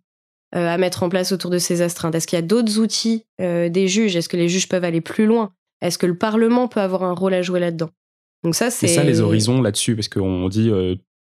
euh, 0.55 0.67
à 0.67 0.77
mettre 0.77 1.03
en 1.03 1.09
place 1.09 1.31
autour 1.31 1.51
de 1.51 1.59
ces 1.59 1.81
astreintes? 1.81 2.15
Est-ce 2.15 2.25
qu'il 2.25 2.37
y 2.37 2.39
a 2.39 2.45
d'autres 2.45 2.79
outils 2.79 3.25
euh, 3.41 3.69
des 3.69 3.87
juges? 3.87 4.15
Est-ce 4.15 4.29
que 4.29 4.37
les 4.37 4.49
juges 4.49 4.67
peuvent 4.67 4.83
aller 4.83 5.01
plus 5.01 5.25
loin? 5.25 5.53
Est-ce 5.81 5.97
que 5.97 6.07
le 6.07 6.17
Parlement 6.17 6.67
peut 6.67 6.79
avoir 6.79 7.03
un 7.03 7.13
rôle 7.13 7.33
à 7.33 7.41
jouer 7.41 7.59
là-dedans? 7.59 7.89
Donc 8.43 8.55
ça, 8.55 8.71
c'est 8.71 8.87
ça 8.87 9.03
les 9.03 9.21
horizons 9.21 9.61
là-dessus, 9.61 9.95
parce 9.95 10.09
qu'on 10.09 10.49
dit 10.49 10.71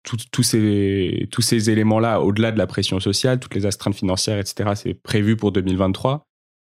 tous 0.03 0.43
ces, 0.43 1.29
tous 1.31 1.43
ces 1.43 1.71
éléments-là, 1.71 2.21
au-delà 2.21 2.53
de 2.53 2.59
la 2.59 2.67
pression 2.67 3.01
sociale, 3.01 3.39
toutes 3.39 3.55
les 3.55 3.67
astreintes 3.67 3.95
financières, 3.95 4.39
etc., 4.39 4.71
c'est 4.75 4.95
prévu 4.95 5.37
pour 5.37 5.53
2023. 5.53 6.27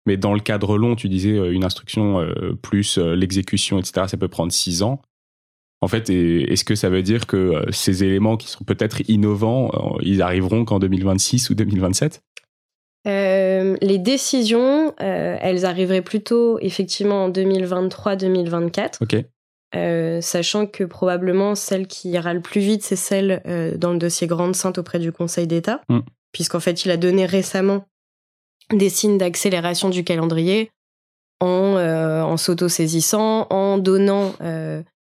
Mais 0.07 0.17
dans 0.17 0.33
le 0.33 0.39
cadre 0.39 0.77
long, 0.77 0.95
tu 0.95 1.09
disais 1.09 1.37
euh, 1.37 1.53
une 1.53 1.63
instruction 1.63 2.19
euh, 2.19 2.53
plus 2.61 2.97
euh, 2.97 3.15
l'exécution, 3.15 3.77
etc., 3.77 4.07
ça 4.07 4.17
peut 4.17 4.27
prendre 4.27 4.51
six 4.51 4.81
ans. 4.81 5.01
En 5.81 5.87
fait, 5.87 6.09
est-ce 6.09 6.63
que 6.63 6.75
ça 6.75 6.89
veut 6.89 7.01
dire 7.01 7.25
que 7.25 7.65
ces 7.71 8.03
éléments 8.03 8.37
qui 8.37 8.47
sont 8.47 8.63
peut-être 8.63 9.01
innovants, 9.09 9.71
ils 10.03 10.21
arriveront 10.21 10.63
qu'en 10.63 10.77
2026 10.77 11.49
ou 11.49 11.55
2027 11.55 12.21
les 13.03 13.97
décisions, 13.97 14.93
elles 14.99 15.65
arriveraient 15.65 16.03
plutôt 16.03 16.59
effectivement 16.59 17.23
en 17.23 17.31
2023-2024. 17.31 18.97
Ok. 19.01 19.25
Euh, 19.73 20.19
sachant 20.19 20.67
que 20.67 20.83
probablement 20.83 21.55
celle 21.55 21.87
qui 21.87 22.09
ira 22.09 22.33
le 22.33 22.41
plus 22.41 22.59
vite, 22.59 22.83
c'est 22.83 22.97
celle 22.97 23.41
euh, 23.47 23.77
dans 23.77 23.93
le 23.93 23.99
dossier 23.99 24.27
Grande 24.27 24.55
Sainte 24.55 24.77
auprès 24.77 24.99
du 24.99 25.13
Conseil 25.13 25.47
d'État, 25.47 25.81
mm. 25.87 25.99
puisqu'en 26.33 26.59
fait, 26.59 26.83
il 26.83 26.91
a 26.91 26.97
donné 26.97 27.25
récemment 27.25 27.85
des 28.73 28.89
signes 28.89 29.17
d'accélération 29.17 29.89
du 29.89 30.03
calendrier 30.03 30.71
en, 31.39 31.77
euh, 31.77 32.21
en 32.21 32.35
s'auto-saisissant, 32.37 33.47
en 33.49 33.77
donnant 33.77 34.33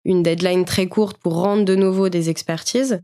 une 0.04 0.22
deadline 0.22 0.64
très 0.64 0.86
courte 0.86 1.18
pour 1.18 1.34
rendre 1.34 1.64
de 1.64 1.74
nouveau 1.74 2.08
des 2.08 2.30
expertises 2.30 3.00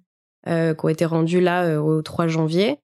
qui 0.47 0.53
ont 0.53 0.89
été 0.89 1.05
rendues 1.05 1.41
là 1.41 1.81
au 1.83 2.03
3 2.03 2.29
janvier. 2.29 2.79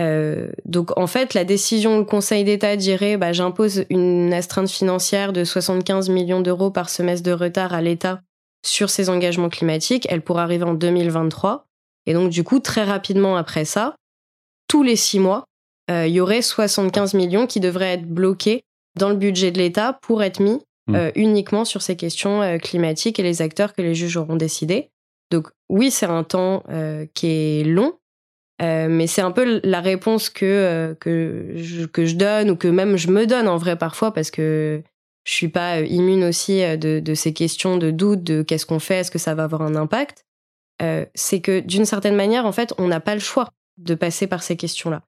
Euh, 0.00 0.50
donc 0.64 0.96
en 0.96 1.06
fait, 1.06 1.34
la 1.34 1.44
décision 1.44 2.00
du 2.00 2.06
Conseil 2.06 2.44
d'État 2.44 2.76
dirait 2.76 3.16
bah, 3.16 3.32
j'impose 3.32 3.84
une 3.90 4.32
astreinte 4.32 4.70
financière 4.70 5.32
de 5.32 5.44
75 5.44 6.08
millions 6.08 6.40
d'euros 6.40 6.70
par 6.70 6.88
semestre 6.88 7.24
de 7.24 7.32
retard 7.32 7.74
à 7.74 7.82
l'État 7.82 8.22
sur 8.64 8.88
ses 8.88 9.10
engagements 9.10 9.50
climatiques. 9.50 10.06
Elle 10.10 10.22
pourrait 10.22 10.42
arriver 10.42 10.64
en 10.64 10.74
2023. 10.74 11.66
Et 12.06 12.14
donc 12.14 12.30
du 12.30 12.44
coup, 12.44 12.60
très 12.60 12.84
rapidement 12.84 13.36
après 13.36 13.64
ça, 13.64 13.94
tous 14.68 14.82
les 14.82 14.96
six 14.96 15.18
mois, 15.18 15.44
euh, 15.90 16.06
il 16.06 16.14
y 16.14 16.20
aurait 16.20 16.42
75 16.42 17.14
millions 17.14 17.46
qui 17.46 17.60
devraient 17.60 17.94
être 17.94 18.06
bloqués 18.06 18.62
dans 18.98 19.10
le 19.10 19.16
budget 19.16 19.50
de 19.50 19.58
l'État 19.58 19.98
pour 20.02 20.22
être 20.22 20.40
mis 20.40 20.60
mmh. 20.86 20.94
euh, 20.94 21.10
uniquement 21.14 21.64
sur 21.64 21.82
ces 21.82 21.96
questions 21.96 22.58
climatiques 22.58 23.18
et 23.18 23.22
les 23.22 23.42
acteurs 23.42 23.74
que 23.74 23.82
les 23.82 23.94
juges 23.94 24.16
auront 24.16 24.36
décidé. 24.36 24.88
Donc 25.30 25.48
oui, 25.68 25.90
c'est 25.90 26.06
un 26.06 26.24
temps 26.24 26.64
qui 27.14 27.26
est 27.26 27.64
long, 27.64 27.94
euh, 28.60 28.88
mais 28.90 29.06
c'est 29.06 29.22
un 29.22 29.30
peu 29.30 29.60
la 29.64 29.80
réponse 29.80 30.28
que 30.28 30.44
euh, 30.44 30.94
que 30.94 31.52
je, 31.56 31.86
que 31.86 32.04
je 32.04 32.16
donne 32.16 32.50
ou 32.50 32.56
que 32.56 32.68
même 32.68 32.96
je 32.96 33.08
me 33.08 33.26
donne 33.26 33.48
en 33.48 33.56
vrai 33.56 33.76
parfois 33.76 34.12
parce 34.12 34.30
que 34.30 34.82
je 35.24 35.32
suis 35.32 35.48
pas 35.48 35.78
euh, 35.78 35.86
immune 35.86 36.24
aussi 36.24 36.60
de, 36.76 37.00
de 37.00 37.14
ces 37.14 37.32
questions 37.32 37.78
de 37.78 37.90
doute 37.90 38.22
de 38.22 38.42
qu'est-ce 38.42 38.66
qu'on 38.66 38.78
fait, 38.78 38.96
est-ce 38.96 39.10
que 39.10 39.18
ça 39.18 39.34
va 39.34 39.44
avoir 39.44 39.62
un 39.62 39.76
impact. 39.76 40.24
C'est 41.14 41.40
que 41.42 41.60
d'une 41.60 41.84
certaine 41.84 42.16
manière, 42.16 42.46
en 42.46 42.52
fait, 42.52 42.72
on 42.78 42.88
n'a 42.88 43.00
pas 43.00 43.12
le 43.12 43.20
choix 43.20 43.50
de 43.76 43.94
passer 43.94 44.26
par 44.26 44.42
ces 44.42 44.56
questions-là. 44.56 45.02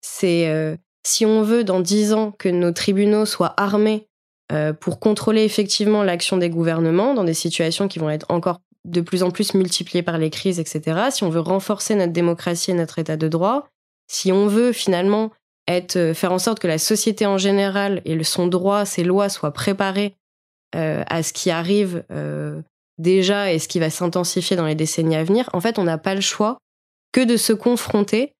C'est 0.00 0.48
euh, 0.48 0.74
si 1.06 1.26
on 1.26 1.42
veut 1.42 1.64
dans 1.64 1.80
dix 1.80 2.14
ans 2.14 2.32
que 2.32 2.48
nos 2.48 2.72
tribunaux 2.72 3.26
soient 3.26 3.54
armés 3.58 4.06
pour 4.80 4.98
contrôler 4.98 5.44
effectivement 5.44 6.02
l'action 6.02 6.38
des 6.38 6.48
gouvernements 6.48 7.12
dans 7.12 7.24
des 7.24 7.34
situations 7.34 7.86
qui 7.86 7.98
vont 7.98 8.08
être 8.08 8.24
encore 8.30 8.62
de 8.88 9.00
plus 9.00 9.22
en 9.22 9.30
plus 9.30 9.54
multiplié 9.54 10.02
par 10.02 10.18
les 10.18 10.30
crises, 10.30 10.58
etc., 10.58 11.10
si 11.10 11.24
on 11.24 11.30
veut 11.30 11.40
renforcer 11.40 11.94
notre 11.94 12.12
démocratie 12.12 12.70
et 12.70 12.74
notre 12.74 12.98
état 12.98 13.16
de 13.16 13.28
droit, 13.28 13.68
si 14.08 14.32
on 14.32 14.46
veut 14.46 14.72
finalement 14.72 15.30
être, 15.68 15.96
euh, 15.96 16.14
faire 16.14 16.32
en 16.32 16.38
sorte 16.38 16.58
que 16.58 16.66
la 16.66 16.78
société 16.78 17.26
en 17.26 17.38
général 17.38 18.00
et 18.04 18.22
son 18.24 18.46
droit, 18.46 18.84
ses 18.84 19.04
lois 19.04 19.28
soient 19.28 19.52
préparées 19.52 20.16
euh, 20.74 21.04
à 21.08 21.22
ce 21.22 21.32
qui 21.32 21.50
arrive 21.50 22.04
euh, 22.10 22.60
déjà 22.96 23.52
et 23.52 23.58
ce 23.58 23.68
qui 23.68 23.78
va 23.78 23.90
s'intensifier 23.90 24.56
dans 24.56 24.66
les 24.66 24.74
décennies 24.74 25.16
à 25.16 25.24
venir, 25.24 25.48
en 25.52 25.60
fait, 25.60 25.78
on 25.78 25.84
n'a 25.84 25.98
pas 25.98 26.14
le 26.14 26.20
choix 26.20 26.58
que 27.12 27.20
de 27.24 27.36
se 27.36 27.52
confronter 27.52 28.32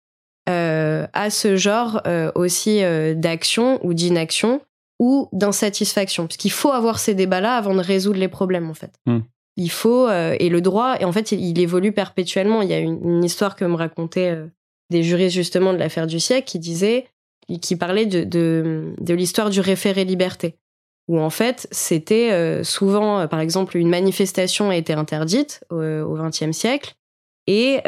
à 0.50 1.28
ce 1.28 1.56
genre 1.56 2.00
aussi 2.34 2.80
d'action 3.16 3.84
ou 3.84 3.92
d'inaction 3.92 4.62
ou 4.98 5.28
d'insatisfaction. 5.32 6.26
Parce 6.26 6.38
qu'il 6.38 6.50
faut 6.50 6.70
avoir 6.70 6.98
ces 6.98 7.12
débats-là 7.12 7.54
avant 7.54 7.74
de 7.74 7.82
résoudre 7.82 8.18
les 8.18 8.28
problèmes, 8.28 8.70
en 8.70 8.74
fait. 8.74 8.92
Hmm 9.04 9.20
il 9.58 9.70
faut 9.70 10.06
euh, 10.06 10.36
et 10.38 10.48
le 10.48 10.60
droit 10.62 10.96
et 10.98 11.04
en 11.04 11.12
fait 11.12 11.32
il, 11.32 11.60
évolue 11.60 11.92
perpétuellement 11.92 12.62
il 12.62 12.70
y 12.70 12.72
a 12.72 12.78
une, 12.78 13.24
histoire 13.24 13.56
que 13.56 13.64
me 13.64 13.74
racontaient 13.74 14.30
euh, 14.30 14.46
des 14.88 15.02
juristes 15.02 15.34
justement 15.34 15.72
de 15.72 15.78
l'affaire 15.78 16.06
du 16.06 16.20
siècle 16.20 16.46
qui 16.46 16.58
disait 16.58 17.08
qui 17.60 17.76
parlait 17.76 18.06
de, 18.06 18.24
de, 18.24 19.14
l'histoire 19.14 19.50
du 19.50 19.60
référé 19.60 20.04
liberté 20.04 20.56
où 21.08 21.18
en 21.18 21.30
fait 21.30 21.66
c'était 21.70 22.62
souvent, 22.62 23.26
par 23.26 23.40
exemple, 23.40 23.78
une 23.78 23.88
manifestation 23.88 24.68
a 24.68 24.76
été 24.76 24.92
interdite 24.92 25.64
au 25.70 26.14
XXe 26.14 26.52
siècle 26.52 26.94
et 27.46 27.80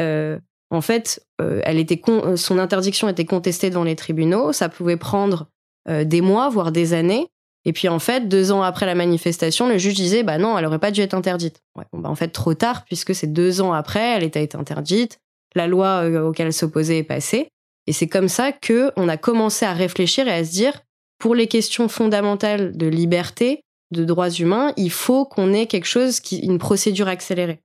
en 0.71 0.81
fait, 0.81 1.23
elle 1.39 1.79
était 1.79 2.01
son 2.37 2.59
interdiction 2.59 3.11
était 3.11 3.27
contestée 3.27 3.68
devant 3.68 3.85
les 3.85 3.97
tribunaux. 3.97 4.55
Ça 4.55 4.71
pouvait 4.71 4.97
prendre 4.97 5.51
des 5.87 6.23
mois, 6.23 6.49
voire 6.49 6.73
des 6.73 6.95
années. 6.95 7.29
Et 7.64 7.72
puis 7.72 7.88
en 7.88 7.98
fait, 7.98 8.28
deux 8.28 8.52
ans 8.52 8.62
après 8.62 8.86
la 8.86 8.94
manifestation, 8.94 9.68
le 9.68 9.78
juge 9.78 9.94
disait 9.94 10.22
bah 10.22 10.38
non, 10.38 10.56
elle 10.56 10.66
aurait 10.66 10.78
pas 10.78 10.90
dû 10.90 11.00
être 11.00 11.14
interdite. 11.14 11.62
Bah, 11.76 12.08
en 12.08 12.14
fait, 12.14 12.28
trop 12.28 12.54
tard 12.54 12.84
puisque 12.84 13.14
c'est 13.14 13.32
deux 13.32 13.61
ans 13.61 13.72
après, 13.72 14.16
elle 14.16 14.24
était 14.24 14.56
interdite. 14.56 15.18
La 15.54 15.66
loi 15.66 16.04
auquel 16.24 16.46
elle 16.46 16.52
s'opposait 16.52 16.98
est 16.98 17.04
passée. 17.04 17.48
Et 17.86 17.92
c'est 17.92 18.08
comme 18.08 18.28
ça 18.28 18.52
que 18.52 18.92
on 18.96 19.08
a 19.08 19.16
commencé 19.16 19.66
à 19.66 19.72
réfléchir 19.72 20.28
et 20.28 20.32
à 20.32 20.44
se 20.44 20.52
dire 20.52 20.80
pour 21.18 21.34
les 21.34 21.48
questions 21.48 21.88
fondamentales 21.88 22.76
de 22.76 22.86
liberté, 22.86 23.62
de 23.90 24.04
droits 24.04 24.30
humains, 24.30 24.72
il 24.76 24.90
faut 24.90 25.24
qu'on 25.24 25.52
ait 25.52 25.66
quelque 25.66 25.86
chose 25.86 26.20
une 26.32 26.58
procédure 26.58 27.08
accélérée. 27.08 27.61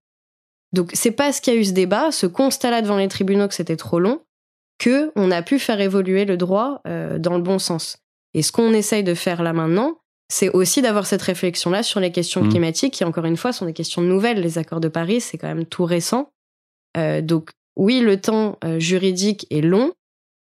Donc 0.74 0.92
c'est 0.94 1.12
parce 1.12 1.40
qu'il 1.40 1.54
y 1.54 1.58
a 1.58 1.60
eu 1.60 1.66
ce 1.66 1.72
débat, 1.72 2.12
ce 2.12 2.26
constat-là 2.26 2.82
devant 2.82 2.98
les 2.98 3.08
tribunaux 3.08 3.48
que 3.48 3.54
c'était 3.54 3.78
trop 3.78 4.00
long, 4.00 4.22
que 4.78 5.12
on 5.16 5.32
a 5.32 5.42
pu 5.42 5.58
faire 5.58 5.80
évoluer 5.80 6.26
le 6.26 6.38
droit 6.38 6.82
euh, 6.86 7.18
dans 7.18 7.38
le 7.38 7.44
bon 7.44 7.60
sens. 7.60 7.98
Et 8.36 8.42
ce 8.42 8.52
qu'on 8.52 8.74
essaye 8.74 9.04
de 9.04 9.16
faire 9.16 9.42
là 9.42 9.54
maintenant, 9.54 9.98
c'est 10.28 10.50
aussi 10.50 10.82
d'avoir 10.82 11.08
cette 11.08 11.22
réflexion-là 11.22 11.84
sur 11.84 12.00
les 12.00 12.12
questions 12.12 12.44
mmh. 12.44 12.50
climatiques, 12.50 12.94
qui 12.94 13.04
encore 13.04 13.26
une 13.26 13.38
fois 13.38 13.54
sont 13.54 13.66
des 13.66 13.74
questions 13.74 14.02
nouvelles. 14.02 14.42
Les 14.42 14.58
accords 14.58 14.82
de 14.82 14.90
Paris, 14.90 15.22
c'est 15.22 15.38
quand 15.38 15.48
même 15.48 15.66
tout 15.66 15.86
récent. 15.86 16.32
Euh, 16.98 17.22
donc 17.22 17.52
oui, 17.78 18.02
le 18.02 18.20
temps 18.20 18.60
euh, 18.64 18.78
juridique 18.78 19.48
est 19.50 19.62
long. 19.62 19.94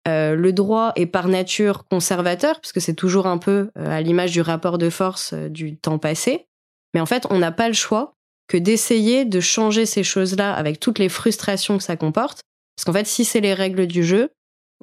le 0.07 0.51
droit 0.51 0.93
est 0.95 1.05
par 1.05 1.27
nature 1.27 1.86
conservateur, 1.89 2.61
puisque 2.61 2.81
c'est 2.81 2.93
toujours 2.93 3.27
un 3.27 3.38
peu 3.38 3.69
à 3.75 4.01
l'image 4.01 4.31
du 4.31 4.41
rapport 4.41 4.77
de 4.77 4.89
force 4.89 5.34
du 5.34 5.75
temps 5.77 5.99
passé. 5.99 6.47
Mais 6.93 7.01
en 7.01 7.05
fait, 7.05 7.25
on 7.29 7.39
n'a 7.39 7.51
pas 7.51 7.67
le 7.67 7.73
choix 7.73 8.15
que 8.47 8.57
d'essayer 8.57 9.25
de 9.25 9.39
changer 9.39 9.86
ces 9.86 10.03
choses-là 10.03 10.53
avec 10.53 10.79
toutes 10.79 10.99
les 10.99 11.09
frustrations 11.09 11.77
que 11.77 11.84
ça 11.84 11.97
comporte. 11.97 12.41
Parce 12.75 12.86
qu'en 12.86 12.93
fait, 12.93 13.07
si 13.07 13.25
c'est 13.25 13.41
les 13.41 13.53
règles 13.53 13.88
du 13.88 14.03
jeu, 14.03 14.29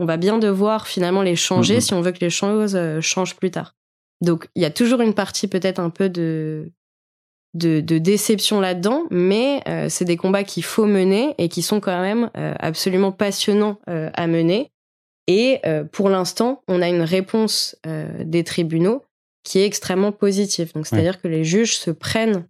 on 0.00 0.06
va 0.06 0.16
bien 0.16 0.38
devoir 0.38 0.88
finalement 0.88 1.20
les 1.20 1.36
changer 1.36 1.76
mm-hmm. 1.76 1.80
si 1.80 1.94
on 1.94 2.00
veut 2.00 2.12
que 2.12 2.20
les 2.20 2.30
choses 2.30 2.74
euh, 2.74 3.00
changent 3.02 3.36
plus 3.36 3.50
tard. 3.50 3.76
Donc, 4.22 4.48
il 4.54 4.62
y 4.62 4.64
a 4.64 4.70
toujours 4.70 5.02
une 5.02 5.14
partie 5.14 5.46
peut-être 5.46 5.78
un 5.78 5.90
peu 5.90 6.08
de, 6.08 6.72
de, 7.54 7.80
déception 7.98 8.60
là-dedans, 8.60 9.04
mais 9.10 9.62
euh, 9.68 9.88
c'est 9.90 10.06
des 10.06 10.16
combats 10.16 10.42
qu'il 10.42 10.64
faut 10.64 10.86
mener 10.86 11.34
et 11.36 11.48
qui 11.48 11.60
sont 11.62 11.80
quand 11.80 12.00
même 12.00 12.30
euh, 12.36 12.54
absolument 12.58 13.12
passionnants 13.12 13.78
à 13.86 14.26
mener. 14.26 14.72
Et 15.26 15.60
pour 15.92 16.08
l'instant, 16.08 16.64
on 16.66 16.82
a 16.82 16.88
une 16.88 17.02
réponse 17.02 17.76
des 17.84 18.42
tribunaux 18.42 19.04
qui 19.44 19.60
est 19.60 19.64
extrêmement 19.64 20.10
positive. 20.10 20.72
Donc, 20.74 20.88
c'est-à-dire 20.88 21.20
que 21.22 21.28
les 21.28 21.44
juges 21.44 21.76
se 21.76 21.92
prennent 21.92 22.48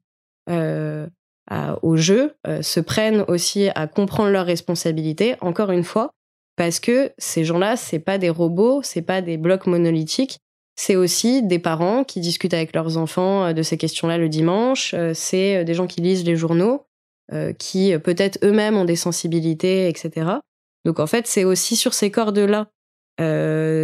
au 0.49 1.97
jeu 1.97 2.33
se 2.63 2.81
prennent 2.81 3.25
aussi 3.29 3.69
à 3.75 3.87
comprendre 3.87 4.31
leurs 4.31 4.47
responsabilités, 4.47 5.35
encore 5.43 5.73
une 5.73 5.85
fois, 5.85 6.15
parce 6.57 6.81
que 6.81 7.13
ces 7.19 7.45
gens-là, 7.45 7.77
c'est 7.77 7.99
pas 7.99 8.19
des 8.19 8.31
robots, 8.31 8.83
c'est 8.83 9.03
pas 9.03 9.23
des 9.23 9.37
blocs 9.37 9.67
monolithiques, 9.67 10.39
c'est 10.77 10.97
aussi 10.97 11.43
des 11.43 11.59
parents 11.59 12.05
qui 12.05 12.21
discutent 12.21 12.55
avec 12.55 12.75
leurs 12.75 12.97
enfants 12.97 13.47
euh, 13.47 13.53
de 13.53 13.63
ces 13.63 13.77
questions-là 13.77 14.19
le 14.19 14.29
dimanche, 14.29 14.95
c'est 15.15 15.65
des 15.65 15.75
gens 15.75 15.87
qui 15.87 16.01
lisent 16.01 16.25
les 16.25 16.37
journaux, 16.37 16.85
qui 17.59 17.97
peut-être 17.99 18.39
eux-mêmes 18.43 18.77
ont 18.77 18.85
des 18.85 18.97
sensibilités, 18.97 19.89
etc. 19.89 20.33
Donc 20.85 20.99
en 20.99 21.07
fait, 21.07 21.29
c'est 21.29 21.45
aussi 21.45 21.77
sur 21.77 21.95
ces 21.95 22.11
cordes-là 22.11 22.67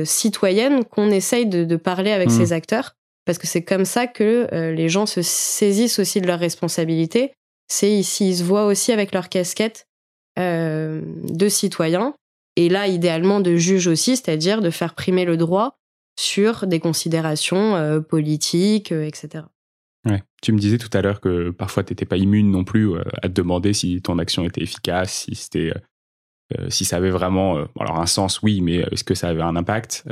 citoyennes 0.05 0.85
qu'on 0.85 1.11
essaye 1.11 1.47
de, 1.47 1.77
parler 1.77 2.11
avec 2.11 2.29
mmh. 2.29 2.39
ces 2.39 2.53
acteurs 2.53 2.97
parce 3.27 3.39
que 3.39 3.47
c'est 3.47 3.63
comme 3.63 3.85
ça 3.85 4.07
que 4.07 4.49
euh, 4.53 4.73
les 4.73 4.89
gens 4.89 5.05
se 5.05 5.21
saisissent 5.21 5.99
aussi 5.99 6.23
de 6.23 6.27
leurs 6.27 6.39
responsabilités. 6.39 7.35
C'est 7.69 8.03
s'ils 8.03 8.37
se 8.37 8.45
voient 8.45 8.65
aussi 8.65 8.93
avec 8.93 9.13
leur 9.13 9.29
casquette 9.29 9.89
euh, 10.39 11.03
de 11.05 11.49
citoyens, 11.49 12.15
et 12.57 12.69
là, 12.69 12.89
idéalement, 12.89 13.41
de 13.41 13.57
juge 13.57 13.87
aussi, 13.87 14.17
c'est-à-dire 14.17 14.61
de 14.61 14.71
faire 14.71 14.95
primer 14.95 15.25
le 15.25 15.37
droit 15.37 15.79
sur 16.19 16.67
des 16.67 16.81
considérations 16.81 17.77
euh, 17.77 18.01
politiques, 18.01 18.93
etc. 18.93 19.45
Ouais. 20.07 20.23
Tu 20.43 20.53
me 20.53 20.59
disais 20.59 20.79
tout 20.79 20.91
à 20.93 21.03
l'heure 21.03 21.21
que 21.21 21.51
parfois 21.51 21.83
tu 21.85 21.93
n'étais 21.93 22.07
pas 22.07 22.17
immune 22.17 22.51
non 22.51 22.65
plus 22.65 22.93
à 23.23 23.29
te 23.29 23.35
demander 23.35 23.73
si 23.73 24.01
ton 24.01 24.19
action 24.19 24.45
était 24.45 24.63
efficace, 24.63 25.25
si 25.25 25.35
c'était, 25.35 25.73
si 26.69 26.85
ça 26.85 26.99
avait 26.99 27.11
vraiment, 27.11 27.57
alors 27.81 27.99
un 27.99 28.07
sens, 28.07 28.41
oui, 28.41 28.61
mais 28.61 28.87
est-ce 28.93 29.03
que 29.03 29.17
ça 29.17 29.29
avait 29.29 29.43
un 29.43 29.57
impact 29.57 30.05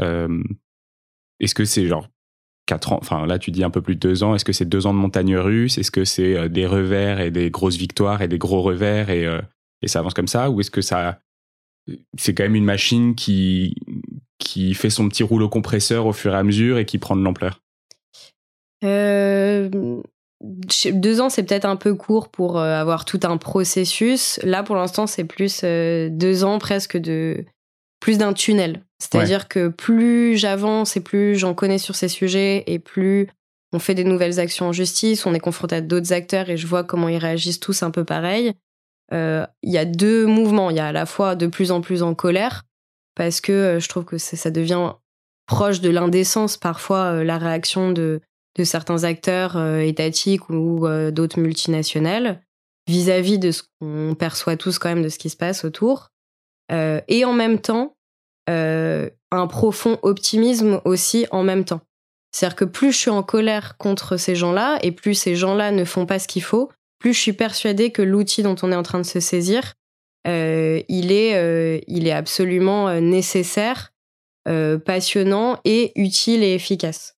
Est-ce 1.38 1.55
que 1.55 1.64
c'est 1.64 1.86
genre 1.86 2.09
quatre 2.66 2.92
ans, 2.92 2.99
enfin 3.01 3.26
là 3.26 3.38
tu 3.38 3.51
dis 3.51 3.64
un 3.64 3.70
peu 3.70 3.82
plus 3.82 3.95
de 3.95 4.01
deux 4.01 4.22
ans, 4.22 4.34
est-ce 4.34 4.45
que 4.45 4.53
c'est 4.53 4.64
deux 4.64 4.86
ans 4.86 4.95
de 4.95 4.99
montagne 4.99 5.36
russe 5.36 5.78
Est-ce 5.78 5.90
que 5.90 6.05
c'est 6.05 6.36
euh, 6.36 6.49
des 6.49 6.66
revers 6.66 7.20
et 7.20 7.30
des 7.30 7.51
grosses 7.51 7.76
victoires 7.76 8.22
et 8.22 8.28
des 8.28 8.38
gros 8.38 8.62
revers 8.62 9.11
et, 9.11 9.26
euh, 9.26 9.40
et 9.82 9.88
ça 9.88 9.99
avance 9.99 10.14
comme 10.14 10.28
ça 10.28 10.51
Ou 10.51 10.61
est-ce 10.61 10.70
que 10.70 10.80
ça 10.80 11.18
c'est 12.18 12.35
quand 12.35 12.45
même 12.45 12.55
une 12.55 12.64
machine 12.64 13.14
qui, 13.14 13.76
qui 14.39 14.74
fait 14.74 14.91
son 14.91 15.09
petit 15.09 15.22
rouleau 15.22 15.49
compresseur 15.49 16.07
au 16.07 16.12
fur 16.12 16.35
et 16.35 16.39
à 16.39 16.43
mesure 16.43 16.78
et 16.78 16.87
qui 16.87 16.99
prend 16.99 17.16
de 17.16 17.22
l'ampleur 17.22 17.61
euh, 18.85 19.68
Deux 20.93 21.20
ans, 21.20 21.30
c'est 21.30 21.43
peut-être 21.43 21.64
un 21.64 21.76
peu 21.76 21.95
court 21.95 22.28
pour 22.28 22.59
avoir 22.59 23.05
tout 23.05 23.20
un 23.24 23.37
processus. 23.37 24.41
Là, 24.43 24.62
pour 24.62 24.76
l'instant, 24.76 25.07
c'est 25.07 25.24
plus 25.24 25.62
deux 25.62 26.45
ans 26.45 26.59
presque 26.59 26.97
de 26.97 27.45
plus 28.01 28.18
d'un 28.18 28.35
tunnel. 28.35 28.82
C'est-à-dire 28.99 29.49
que 29.49 29.68
plus 29.68 30.37
j'avance 30.37 30.97
et 30.97 31.01
plus 31.01 31.37
j'en 31.37 31.55
connais 31.55 31.78
sur 31.78 31.95
ces 31.95 32.09
sujets 32.09 32.64
et 32.66 32.78
plus 32.78 33.28
on 33.72 33.78
fait 33.78 33.95
des 33.95 34.05
nouvelles 34.05 34.41
actions 34.41 34.66
en 34.66 34.72
justice, 34.72 35.26
on 35.26 35.35
est 35.35 35.41
confronté 35.41 35.76
à 35.76 35.80
d'autres 35.80 36.12
acteurs 36.12 36.49
et 36.49 36.57
je 36.57 36.66
vois 36.66 36.85
comment 36.85 37.09
ils 37.09 37.18
réagissent 37.18 37.61
tous 37.61 37.82
un 37.82 37.91
peu 37.91 38.05
pareil. 38.05 38.53
Euh, 39.12 39.46
il 39.62 39.72
y 39.72 39.78
a 39.78 39.84
deux 39.84 40.26
mouvements. 40.26 40.70
Il 40.70 40.76
y 40.76 40.80
a 40.80 40.88
à 40.88 40.92
la 40.92 41.07
fois 41.07 41.34
de 41.34 41.46
plus 41.46 41.70
en 41.70 41.80
plus 41.80 42.02
en 42.02 42.14
colère 42.14 42.64
parce 43.14 43.40
que 43.40 43.52
euh, 43.52 43.80
je 43.80 43.88
trouve 43.88 44.05
que 44.05 44.18
ça 44.18 44.50
devient 44.50 44.92
proche 45.46 45.80
de 45.80 45.90
l'indécence 45.90 46.57
parfois 46.57 47.12
euh, 47.12 47.24
la 47.24 47.38
réaction 47.38 47.92
de, 47.92 48.20
certains 48.62 49.02
acteurs 49.02 49.59
étatiques 49.80 50.48
ou 50.48 50.86
d'autres 51.11 51.40
multinationales 51.40 52.40
vis-à-vis 52.86 53.40
de 53.40 53.50
ce 53.50 53.64
qu'on 53.80 54.14
perçoit 54.16 54.57
tous 54.57 54.78
quand 54.78 54.90
même 54.90 55.02
de 55.02 55.09
ce 55.09 55.18
qui 55.18 55.28
se 55.28 55.36
passe 55.36 55.64
autour. 55.64 56.12
et 56.70 57.24
en 57.24 57.32
même 57.32 57.59
temps, 57.59 57.96
un 58.46 59.46
profond 59.48 59.98
optimisme 60.02 60.80
aussi 60.84 61.26
en 61.32 61.42
même 61.42 61.64
temps. 61.64 61.80
C'est-à-dire 62.30 62.55
que 62.55 62.64
plus 62.64 62.92
je 62.92 62.98
suis 62.98 63.11
en 63.11 63.24
colère 63.24 63.76
contre 63.76 64.16
ces 64.16 64.36
gens-là 64.36 64.78
et 64.82 64.92
plus 64.92 65.14
ces 65.14 65.34
gens-là 65.34 65.72
ne 65.72 65.84
font 65.84 66.07
pas 66.07 66.20
ce 66.20 66.28
qu'il 66.28 66.44
faut, 66.44 66.70
plus 67.05 67.12
je 67.12 67.20
suis 67.20 67.34
persuadée 67.34 67.90
que 67.90 68.00
l'outil 68.00 68.42
dont 68.42 68.57
on 68.62 68.72
est 68.72 68.76
en 68.76 68.82
train 68.82 68.98
de 68.98 69.05
se 69.05 69.20
saisir, 69.20 69.74
euh, 70.26 70.80
il, 70.88 71.12
est, 71.12 71.34
euh, 71.36 71.78
il 71.86 72.07
est 72.07 72.12
absolument 72.12 72.98
nécessaire, 72.98 73.92
passionnant 74.84 75.59
et 75.66 75.92
utile 75.96 76.42
et 76.42 76.55
efficace. 76.55 77.16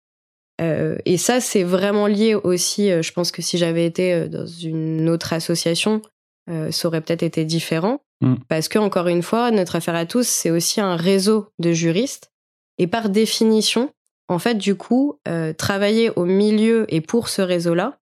et 0.60 1.16
ça, 1.16 1.40
c'est 1.40 1.62
vraiment 1.62 2.06
lié 2.06 2.34
aussi, 2.34 2.88
je 3.02 3.12
pense 3.12 3.32
que 3.32 3.42
si 3.42 3.58
j'avais 3.58 3.84
été 3.84 4.28
dans 4.28 4.46
une 4.46 5.08
autre 5.08 5.32
association, 5.32 6.02
ça 6.48 6.88
aurait 6.88 7.00
peut-être 7.00 7.24
été 7.24 7.44
différent. 7.44 8.00
Mm. 8.20 8.34
Parce 8.48 8.68
que, 8.68 8.78
encore 8.78 9.08
une 9.08 9.22
fois, 9.22 9.50
notre 9.50 9.76
affaire 9.76 9.94
à 9.94 10.06
tous, 10.06 10.26
c'est 10.26 10.50
aussi 10.50 10.80
un 10.80 10.96
réseau 10.96 11.48
de 11.58 11.72
juristes. 11.72 12.32
Et 12.78 12.86
par 12.86 13.08
définition, 13.08 13.90
en 14.28 14.38
fait, 14.38 14.54
du 14.54 14.74
coup, 14.74 15.18
euh, 15.28 15.52
travailler 15.52 16.10
au 16.16 16.24
milieu 16.24 16.86
et 16.88 17.00
pour 17.00 17.28
ce 17.28 17.42
réseau-là, 17.42 17.98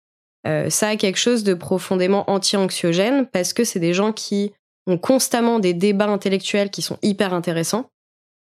euh, 0.47 0.69
ça 0.69 0.89
a 0.89 0.95
quelque 0.95 1.17
chose 1.17 1.43
de 1.43 1.53
profondément 1.53 2.29
anti-anxiogène 2.29 3.27
parce 3.27 3.53
que 3.53 3.63
c'est 3.63 3.79
des 3.79 3.93
gens 3.93 4.11
qui 4.11 4.53
ont 4.87 4.97
constamment 4.97 5.59
des 5.59 5.73
débats 5.73 6.07
intellectuels 6.07 6.71
qui 6.71 6.81
sont 6.81 6.97
hyper 7.01 7.33
intéressants 7.33 7.89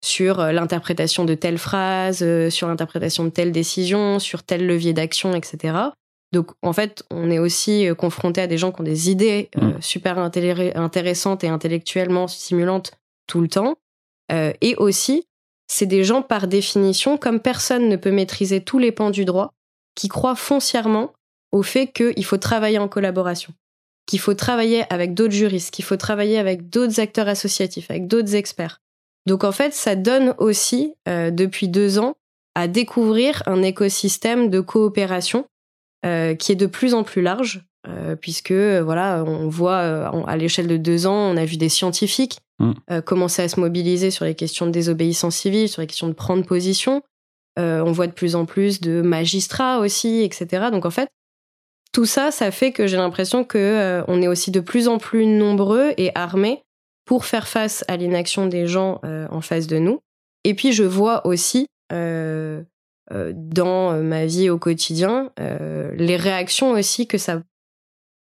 sur 0.03 0.39
euh, 0.39 0.51
l'interprétation 0.51 1.25
de 1.25 1.35
telle 1.35 1.57
phrase, 1.57 2.25
sur 2.49 2.67
l'interprétation 2.67 3.23
de 3.23 3.29
telle 3.29 3.51
décision, 3.51 4.19
sur 4.19 4.43
tel 4.43 4.65
levier 4.65 4.93
d'action, 4.93 5.35
etc. 5.35 5.91
Donc 6.31 6.51
en 6.61 6.73
fait, 6.73 7.03
on 7.11 7.29
est 7.29 7.39
aussi 7.39 7.87
euh, 7.87 7.95
confronté 7.95 8.41
à 8.41 8.47
des 8.47 8.57
gens 8.57 8.71
qui 8.71 8.81
ont 8.81 8.85
des 8.85 9.09
idées 9.09 9.49
euh, 9.57 9.77
mm. 9.77 9.81
super 9.81 10.17
intéressantes 10.17 11.43
et 11.43 11.49
intellectuellement 11.49 12.27
stimulantes 12.27 12.93
tout 13.27 13.41
le 13.41 13.47
temps. 13.47 13.75
Euh, 14.31 14.53
et 14.61 14.75
aussi, 14.75 15.27
c'est 15.67 15.85
des 15.85 16.03
gens 16.03 16.21
par 16.21 16.47
définition, 16.47 17.17
comme 17.17 17.39
personne 17.39 17.89
ne 17.89 17.95
peut 17.95 18.11
maîtriser 18.11 18.61
tous 18.61 18.79
les 18.79 18.91
pans 18.91 19.09
du 19.09 19.25
droit, 19.25 19.53
qui 19.95 20.07
croient 20.07 20.35
foncièrement 20.35 21.13
au 21.51 21.63
fait 21.63 21.87
qu'il 21.87 22.25
faut 22.25 22.37
travailler 22.37 22.77
en 22.77 22.87
collaboration, 22.87 23.53
qu'il 24.05 24.19
faut 24.19 24.33
travailler 24.33 24.85
avec 24.91 25.13
d'autres 25.13 25.33
juristes, 25.33 25.73
qu'il 25.73 25.85
faut 25.85 25.97
travailler 25.97 26.37
avec 26.37 26.69
d'autres 26.69 26.99
acteurs 26.99 27.27
associatifs, 27.27 27.89
avec 27.89 28.07
d'autres 28.07 28.35
experts. 28.35 28.79
Donc 29.27 29.43
en 29.43 29.51
fait, 29.51 29.73
ça 29.73 29.95
donne 29.95 30.33
aussi, 30.37 30.95
depuis 31.05 31.67
deux 31.67 31.99
ans, 31.99 32.15
à 32.55 32.67
découvrir 32.67 33.43
un 33.45 33.61
écosystème 33.61 34.49
de 34.49 34.59
coopération 34.59 35.45
euh, 36.05 36.35
qui 36.35 36.51
est 36.51 36.55
de 36.55 36.65
plus 36.65 36.93
en 36.93 37.03
plus 37.03 37.21
large, 37.21 37.63
euh, 37.87 38.15
puisque 38.15 38.51
voilà, 38.51 39.23
on 39.25 39.47
voit 39.47 39.79
euh, 39.79 40.23
à 40.25 40.35
l'échelle 40.37 40.67
de 40.67 40.77
deux 40.77 41.07
ans, 41.07 41.31
on 41.31 41.37
a 41.37 41.45
vu 41.45 41.57
des 41.57 41.69
scientifiques 41.69 42.39
mm. 42.59 43.01
commencer 43.01 43.41
à 43.43 43.49
se 43.49 43.59
mobiliser 43.59 44.11
sur 44.11 44.25
les 44.25 44.35
questions 44.35 44.65
de 44.65 44.71
désobéissance 44.71 45.35
civile, 45.35 45.69
sur 45.69 45.81
les 45.81 45.87
questions 45.87 46.07
de 46.07 46.13
prendre 46.13 46.43
position. 46.45 47.03
on 47.57 47.91
voit 47.91 48.07
de 48.07 48.13
plus 48.13 48.35
en 48.35 48.45
plus 48.45 48.81
de 48.81 49.01
magistrats 49.01 49.79
aussi, 49.79 50.21
etc. 50.21 50.69
Donc 50.71 50.85
en 50.85 50.91
fait, 50.91 51.09
tout 51.91 52.05
ça, 52.05 52.31
ça 52.31 52.51
fait 52.51 52.71
que 52.71 52.87
j'ai 52.87 52.97
l'impression 52.97 53.43
que 53.43 54.03
on 54.07 54.21
est 54.21 54.27
aussi 54.27 54.51
de 54.51 54.59
plus 54.59 54.87
en 54.87 54.97
plus 54.97 55.25
nombreux 55.25 55.93
et 55.97 56.11
armés 56.15 56.63
pour 57.05 57.25
faire 57.25 57.47
face 57.47 57.83
à 57.87 57.97
l'inaction 57.97 58.47
des 58.47 58.67
gens 58.67 59.01
en 59.03 59.41
face 59.41 59.67
de 59.67 59.77
nous. 59.77 59.99
Et 60.43 60.53
puis 60.53 60.71
je 60.71 60.83
vois 60.83 61.25
aussi 61.27 61.67
dans 61.89 62.63
ma 64.03 64.25
vie 64.25 64.49
au 64.49 64.57
quotidien 64.57 65.31
les 65.37 66.15
réactions 66.15 66.71
aussi 66.71 67.07
que 67.07 67.17
ça 67.17 67.41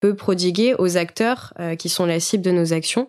peut 0.00 0.16
prodiguer 0.16 0.74
aux 0.78 0.96
acteurs 0.96 1.52
qui 1.78 1.90
sont 1.90 2.06
la 2.06 2.18
cible 2.18 2.42
de 2.42 2.52
nos 2.52 2.72
actions 2.72 3.08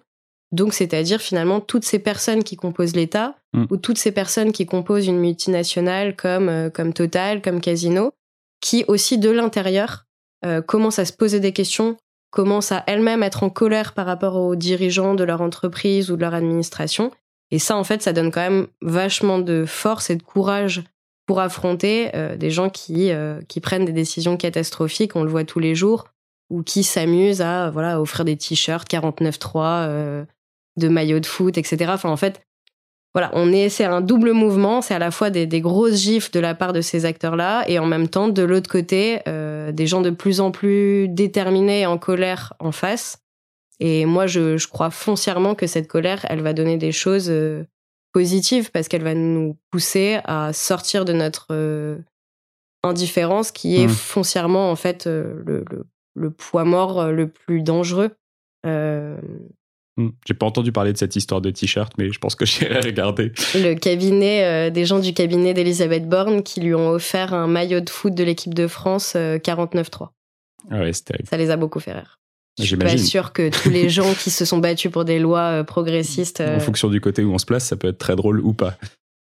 donc, 0.52 0.74
c'est-à-dire 0.74 1.22
finalement 1.22 1.62
toutes 1.62 1.86
ces 1.86 2.00
personnes 2.00 2.44
qui 2.44 2.58
composent 2.58 2.96
l'État 2.96 3.36
mm. 3.54 3.66
ou 3.70 3.78
toutes 3.78 3.98
ces 3.98 4.12
personnes 4.12 4.52
qui 4.52 4.66
composent 4.66 5.08
une 5.08 5.20
multinationale 5.20 6.16
comme, 6.16 6.50
euh, 6.50 6.70
comme 6.70 6.94
Total, 6.94 7.42
comme 7.42 7.62
Casino, 7.62 8.12
qui 8.60 8.84
aussi 8.88 9.18
de 9.18 9.30
l'intérieur 9.30 10.06
euh, 10.46 10.62
commencent 10.62 11.00
à 11.00 11.06
se 11.06 11.14
poser 11.14 11.40
des 11.40 11.54
questions, 11.54 11.98
commencent 12.32 12.72
à 12.72 12.84
elles-mêmes 12.88 13.24
être 13.24 13.44
en 13.44 13.50
colère 13.50 13.94
par 13.94 14.06
rapport 14.06 14.36
aux 14.36 14.56
dirigeants 14.56 15.16
de 15.16 15.24
leur 15.24 15.42
entreprise 15.42 16.12
ou 16.12 16.16
de 16.16 16.22
leur 16.22 16.34
administration. 16.34 17.12
Et 17.52 17.60
ça, 17.60 17.76
en 17.76 17.84
fait, 17.84 18.02
ça 18.02 18.14
donne 18.14 18.32
quand 18.32 18.42
même 18.42 18.68
vachement 18.82 19.40
de 19.40 19.66
force 19.66 20.10
et 20.10 20.16
de 20.16 20.24
courage 20.24 20.84
pour 21.28 21.40
affronter 21.40 22.10
euh, 22.16 22.38
des 22.38 22.50
gens 22.50 22.70
qui, 22.70 23.12
qui 23.48 23.60
prennent 23.60 23.86
des 23.86 23.92
décisions 23.92 24.38
catastrophiques, 24.38 25.16
on 25.16 25.24
le 25.24 25.30
voit 25.30 25.44
tous 25.44 25.60
les 25.60 25.76
jours, 25.76 26.06
ou 26.50 26.64
qui 26.64 26.84
s'amusent 26.84 27.42
à 27.42 27.70
voilà 27.70 28.02
offrir 28.02 28.26
des 28.26 28.38
t-shirts 28.38 28.90
49.3 28.90 30.26
de 30.78 30.88
maillots 30.88 31.20
de 31.20 31.26
foot, 31.26 31.58
etc. 31.58 31.92
Enfin, 31.94 32.10
en 32.10 32.18
fait, 32.18 32.42
voilà, 33.14 33.30
on 33.34 33.52
est, 33.52 33.68
c'est 33.68 33.84
un 33.84 34.00
double 34.00 34.32
mouvement. 34.32 34.82
C'est 34.82 34.94
à 34.94 35.00
la 35.00 35.12
fois 35.12 35.30
des, 35.30 35.62
grosses 35.62 35.98
gifs 35.98 36.32
de 36.32 36.40
la 36.40 36.56
part 36.56 36.72
de 36.72 36.82
ces 36.82 37.06
acteurs-là, 37.06 37.66
et 37.68 37.78
en 37.78 37.86
même 37.86 38.08
temps, 38.08 38.30
de 38.30 38.42
l'autre 38.42 38.70
côté, 38.70 39.20
euh, 39.28 39.72
des 39.72 39.88
gens 39.88 40.02
de 40.02 40.10
plus 40.10 40.40
en 40.40 40.52
plus 40.52 41.08
déterminés 41.10 41.82
et 41.82 41.86
en 41.86 41.98
colère 41.98 42.54
en 42.60 42.72
face. 42.72 43.20
Et 43.80 44.06
moi, 44.06 44.28
je, 44.28 44.66
crois 44.68 44.92
foncièrement 44.92 45.56
que 45.56 45.68
cette 45.68 45.88
colère, 45.88 46.26
elle 46.30 46.42
va 46.42 46.54
donner 46.54 46.78
des 46.78 46.92
choses 46.92 47.30
euh, 47.30 47.66
positives 48.14 48.72
parce 48.72 48.88
qu'elle 48.88 49.04
va 49.04 49.16
nous 49.16 49.58
pousser 49.72 50.20
à 50.24 50.54
sortir 50.54 51.04
de 51.04 51.14
notre 51.14 51.48
euh, 51.52 51.98
indifférence, 52.84 53.52
qui 53.52 53.82
est 53.82 53.88
mmh. 53.88 53.90
foncièrement 53.90 54.72
en 54.72 54.76
fait 54.76 55.06
le, 55.06 55.66
le, 56.16 56.32
poids 56.32 56.64
mort 56.64 57.12
le 57.12 57.28
plus 57.28 57.62
dangereux. 57.62 58.12
Hmm. 59.98 60.10
J'ai 60.26 60.34
pas 60.34 60.46
entendu 60.46 60.72
parler 60.72 60.94
de 60.94 60.98
cette 60.98 61.16
histoire 61.16 61.42
de 61.42 61.50
t-shirt, 61.50 61.92
mais 61.98 62.12
je 62.12 62.20
pense 62.20 62.36
que 62.36 62.46
j'irai 62.48 62.80
regarder. 62.80 63.34
Le 63.56 63.74
cabinet, 63.74 64.46
euh, 64.46 64.70
des 64.70 64.86
gens 64.86 65.00
du 65.00 65.14
cabinet 65.14 65.54
d'Elisabeth 65.54 66.08
Borne 66.08 66.44
qui 66.44 66.62
lui 66.62 66.74
ont 66.74 66.90
offert 66.90 67.34
un 67.34 67.48
maillot 67.48 67.82
de 67.82 67.90
foot 67.90 68.14
de 68.14 68.24
l'équipe 68.24 68.54
de 68.54 68.68
France 68.68 69.16
49-3. 69.16 70.04
Euh, 70.04 70.06
ah 70.70 70.80
ouais, 70.80 70.92
Ça 70.94 71.38
les 71.38 71.50
a 71.50 71.58
beaucoup 71.58 71.80
fait 71.80 71.94
rire. 71.94 72.20
Je 72.60 72.66
suis 72.66 72.78
pas 72.78 72.98
sûr 72.98 73.34
que 73.34 73.50
tous 73.50 73.70
les 73.70 73.90
gens 73.90 74.14
qui 74.14 74.30
se 74.30 74.46
sont 74.46 74.60
battus 74.60 74.92
pour 74.92 75.06
des 75.06 75.20
lois 75.20 75.62
euh, 75.62 75.64
progressistes. 75.64 76.42
En 76.56 76.60
fonction 76.60 76.90
du 76.90 77.02
côté 77.02 77.24
où 77.24 77.34
on 77.34 77.38
se 77.38 77.46
place, 77.46 77.66
ça 77.66 77.76
peut 77.76 77.88
être 77.88 77.98
très 77.98 78.16
drôle 78.16 78.40
ou 78.42 78.54
pas. 78.54 78.78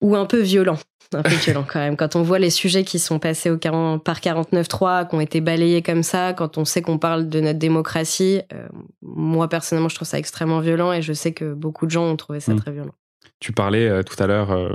Ou 0.00 0.16
un 0.16 0.26
peu 0.26 0.40
violent 0.40 0.78
un 1.14 1.22
peu 1.22 1.34
violent 1.44 1.64
quand 1.66 1.78
même. 1.78 1.96
Quand 1.96 2.16
on 2.16 2.22
voit 2.22 2.38
les 2.38 2.50
sujets 2.50 2.84
qui 2.84 2.98
sont 2.98 3.18
passés 3.18 3.50
au 3.50 3.58
40, 3.58 4.02
par 4.02 4.20
49.3, 4.20 5.08
qui 5.08 5.14
ont 5.14 5.20
été 5.20 5.40
balayés 5.40 5.82
comme 5.82 6.02
ça, 6.02 6.32
quand 6.32 6.58
on 6.58 6.64
sait 6.64 6.82
qu'on 6.82 6.98
parle 6.98 7.28
de 7.28 7.40
notre 7.40 7.58
démocratie, 7.58 8.40
euh, 8.52 8.66
moi 9.02 9.48
personnellement, 9.48 9.88
je 9.88 9.94
trouve 9.94 10.08
ça 10.08 10.18
extrêmement 10.18 10.60
violent 10.60 10.92
et 10.92 11.02
je 11.02 11.12
sais 11.12 11.32
que 11.32 11.54
beaucoup 11.54 11.86
de 11.86 11.90
gens 11.90 12.04
ont 12.04 12.16
trouvé 12.16 12.40
ça 12.40 12.54
mm. 12.54 12.60
très 12.60 12.72
violent. 12.72 12.94
Tu 13.38 13.52
parlais 13.52 13.86
euh, 13.86 14.02
tout 14.02 14.20
à 14.22 14.26
l'heure, 14.26 14.50
euh, 14.50 14.70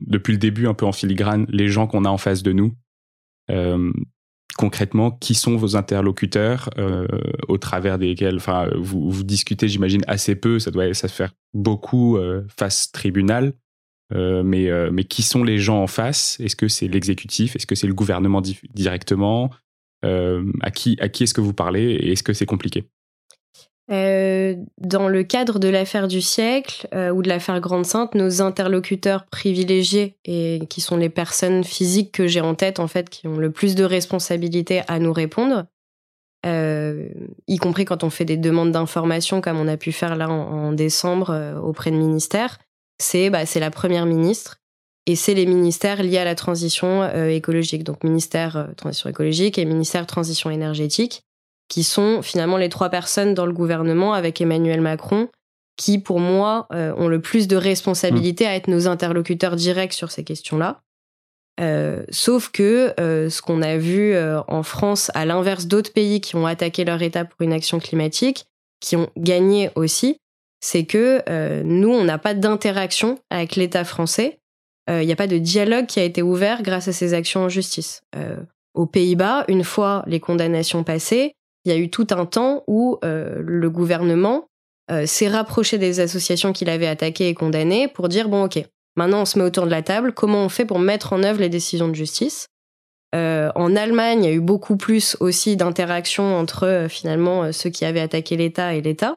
depuis 0.00 0.32
le 0.32 0.38
début, 0.38 0.66
un 0.66 0.74
peu 0.74 0.86
en 0.86 0.92
filigrane, 0.92 1.46
les 1.48 1.68
gens 1.68 1.86
qu'on 1.86 2.04
a 2.04 2.08
en 2.08 2.18
face 2.18 2.42
de 2.42 2.52
nous. 2.52 2.74
concrètement, 4.56 5.10
qui 5.10 5.34
sont 5.34 5.56
vos 5.56 5.74
interlocuteurs 5.74 6.68
au 7.48 7.56
travers 7.56 7.98
desquels, 7.98 8.36
enfin, 8.36 8.68
vous, 8.76 9.10
vous 9.10 9.22
discutez, 9.24 9.68
j'imagine, 9.68 10.02
assez 10.06 10.36
peu. 10.36 10.58
Ça 10.58 10.70
doit 10.70 10.92
ça 10.92 11.08
se 11.08 11.14
faire 11.14 11.32
beaucoup 11.54 12.18
face 12.56 12.92
tribunal. 12.92 13.54
Euh, 14.12 14.42
mais, 14.42 14.68
euh, 14.68 14.90
mais 14.92 15.04
qui 15.04 15.22
sont 15.22 15.44
les 15.44 15.58
gens 15.58 15.82
en 15.82 15.86
face? 15.86 16.38
Est-ce 16.40 16.56
que 16.56 16.68
c'est 16.68 16.88
l'exécutif? 16.88 17.56
Est-ce 17.56 17.66
que 17.66 17.74
c'est 17.74 17.86
le 17.86 17.94
gouvernement 17.94 18.42
directement? 18.74 19.50
Euh, 20.04 20.44
À 20.62 20.70
qui, 20.70 20.96
à 21.00 21.08
qui 21.08 21.24
est-ce 21.24 21.34
que 21.34 21.40
vous 21.40 21.52
parlez 21.52 21.82
et 21.82 22.12
est-ce 22.12 22.22
que 22.22 22.32
c'est 22.32 22.46
compliqué? 22.46 22.84
Dans 23.88 25.08
le 25.08 25.24
cadre 25.24 25.58
de 25.58 25.66
l'affaire 25.66 26.06
du 26.06 26.20
siècle 26.20 26.86
ou 27.12 27.22
de 27.22 27.28
l'affaire 27.28 27.60
Grande 27.60 27.84
Sainte, 27.84 28.14
nos 28.14 28.40
interlocuteurs 28.40 29.26
privilégiés 29.26 30.14
et 30.24 30.60
qui 30.70 30.80
sont 30.80 30.96
les 30.96 31.08
personnes 31.08 31.64
physiques 31.64 32.12
que 32.12 32.28
j'ai 32.28 32.40
en 32.40 32.54
tête 32.54 32.78
en 32.78 32.86
fait, 32.86 33.10
qui 33.10 33.26
ont 33.26 33.36
le 33.36 33.50
plus 33.50 33.74
de 33.74 33.82
responsabilités 33.82 34.82
à 34.86 35.00
nous 35.00 35.12
répondre, 35.12 35.66
y 36.44 37.58
compris 37.58 37.84
quand 37.84 38.04
on 38.04 38.10
fait 38.10 38.24
des 38.24 38.36
demandes 38.36 38.70
d'information 38.70 39.40
comme 39.40 39.58
on 39.58 39.66
a 39.66 39.76
pu 39.76 39.90
faire 39.90 40.14
là 40.14 40.30
en, 40.30 40.70
décembre 40.70 41.58
auprès 41.60 41.90
de 41.90 41.96
ministères, 41.96 42.58
c'est 43.00 43.30
bah, 43.30 43.44
la 43.56 43.70
première 43.70 44.06
ministre 44.06 44.60
et 45.06 45.16
c'est 45.16 45.34
les 45.34 45.46
ministères 45.46 46.02
liés 46.02 46.18
à 46.18 46.24
la 46.24 46.34
transition 46.34 47.02
euh, 47.02 47.30
écologique, 47.30 47.84
donc 47.84 48.04
ministère 48.04 48.56
euh, 48.56 48.66
transition 48.76 49.10
écologique 49.10 49.58
et 49.58 49.64
ministère 49.64 50.06
transition 50.06 50.50
énergétique, 50.50 51.22
qui 51.68 51.82
sont 51.82 52.22
finalement 52.22 52.56
les 52.56 52.68
trois 52.68 52.90
personnes 52.90 53.34
dans 53.34 53.46
le 53.46 53.52
gouvernement 53.52 54.12
avec 54.12 54.40
Emmanuel 54.40 54.80
Macron, 54.80 55.28
qui 55.76 55.98
pour 55.98 56.20
moi 56.20 56.66
euh, 56.72 56.92
ont 56.96 57.08
le 57.08 57.20
plus 57.20 57.48
de 57.48 57.56
responsabilité 57.56 58.46
à 58.46 58.54
être 58.54 58.68
nos 58.68 58.86
interlocuteurs 58.86 59.56
directs 59.56 59.94
sur 59.94 60.10
ces 60.10 60.24
questions-là. 60.24 60.80
sauf 62.10 62.50
que 62.50 62.94
ce 62.96 63.42
qu'on 63.42 63.62
a 63.62 63.76
vu 63.76 64.16
en 64.48 64.62
France, 64.62 65.10
à 65.14 65.24
l'inverse 65.26 65.66
d'autres 65.66 65.92
pays 65.92 66.20
qui 66.20 66.36
ont 66.36 66.46
attaqué 66.46 66.84
leur 66.84 67.02
État 67.02 67.24
pour 67.24 67.42
une 67.42 67.52
action 67.52 67.78
climatique, 67.80 68.46
qui 68.80 68.96
ont 68.96 69.10
gagné 69.16 69.70
aussi, 69.74 70.16
c'est 70.60 70.84
que 70.84 71.22
euh, 71.28 71.62
nous, 71.64 71.90
on 71.90 72.04
n'a 72.04 72.18
pas 72.18 72.34
d'interaction 72.34 73.18
avec 73.30 73.56
l'État 73.56 73.84
français. 73.84 74.38
Euh, 74.88 75.02
il 75.02 75.06
n'y 75.06 75.12
a 75.12 75.16
pas 75.16 75.26
de 75.26 75.38
dialogue 75.38 75.86
qui 75.86 76.00
a 76.00 76.04
été 76.04 76.22
ouvert 76.22 76.62
grâce 76.62 76.88
à 76.88 76.92
ces 76.92 77.14
actions 77.14 77.40
en 77.40 77.48
justice. 77.48 78.02
Euh, 78.14 78.36
aux 78.74 78.86
Pays-Bas, 78.86 79.44
une 79.48 79.64
fois 79.64 80.04
les 80.06 80.20
condamnations 80.20 80.84
passées, 80.84 81.32
il 81.64 81.72
y 81.72 81.74
a 81.74 81.78
eu 81.78 81.90
tout 81.90 82.06
un 82.10 82.26
temps 82.26 82.62
où 82.66 82.98
le 83.02 83.68
gouvernement 83.68 84.46
s'est 85.04 85.28
rapproché 85.28 85.76
des 85.76 86.00
associations 86.00 86.54
qu'il 86.54 86.70
avait 86.70 86.86
attaquées 86.86 87.28
et 87.28 87.34
condamnées 87.34 87.86
pour 87.86 88.08
dire 88.08 88.30
bon 88.30 88.44
ok, 88.44 88.64
maintenant 88.96 89.22
on 89.22 89.24
se 89.26 89.38
met 89.38 89.44
autour 89.44 89.66
de 89.66 89.70
la 89.70 89.82
table, 89.82 90.14
comment 90.14 90.42
on 90.42 90.48
fait 90.48 90.64
pour 90.64 90.78
mettre 90.78 91.12
en 91.12 91.22
œuvre 91.22 91.40
les 91.40 91.50
décisions 91.50 91.88
de 91.88 91.94
justice? 91.94 92.46
En 93.12 93.76
Allemagne, 93.76 94.24
il 94.24 94.30
y 94.30 94.32
a 94.32 94.34
eu 94.34 94.40
beaucoup 94.40 94.76
plus 94.76 95.18
aussi 95.20 95.56
d'interactions 95.56 96.34
entre 96.34 96.86
finalement 96.88 97.52
ceux 97.52 97.68
qui 97.68 97.84
avaient 97.84 98.00
attaqué 98.00 98.36
l'État 98.36 98.72
et 98.74 98.80
l'État. 98.80 99.16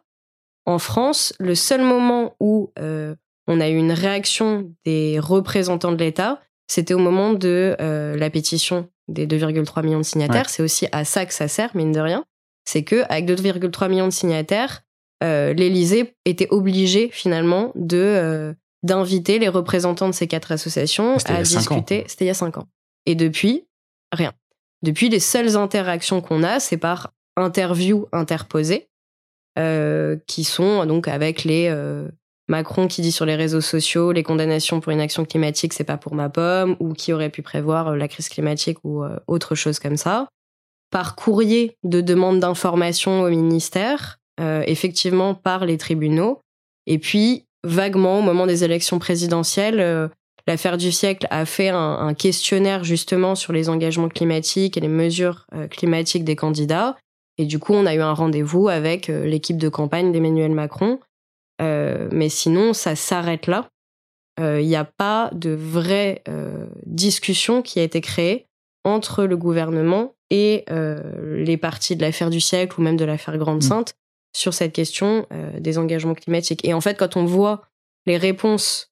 En 0.65 0.79
France, 0.79 1.33
le 1.39 1.55
seul 1.55 1.81
moment 1.81 2.35
où 2.39 2.71
euh, 2.79 3.15
on 3.47 3.59
a 3.59 3.69
eu 3.69 3.75
une 3.75 3.91
réaction 3.91 4.71
des 4.85 5.19
représentants 5.19 5.91
de 5.91 5.97
l'État, 5.97 6.41
c'était 6.67 6.93
au 6.93 6.99
moment 6.99 7.33
de 7.33 7.75
euh, 7.81 8.15
la 8.15 8.29
pétition 8.29 8.87
des 9.09 9.27
2,3 9.27 9.83
millions 9.83 9.97
de 9.97 10.03
signataires. 10.03 10.49
C'est 10.49 10.63
aussi 10.63 10.87
à 10.91 11.03
ça 11.03 11.25
que 11.25 11.33
ça 11.33 11.47
sert, 11.47 11.75
mine 11.75 11.91
de 11.91 11.99
rien. 11.99 12.23
C'est 12.65 12.83
que 12.83 13.03
avec 13.09 13.25
2,3 13.25 13.89
millions 13.89 14.07
de 14.07 14.13
signataires, 14.13 14.83
euh, 15.23 15.53
l'Élysée 15.53 16.15
était 16.25 16.47
obligé 16.49 17.09
finalement 17.11 17.71
de 17.75 18.55
d'inviter 18.83 19.39
les 19.39 19.47
représentants 19.47 20.09
de 20.09 20.13
ces 20.13 20.27
quatre 20.27 20.51
associations 20.51 21.15
à 21.25 21.41
discuter. 21.41 22.03
C'était 22.07 22.25
il 22.25 22.27
y 22.27 22.31
a 22.31 22.35
cinq 22.35 22.57
ans. 22.57 22.67
Et 23.05 23.15
depuis, 23.15 23.65
rien. 24.11 24.33
Depuis, 24.81 25.07
les 25.07 25.21
seules 25.21 25.55
interactions 25.55 26.21
qu'on 26.21 26.43
a, 26.43 26.59
c'est 26.59 26.77
par 26.77 27.13
interview 27.37 28.07
interposée. 28.11 28.89
Euh, 29.59 30.17
qui 30.25 30.43
sont 30.43 30.83
donc 30.87 31.07
avec 31.07 31.43
les 31.43 31.67
euh, 31.69 32.07
Macron 32.47 32.87
qui 32.87 33.03
dit 33.03 33.11
sur 33.11 33.23
les 33.23 33.35
réseaux 33.35 33.61
sociaux 33.61 34.11
les 34.11 34.23
condamnations 34.23 34.79
pour 34.79 34.91
une 34.91 34.99
action 34.99 35.25
climatique 35.25 35.73
c'est 35.73 35.83
pas 35.83 35.97
pour 35.97 36.15
ma 36.15 36.27
pomme 36.27 36.75
ou 36.79 36.93
qui 36.93 37.13
aurait 37.13 37.29
pu 37.29 37.43
prévoir 37.43 37.89
euh, 37.89 37.95
la 37.95 38.07
crise 38.07 38.29
climatique 38.29 38.79
ou 38.83 39.03
autre 39.27 39.53
chose 39.53 39.77
comme 39.77 39.95
ça. 39.95 40.27
Par 40.89 41.15
courrier 41.15 41.77
de 41.83 42.01
demande 42.01 42.39
d'information 42.39 43.21
au 43.21 43.29
ministère 43.29 44.17
effectivement 44.65 45.35
par 45.35 45.63
les 45.63 45.77
tribunaux. 45.77 46.41
Et 46.87 46.97
puis 46.97 47.45
vaguement 47.63 48.17
au 48.17 48.21
moment 48.23 48.47
des 48.47 48.63
élections 48.63 48.97
présidentielles 48.97 50.09
l'affaire 50.47 50.77
du 50.77 50.91
siècle 50.91 51.27
a 51.29 51.45
fait 51.45 51.69
un, 51.69 52.13
questionnaire 52.15 52.83
justement 52.83 53.35
sur 53.35 53.53
les 53.53 53.69
engagements 53.69 54.09
climatiques 54.09 54.77
et 54.77 54.81
les 54.81 54.87
mesures 54.87 55.45
climatiques 55.69 56.23
des 56.23 56.35
candidats 56.35 56.95
et 57.37 57.45
du 57.45 57.59
coup, 57.59 57.73
on 57.73 57.85
a 57.85 57.95
eu 57.95 58.01
un 58.01 58.13
rendez-vous 58.13 58.67
avec 58.67 59.09
euh, 59.09 59.25
l'équipe 59.25 59.57
de 59.57 59.69
campagne 59.69 60.11
d'Emmanuel 60.11 60.51
Macron. 60.51 60.99
Euh, 61.61 62.07
mais 62.11 62.29
sinon, 62.29 62.73
ça 62.73 62.95
s'arrête 62.95 63.47
là. 63.47 63.69
Il 64.39 64.43
euh, 64.43 64.63
n'y 64.63 64.75
a 64.75 64.85
pas 64.85 65.29
de 65.33 65.51
vraie 65.51 66.23
discussion 66.85 67.61
qui 67.61 67.79
a 67.79 67.83
été 67.83 68.01
créée 68.01 68.47
entre 68.83 69.25
le 69.25 69.37
gouvernement 69.37 70.15
et 70.31 70.65
les 71.21 71.57
partis 71.57 71.95
de 71.95 72.01
l'affaire 72.01 72.31
du 72.31 72.41
siècle 72.41 72.79
ou 72.79 72.83
même 72.83 72.97
de 72.97 73.05
l'affaire 73.05 73.37
Grande 73.37 73.59
mmh. 73.59 73.67
Sainte 73.67 73.93
sur 74.35 74.55
cette 74.55 74.73
question 74.73 75.27
des 75.59 75.77
engagements 75.77 76.15
climatiques. 76.15 76.65
Et 76.65 76.73
en 76.73 76.81
fait, 76.81 76.97
quand 76.97 77.15
on 77.15 77.25
voit 77.25 77.61
les 78.07 78.17
réponses 78.17 78.91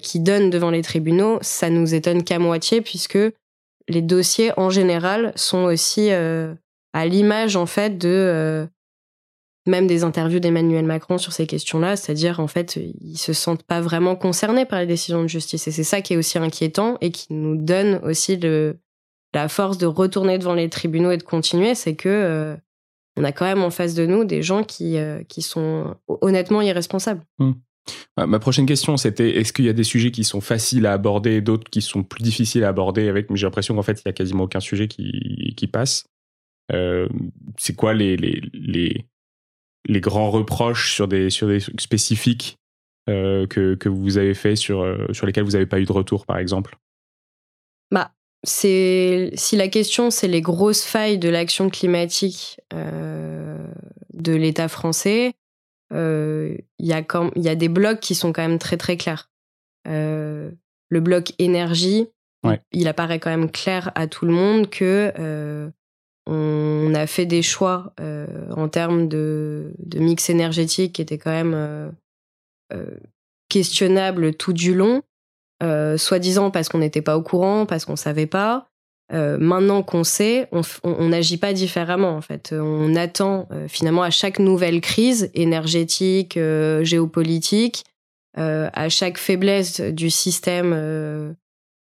qui 0.00 0.20
donnent 0.20 0.50
devant 0.50 0.70
les 0.70 0.82
tribunaux, 0.82 1.38
ça 1.42 1.68
nous 1.68 1.94
étonne 1.94 2.22
qu'à 2.22 2.38
moitié, 2.38 2.80
puisque 2.80 3.18
les 3.88 4.02
dossiers 4.02 4.52
en 4.56 4.70
général 4.70 5.32
sont 5.34 5.64
aussi 5.64 6.10
à 6.92 7.06
l'image 7.06 7.56
en 7.56 7.66
fait 7.66 7.98
de 7.98 8.68
même 9.66 9.86
des 9.86 10.02
interviews 10.02 10.40
d'Emmanuel 10.40 10.84
Macron 10.84 11.18
sur 11.18 11.32
ces 11.32 11.46
questions-là, 11.46 11.96
c'est-à-dire 11.96 12.40
en 12.40 12.48
fait 12.48 12.78
ils 13.00 13.18
se 13.18 13.32
sentent 13.32 13.62
pas 13.62 13.80
vraiment 13.80 14.16
concernés 14.16 14.66
par 14.66 14.80
les 14.80 14.86
décisions 14.86 15.22
de 15.22 15.28
justice 15.28 15.68
et 15.68 15.70
c'est 15.70 15.84
ça 15.84 16.00
qui 16.00 16.14
est 16.14 16.16
aussi 16.16 16.38
inquiétant 16.38 16.98
et 17.00 17.10
qui 17.12 17.32
nous 17.32 17.56
donne 17.56 18.00
aussi 18.02 18.36
le, 18.36 18.80
la 19.34 19.48
force 19.48 19.78
de 19.78 19.86
retourner 19.86 20.38
devant 20.38 20.54
les 20.54 20.68
tribunaux 20.68 21.10
et 21.10 21.16
de 21.16 21.22
continuer, 21.22 21.74
c'est 21.74 21.94
que 21.94 22.08
euh, 22.08 22.56
on 23.16 23.24
a 23.24 23.32
quand 23.32 23.44
même 23.44 23.62
en 23.62 23.70
face 23.70 23.94
de 23.94 24.06
nous 24.06 24.24
des 24.24 24.42
gens 24.42 24.64
qui, 24.64 24.96
euh, 24.96 25.22
qui 25.28 25.42
sont 25.42 25.94
honnêtement 26.08 26.62
irresponsables. 26.62 27.22
Mmh. 27.38 27.52
Ma 28.16 28.38
prochaine 28.38 28.66
question, 28.66 28.96
c'était 28.96 29.38
est-ce 29.38 29.52
qu'il 29.52 29.64
y 29.64 29.68
a 29.68 29.72
des 29.72 29.82
sujets 29.82 30.12
qui 30.12 30.22
sont 30.22 30.40
faciles 30.40 30.86
à 30.86 30.92
aborder 30.92 31.32
et 31.32 31.40
d'autres 31.40 31.68
qui 31.68 31.82
sont 31.82 32.04
plus 32.04 32.22
difficiles 32.22 32.62
à 32.62 32.68
aborder 32.68 33.08
avec 33.08 33.26
J'ai 33.34 33.46
l'impression 33.46 33.74
qu'en 33.74 33.82
fait, 33.82 34.00
il 34.00 34.02
y 34.06 34.08
a 34.08 34.12
quasiment 34.12 34.44
aucun 34.44 34.60
sujet 34.60 34.86
qui, 34.86 35.54
qui 35.56 35.66
passe. 35.66 36.04
Euh, 36.70 37.08
c'est 37.58 37.74
quoi 37.74 37.94
les, 37.94 38.16
les, 38.16 38.40
les, 38.52 39.06
les 39.86 40.00
grands 40.00 40.30
reproches 40.30 40.94
sur 40.94 41.08
des, 41.08 41.30
sur 41.30 41.48
des 41.48 41.60
spécifiques 41.60 42.58
euh, 43.08 43.46
que, 43.48 43.74
que 43.74 43.88
vous 43.88 44.16
avez 44.16 44.34
fait 44.34 44.54
sur, 44.54 44.82
euh, 44.82 45.12
sur 45.12 45.26
lesquels 45.26 45.42
vous 45.42 45.52
n'avez 45.52 45.66
pas 45.66 45.80
eu 45.80 45.84
de 45.84 45.92
retour, 45.92 46.24
par 46.24 46.38
exemple? 46.38 46.76
Bah, 47.90 48.12
c'est 48.44 49.32
si 49.34 49.56
la 49.56 49.68
question 49.68 50.10
c'est 50.10 50.28
les 50.28 50.40
grosses 50.40 50.84
failles 50.84 51.18
de 51.18 51.28
l'action 51.28 51.68
climatique 51.68 52.60
euh, 52.72 53.58
de 54.14 54.32
l'État 54.34 54.68
français, 54.68 55.34
il 55.90 56.56
y 56.78 56.92
a 56.94 57.02
quand 57.02 57.32
il 57.36 57.42
y 57.42 57.50
a 57.50 57.54
des 57.54 57.68
blocs 57.68 58.00
qui 58.00 58.14
sont 58.14 58.32
quand 58.32 58.40
même 58.40 58.58
très 58.58 58.78
très 58.78 58.96
clairs. 58.96 59.30
le 59.84 60.54
bloc 60.90 61.34
énergie, 61.38 62.06
il 62.72 62.88
apparaît 62.88 63.18
quand 63.18 63.28
même 63.28 63.50
clair 63.50 63.92
à 63.94 64.06
tout 64.06 64.24
le 64.24 64.32
monde 64.32 64.70
que 64.70 65.70
on 66.26 66.94
a 66.94 67.06
fait 67.06 67.26
des 67.26 67.42
choix 67.42 67.92
euh, 68.00 68.26
en 68.54 68.68
termes 68.68 69.08
de, 69.08 69.72
mix 69.96 70.30
énergétique 70.30 70.94
qui 70.94 71.02
étaient 71.02 71.18
quand 71.18 71.32
même 71.32 71.54
euh, 71.54 71.90
euh, 72.72 72.86
questionnables 73.48 74.34
tout 74.34 74.52
du 74.52 74.74
long, 74.74 75.02
soi-disant 75.96 76.50
parce 76.50 76.68
qu'on 76.68 76.78
n'était 76.78 77.02
pas 77.02 77.16
au 77.16 77.22
courant, 77.22 77.66
parce 77.66 77.84
qu'on 77.84 77.96
savait 77.96 78.26
pas. 78.26 78.66
maintenant 79.12 79.82
qu'on 79.84 80.02
sait, 80.02 80.48
on 80.82 81.08
n'agit 81.08 81.36
pas 81.36 81.52
différemment 81.52 82.16
en 82.16 82.20
fait. 82.20 82.52
On 82.52 82.96
attend 82.96 83.46
finalement 83.68 84.02
à 84.02 84.10
chaque 84.10 84.40
nouvelle 84.40 84.80
crise 84.80 85.30
énergétique, 85.34 86.36
géopolitique, 86.82 87.84
à 88.34 88.88
chaque 88.88 89.18
faiblesse 89.18 89.80
du 89.80 90.10
système 90.10 91.36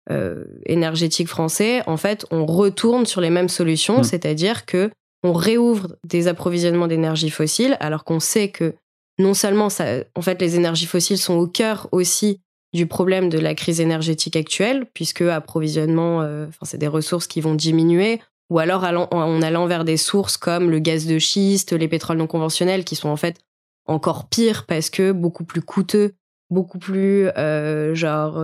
euh, 0.10 0.46
énergétique 0.66 1.28
français, 1.28 1.84
en 1.86 1.98
fait, 1.98 2.26
on 2.32 2.46
retourne 2.46 3.06
sur 3.06 3.22
les 3.22 3.30
mêmes 3.30 3.50
solutions, 3.50 4.00
hmm. 4.00 4.04
c'est-à-dire 4.04 4.66
que 4.66 4.90
on 5.24 5.34
réouvre 5.34 5.96
des 6.04 6.28
approvisionnements 6.28 6.88
d'énergie 6.88 7.30
fossile, 7.30 7.78
alors 7.80 8.04
qu'on 8.04 8.20
sait 8.20 8.50
que 8.50 8.74
non 9.20 9.36
seulement 9.36 9.70
ça, 9.70 9.86
en 10.16 10.22
fait, 10.22 10.42
les 10.42 10.56
énergies 10.56 10.88
fossiles 10.88 11.20
sont 11.20 11.36
au 11.36 11.46
cœur 11.46 11.88
aussi 11.92 12.40
du 12.74 12.88
problème 12.88 13.30
de 13.30 13.38
la 13.38 13.54
crise 13.54 13.80
énergétique 13.80 14.36
actuelle, 14.36 14.88
puisque 14.94 15.22
approvisionnement, 15.22 16.24
euh, 16.24 16.48
enfin, 16.48 16.64
c'est 16.64 16.80
des 16.80 16.88
ressources 16.88 17.28
qui 17.28 17.42
vont 17.42 17.54
diminuer, 17.54 18.20
ou 18.50 18.58
alors 18.58 18.84
en 18.84 19.42
allant 19.42 19.68
vers 19.68 19.86
des 19.86 19.98
sources 19.98 20.38
comme 20.38 20.72
le 20.72 20.80
gaz 20.80 21.06
de 21.06 21.20
schiste, 21.20 21.74
les 21.74 21.88
pétroles 21.88 22.18
non 22.18 22.28
conventionnels, 22.28 22.84
qui 22.84 22.96
sont 22.96 23.10
en 23.10 23.18
fait 23.18 23.38
encore 23.86 24.28
pires 24.28 24.66
parce 24.66 24.90
que 24.90 25.12
beaucoup 25.12 25.44
plus 25.44 25.62
coûteux, 25.62 26.14
beaucoup 26.50 26.80
plus 26.80 27.28
euh, 27.38 27.94
genre 27.94 28.44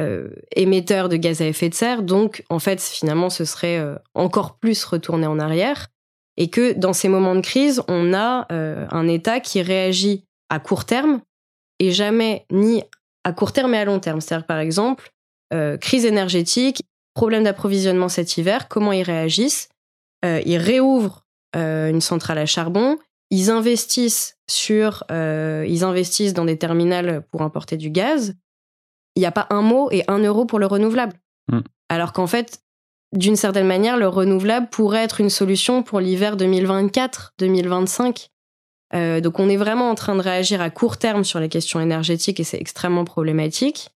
euh, 0.00 0.30
émetteur 0.56 1.08
de 1.08 1.14
gaz 1.14 1.40
à 1.40 1.46
effet 1.46 1.68
de 1.68 1.74
serre. 1.74 2.02
Donc, 2.02 2.42
en 2.50 2.58
fait, 2.58 2.82
finalement, 2.82 3.30
ce 3.30 3.44
serait 3.44 3.78
euh, 3.78 3.94
encore 4.14 4.58
plus 4.58 4.84
retourner 4.84 5.28
en 5.28 5.38
arrière. 5.38 5.86
Et 6.36 6.50
que 6.50 6.72
dans 6.72 6.92
ces 6.92 7.08
moments 7.08 7.36
de 7.36 7.40
crise, 7.40 7.80
on 7.86 8.12
a 8.12 8.48
euh, 8.50 8.88
un 8.90 9.06
État 9.06 9.38
qui 9.38 9.62
réagit 9.62 10.24
à 10.48 10.58
court 10.58 10.84
terme 10.84 11.20
et 11.78 11.92
jamais 11.92 12.44
ni 12.50 12.82
à 13.22 13.32
court 13.32 13.52
terme 13.52 13.72
et 13.74 13.78
à 13.78 13.84
long 13.84 14.00
terme. 14.00 14.20
C'est-à-dire, 14.20 14.46
par 14.46 14.58
exemple, 14.58 15.10
crise 15.80 16.04
énergétique, 16.04 16.82
problème 17.14 17.44
d'approvisionnement 17.44 18.08
cet 18.08 18.36
hiver, 18.36 18.66
comment 18.66 18.90
ils 18.90 19.04
réagissent? 19.04 19.68
Ils 20.24 20.56
réouvrent 20.56 21.24
une 21.54 22.00
centrale 22.00 22.38
à 22.38 22.46
charbon, 22.46 22.98
ils 23.30 23.50
investissent 23.50 24.36
sur, 24.50 25.04
ils 25.10 25.84
investissent 25.84 26.34
dans 26.34 26.44
des 26.44 26.58
terminales 26.58 27.22
pour 27.30 27.42
importer 27.42 27.76
du 27.76 27.90
gaz 27.90 28.34
il 29.16 29.20
n'y 29.20 29.26
a 29.26 29.32
pas 29.32 29.46
un 29.50 29.62
mot 29.62 29.88
et 29.90 30.04
un 30.08 30.18
euro 30.18 30.44
pour 30.44 30.58
le 30.58 30.66
renouvelable. 30.66 31.14
Hmm. 31.50 31.60
Alors 31.88 32.12
qu'en 32.12 32.26
fait, 32.26 32.60
d'une 33.12 33.36
certaine 33.36 33.66
manière, 33.66 33.96
le 33.96 34.08
renouvelable 34.08 34.68
pourrait 34.70 35.04
être 35.04 35.20
une 35.20 35.30
solution 35.30 35.82
pour 35.82 36.00
l'hiver 36.00 36.36
2024-2025. 36.36 38.28
Euh, 38.94 39.20
donc 39.20 39.38
on 39.38 39.48
est 39.48 39.56
vraiment 39.56 39.90
en 39.90 39.94
train 39.94 40.14
de 40.14 40.20
réagir 40.20 40.60
à 40.60 40.70
court 40.70 40.98
terme 40.98 41.24
sur 41.24 41.40
les 41.40 41.48
questions 41.48 41.80
énergétiques 41.80 42.40
et 42.40 42.44
c'est 42.44 42.60
extrêmement 42.60 43.04
problématique. 43.04 43.90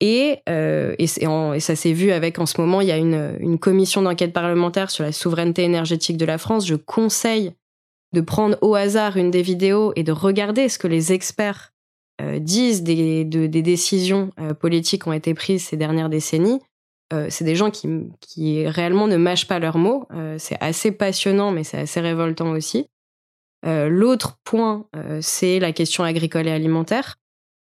Et, 0.00 0.38
euh, 0.48 0.94
et, 0.98 1.08
ça 1.08 1.74
s'est 1.74 1.92
vu 1.92 2.12
avec 2.12 2.38
en 2.38 2.46
ce 2.46 2.60
moment, 2.60 2.80
il 2.80 2.86
y 2.86 2.92
a 2.92 2.96
une, 2.96 3.36
une 3.40 3.58
commission 3.58 4.00
d'enquête 4.00 4.32
parlementaire 4.32 4.90
sur 4.90 5.02
la 5.02 5.10
souveraineté 5.10 5.64
énergétique 5.64 6.16
de 6.16 6.24
la 6.24 6.38
France. 6.38 6.66
Je 6.66 6.76
conseille 6.76 7.52
de 8.14 8.20
prendre 8.20 8.56
au 8.62 8.76
hasard 8.76 9.16
une 9.16 9.30
des 9.30 9.42
vidéos 9.42 9.92
et 9.96 10.04
de 10.04 10.12
regarder 10.12 10.68
ce 10.68 10.78
que 10.78 10.86
les 10.86 11.12
experts 11.12 11.72
disent 12.20 12.82
des, 12.82 13.24
des 13.24 13.62
décisions 13.62 14.30
euh, 14.40 14.54
politiques 14.54 15.06
ont 15.06 15.12
été 15.12 15.34
prises 15.34 15.64
ces 15.64 15.76
dernières 15.76 16.08
décennies, 16.08 16.60
euh, 17.12 17.26
c'est 17.30 17.44
des 17.44 17.54
gens 17.54 17.70
qui, 17.70 17.88
qui 18.20 18.66
réellement 18.66 19.06
ne 19.06 19.16
mâchent 19.16 19.46
pas 19.46 19.58
leurs 19.58 19.78
mots. 19.78 20.06
c'est 20.38 20.58
assez 20.60 20.92
passionnant, 20.92 21.52
mais 21.52 21.64
c'est 21.64 21.78
assez 21.78 22.00
révoltant 22.00 22.50
aussi. 22.50 22.88
L'autre 23.64 24.38
point, 24.44 24.86
c'est 25.20 25.58
la 25.58 25.72
question 25.72 26.04
agricole 26.04 26.46
et 26.46 26.52
alimentaire. 26.52 27.16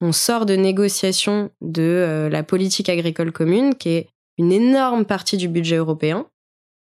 On 0.01 0.13
sort 0.13 0.47
de 0.47 0.55
négociations 0.55 1.51
de 1.61 2.29
la 2.31 2.43
politique 2.45 2.89
agricole 2.89 3.33
commune, 3.33 3.75
qui 3.75 3.89
est 3.89 4.09
une 4.39 4.53
énorme 4.53 5.05
partie 5.05 5.37
du 5.37 5.49
budget 5.49 5.77
européen, 5.77 6.27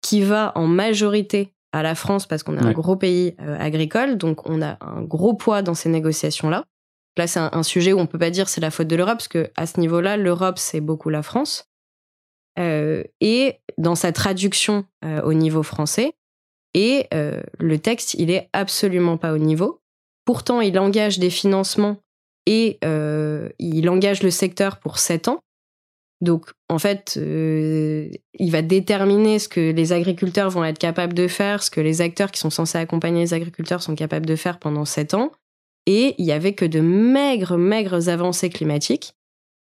qui 0.00 0.22
va 0.22 0.52
en 0.54 0.66
majorité 0.66 1.52
à 1.72 1.82
la 1.82 1.94
France 1.94 2.26
parce 2.26 2.42
qu'on 2.42 2.57
est 2.57 2.64
un 2.64 2.72
gros 2.72 2.96
pays 2.96 3.36
agricole, 3.38 4.16
donc 4.16 4.48
on 4.48 4.62
a 4.62 4.78
un 4.80 5.02
gros 5.02 5.34
poids 5.34 5.61
dans 5.61 5.74
ces 5.74 5.90
négociations-là. 5.90 6.64
Là, 7.16 7.26
c'est 7.26 7.40
un, 7.40 7.62
sujet 7.62 7.92
où 7.92 7.98
on 7.98 8.06
peut 8.06 8.18
pas 8.18 8.30
dire 8.30 8.48
c'est 8.48 8.60
la 8.60 8.70
faute 8.70 8.88
de 8.88 8.96
l'Europe, 8.96 9.16
parce 9.16 9.28
que 9.28 9.50
à 9.56 9.66
ce 9.66 9.80
niveau-là, 9.80 10.16
l'Europe, 10.16 10.58
c'est 10.58 10.80
beaucoup 10.80 11.08
la 11.08 11.22
France. 11.22 11.68
Euh, 12.58 13.04
et 13.20 13.60
dans 13.78 13.94
sa 13.94 14.12
traduction 14.12 14.84
euh, 15.04 15.22
au 15.22 15.32
niveau 15.32 15.62
français, 15.62 16.12
et 16.74 17.06
euh, 17.14 17.40
le 17.58 17.78
texte, 17.78 18.14
il 18.14 18.30
est 18.30 18.50
absolument 18.52 19.16
pas 19.16 19.32
au 19.32 19.38
niveau. 19.38 19.80
Pourtant, 20.26 20.60
il 20.60 20.78
engage 20.78 21.18
des 21.18 21.30
financements 21.30 21.98
et 22.44 22.78
il 23.58 23.88
engage 23.88 24.22
le 24.22 24.30
secteur 24.30 24.78
pour 24.78 24.98
sept 24.98 25.26
ans. 25.26 25.40
Donc, 26.20 26.50
en 26.68 26.78
fait, 26.78 27.16
il 27.16 28.50
va 28.50 28.62
déterminer 28.62 29.38
ce 29.38 29.48
que 29.48 29.72
les 29.72 29.92
agriculteurs 29.92 30.50
vont 30.50 30.64
être 30.64 30.78
capables 30.78 31.14
de 31.14 31.28
faire, 31.28 31.62
ce 31.62 31.70
que 31.70 31.80
les 31.80 32.02
acteurs 32.02 32.30
qui 32.30 32.38
sont 32.38 32.50
censés 32.50 32.78
accompagner 32.78 33.20
les 33.20 33.34
agriculteurs 33.34 33.82
sont 33.82 33.94
capables 33.94 34.26
de 34.26 34.36
faire 34.36 34.58
pendant 34.58 34.84
sept 34.84 35.14
ans 35.14 35.32
et 35.87 36.14
il 36.18 36.24
y 36.24 36.32
avait 36.32 36.55
que 36.55 36.64
de 36.64 36.80
maigres, 36.80 37.57
maigres 37.57 38.09
avancées 38.09 38.51
climatiques 38.51 39.14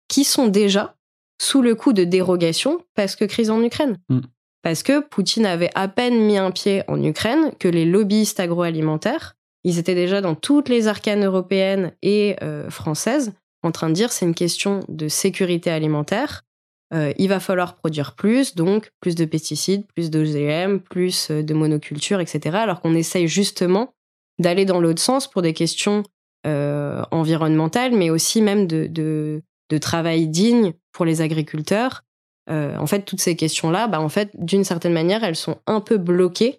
qui 0.08 0.24
sont 0.24 0.48
déjà 0.48 0.96
sous 1.40 1.62
le 1.62 1.74
coup 1.74 1.92
de 1.92 2.04
dérogation 2.04 2.84
parce 2.94 3.16
que 3.16 3.24
crise 3.24 3.50
en 3.50 3.62
Ukraine. 3.62 3.98
Mm. 4.08 4.20
Parce 4.62 4.82
que 4.84 5.00
Poutine 5.00 5.46
avait 5.46 5.70
à 5.74 5.88
peine 5.88 6.24
mis 6.24 6.38
un 6.38 6.52
pied 6.52 6.84
en 6.86 7.02
Ukraine 7.02 7.50
que 7.58 7.68
les 7.68 7.84
lobbyistes 7.84 8.38
agroalimentaires, 8.38 9.34
ils 9.64 9.78
étaient 9.78 9.94
déjà 9.94 10.20
dans 10.20 10.34
toutes 10.34 10.68
les 10.68 10.86
arcanes 10.86 11.24
européennes 11.24 11.92
et 12.02 12.36
euh, 12.42 12.70
françaises 12.70 13.32
en 13.62 13.70
train 13.70 13.88
de 13.88 13.94
dire 13.94 14.12
c'est 14.12 14.26
une 14.26 14.34
question 14.34 14.80
de 14.88 15.08
sécurité 15.08 15.70
alimentaire. 15.70 16.44
Euh, 16.92 17.12
il 17.16 17.28
va 17.28 17.40
falloir 17.40 17.76
produire 17.76 18.14
plus, 18.14 18.54
donc 18.54 18.90
plus 19.00 19.14
de 19.14 19.24
pesticides, 19.24 19.86
plus 19.94 20.10
d'OGM, 20.10 20.80
plus 20.80 21.30
euh, 21.30 21.42
de 21.42 21.54
monoculture, 21.54 22.20
etc. 22.20 22.56
Alors 22.56 22.80
qu'on 22.80 22.94
essaye 22.94 23.28
justement 23.28 23.94
d'aller 24.38 24.64
dans 24.64 24.80
l'autre 24.80 25.00
sens 25.00 25.30
pour 25.30 25.42
des 25.42 25.54
questions 25.54 26.02
euh, 26.46 27.02
environnementales, 27.10 27.92
mais 27.92 28.10
aussi 28.10 28.42
même 28.42 28.66
de, 28.66 28.86
de, 28.86 29.42
de, 29.70 29.78
travail 29.78 30.26
digne 30.26 30.72
pour 30.92 31.04
les 31.04 31.20
agriculteurs. 31.20 32.02
Euh, 32.50 32.76
en 32.76 32.86
fait, 32.86 33.02
toutes 33.02 33.20
ces 33.20 33.36
questions-là, 33.36 33.86
bah, 33.86 34.00
en 34.00 34.08
fait, 34.08 34.30
d'une 34.34 34.64
certaine 34.64 34.92
manière, 34.92 35.22
elles 35.22 35.36
sont 35.36 35.58
un 35.66 35.80
peu 35.80 35.98
bloquées, 35.98 36.58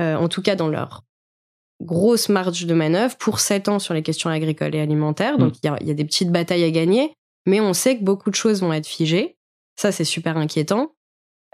euh, 0.00 0.14
en 0.14 0.28
tout 0.28 0.42
cas 0.42 0.54
dans 0.54 0.68
leur 0.68 1.02
grosse 1.82 2.28
marge 2.28 2.66
de 2.66 2.74
manœuvre 2.74 3.16
pour 3.16 3.40
7 3.40 3.68
ans 3.68 3.78
sur 3.78 3.94
les 3.94 4.02
questions 4.02 4.30
agricoles 4.30 4.74
et 4.74 4.80
alimentaires. 4.80 5.38
Donc, 5.38 5.54
mm. 5.54 5.58
il 5.62 5.84
y, 5.84 5.86
y, 5.88 5.90
a 5.90 5.94
des 5.94 6.04
petites 6.04 6.30
batailles 6.30 6.64
à 6.64 6.70
gagner, 6.70 7.12
mais 7.46 7.60
on 7.60 7.72
sait 7.72 7.98
que 7.98 8.04
beaucoup 8.04 8.30
de 8.30 8.36
choses 8.36 8.60
vont 8.60 8.72
être 8.72 8.86
figées. 8.86 9.36
Ça, 9.76 9.90
c'est 9.90 10.04
super 10.04 10.36
inquiétant. 10.36 10.92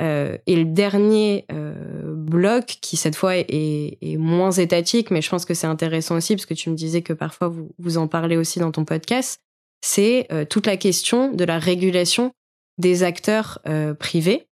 Euh, 0.03 0.37
et 0.47 0.57
le 0.57 0.65
dernier 0.65 1.47
euh, 1.53 2.15
bloc, 2.15 2.79
qui 2.83 2.97
cette 2.97 3.17
fois 3.17 3.37
est, 3.37 3.47
est, 3.49 4.17
moins 4.19 4.51
étatique, 4.53 5.11
mais 5.11 5.23
je 5.23 5.31
pense 5.31 5.45
que 5.45 5.55
c'est 5.55 5.67
intéressant 5.67 6.17
aussi, 6.17 6.35
parce 6.35 6.47
que 6.47 6.55
tu 6.55 6.69
me 6.69 6.75
disais 6.75 7.03
que 7.03 7.13
parfois 7.13 7.49
vous, 7.49 7.71
vous 7.79 7.97
en 7.97 8.07
parlez 8.07 8.37
aussi 8.37 8.59
dans 8.59 8.73
ton 8.73 8.85
podcast, 8.85 9.41
c'est 9.83 10.27
toute 10.51 10.67
la 10.67 10.77
question 10.77 11.33
de 11.33 11.45
la 11.45 11.59
régulation 11.59 12.33
des 12.79 13.05
acteurs 13.05 13.61
privés 14.01 14.49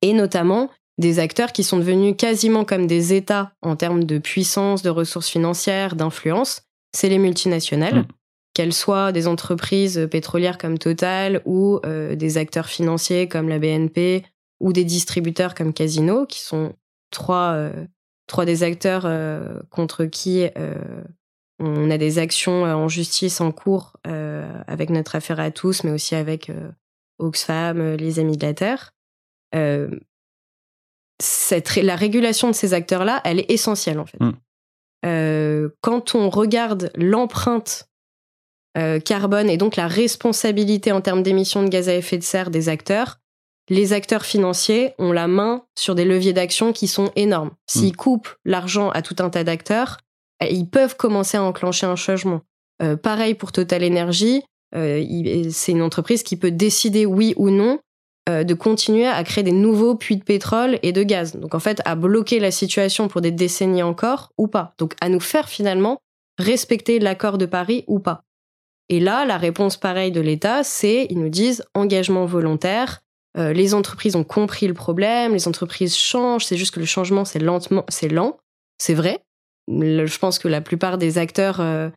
et 0.00 0.14
notamment 0.14 0.70
des 0.98 1.18
acteurs 1.18 1.52
qui 1.52 1.64
sont 1.64 1.78
devenus 1.78 2.14
quasiment 2.16 2.64
comme 2.64 2.86
des 2.86 3.14
États 3.14 3.52
en 3.62 3.76
termes 3.76 4.04
de 4.04 4.18
puissance, 4.18 4.82
de 4.82 4.90
ressources 4.90 5.28
financières, 5.28 5.96
d'influence, 5.96 6.62
c'est 6.94 7.08
les 7.08 7.18
multinationales, 7.18 8.00
mm. 8.00 8.06
qu'elles 8.54 8.72
soient 8.72 9.12
des 9.12 9.26
entreprises 9.26 10.08
pétrolières 10.10 10.58
comme 10.58 10.78
Total 10.78 11.42
ou 11.44 11.80
euh, 11.84 12.14
des 12.14 12.38
acteurs 12.38 12.68
financiers 12.68 13.28
comme 13.28 13.48
la 13.48 13.58
BNP 13.58 14.24
ou 14.62 14.72
des 14.72 14.84
distributeurs 14.84 15.54
comme 15.54 15.74
Casino, 15.74 16.24
qui 16.24 16.40
sont 16.40 16.74
trois, 17.10 17.52
euh, 17.52 17.84
trois 18.26 18.46
des 18.46 18.62
acteurs 18.62 19.04
euh, 19.04 19.60
contre 19.70 20.06
qui 20.06 20.46
on 21.58 21.90
a 21.90 21.98
des 21.98 22.18
actions 22.18 22.64
en 22.64 22.88
justice 22.88 23.40
en 23.40 23.52
cours 23.52 23.96
avec 24.04 24.90
notre 24.90 25.14
affaire 25.14 25.38
à 25.38 25.52
tous, 25.52 25.84
mais 25.84 25.92
aussi 25.92 26.16
avec 26.16 26.50
Oxfam, 27.18 27.94
les 27.94 28.18
Amis 28.18 28.36
de 28.36 28.46
la 28.46 28.54
Terre 28.54 28.94
cette, 31.22 31.76
la 31.76 31.96
régulation 31.96 32.48
de 32.48 32.54
ces 32.54 32.74
acteurs-là, 32.74 33.20
elle 33.24 33.40
est 33.40 33.50
essentielle 33.50 34.00
en 34.00 34.06
fait. 34.06 34.20
Mm. 34.20 34.32
Euh, 35.04 35.68
quand 35.80 36.14
on 36.14 36.30
regarde 36.30 36.90
l'empreinte 36.94 37.88
euh, 38.78 39.00
carbone 39.00 39.50
et 39.50 39.56
donc 39.56 39.76
la 39.76 39.88
responsabilité 39.88 40.92
en 40.92 41.00
termes 41.00 41.22
d'émissions 41.22 41.62
de 41.62 41.68
gaz 41.68 41.88
à 41.88 41.94
effet 41.94 42.18
de 42.18 42.22
serre 42.22 42.50
des 42.50 42.68
acteurs, 42.68 43.18
les 43.68 43.92
acteurs 43.92 44.24
financiers 44.24 44.94
ont 44.98 45.12
la 45.12 45.28
main 45.28 45.64
sur 45.78 45.94
des 45.94 46.04
leviers 46.04 46.32
d'action 46.32 46.72
qui 46.72 46.88
sont 46.88 47.10
énormes. 47.16 47.52
S'ils 47.66 47.92
mm. 47.92 47.96
coupent 47.96 48.34
l'argent 48.44 48.90
à 48.90 49.02
tout 49.02 49.16
un 49.20 49.30
tas 49.30 49.44
d'acteurs, 49.44 49.98
eh, 50.40 50.52
ils 50.52 50.68
peuvent 50.68 50.96
commencer 50.96 51.36
à 51.36 51.42
enclencher 51.42 51.86
un 51.86 51.96
changement. 51.96 52.40
Euh, 52.82 52.96
pareil 52.96 53.34
pour 53.34 53.52
Total 53.52 53.84
Energy, 53.84 54.42
c'est 54.74 55.72
une 55.72 55.82
entreprise 55.82 56.22
qui 56.22 56.36
peut 56.36 56.50
décider 56.50 57.04
oui 57.04 57.34
ou 57.36 57.50
non 57.50 57.78
euh, 58.28 58.44
de 58.44 58.54
continuer 58.54 59.08
à 59.08 59.24
créer 59.24 59.42
des 59.42 59.50
nouveaux 59.50 59.96
puits 59.96 60.16
de 60.16 60.22
pétrole 60.22 60.78
et 60.84 60.92
de 60.92 61.02
gaz. 61.02 61.34
Donc 61.34 61.56
en 61.56 61.58
fait, 61.58 61.82
à 61.84 61.96
bloquer 61.96 62.38
la 62.38 62.52
situation 62.52 63.08
pour 63.08 63.20
des 63.20 63.32
décennies 63.32 63.82
encore 63.82 64.30
ou 64.38 64.46
pas. 64.46 64.74
Donc 64.78 64.94
à 65.00 65.08
nous 65.08 65.18
faire 65.18 65.48
finalement 65.48 65.98
respecter 66.38 67.00
l'accord 67.00 67.36
de 67.36 67.46
Paris 67.46 67.82
ou 67.88 67.98
pas. 67.98 68.22
Et 68.88 69.00
là, 69.00 69.24
la 69.24 69.38
réponse 69.38 69.76
pareille 69.76 70.12
de 70.12 70.20
l'État, 70.20 70.62
c'est 70.62 71.08
ils 71.10 71.18
nous 71.18 71.30
disent 71.30 71.64
engagement 71.74 72.24
volontaire. 72.24 73.00
Euh, 73.38 73.52
les 73.52 73.74
entreprises 73.74 74.16
ont 74.16 74.24
compris 74.24 74.66
le 74.66 74.74
problème, 74.74 75.32
les 75.32 75.48
entreprises 75.48 75.96
changent. 75.96 76.44
C'est 76.44 76.56
juste 76.56 76.74
que 76.74 76.80
le 76.80 76.86
changement, 76.86 77.24
c'est 77.24 77.38
lentement, 77.38 77.84
c'est 77.88 78.08
lent, 78.08 78.38
c'est 78.78 78.94
vrai. 78.94 79.20
Je 79.68 80.18
pense 80.18 80.38
que 80.38 80.48
la 80.48 80.60
plupart 80.60 80.98
des 80.98 81.18
acteurs 81.18 81.60
euh, 81.60 81.88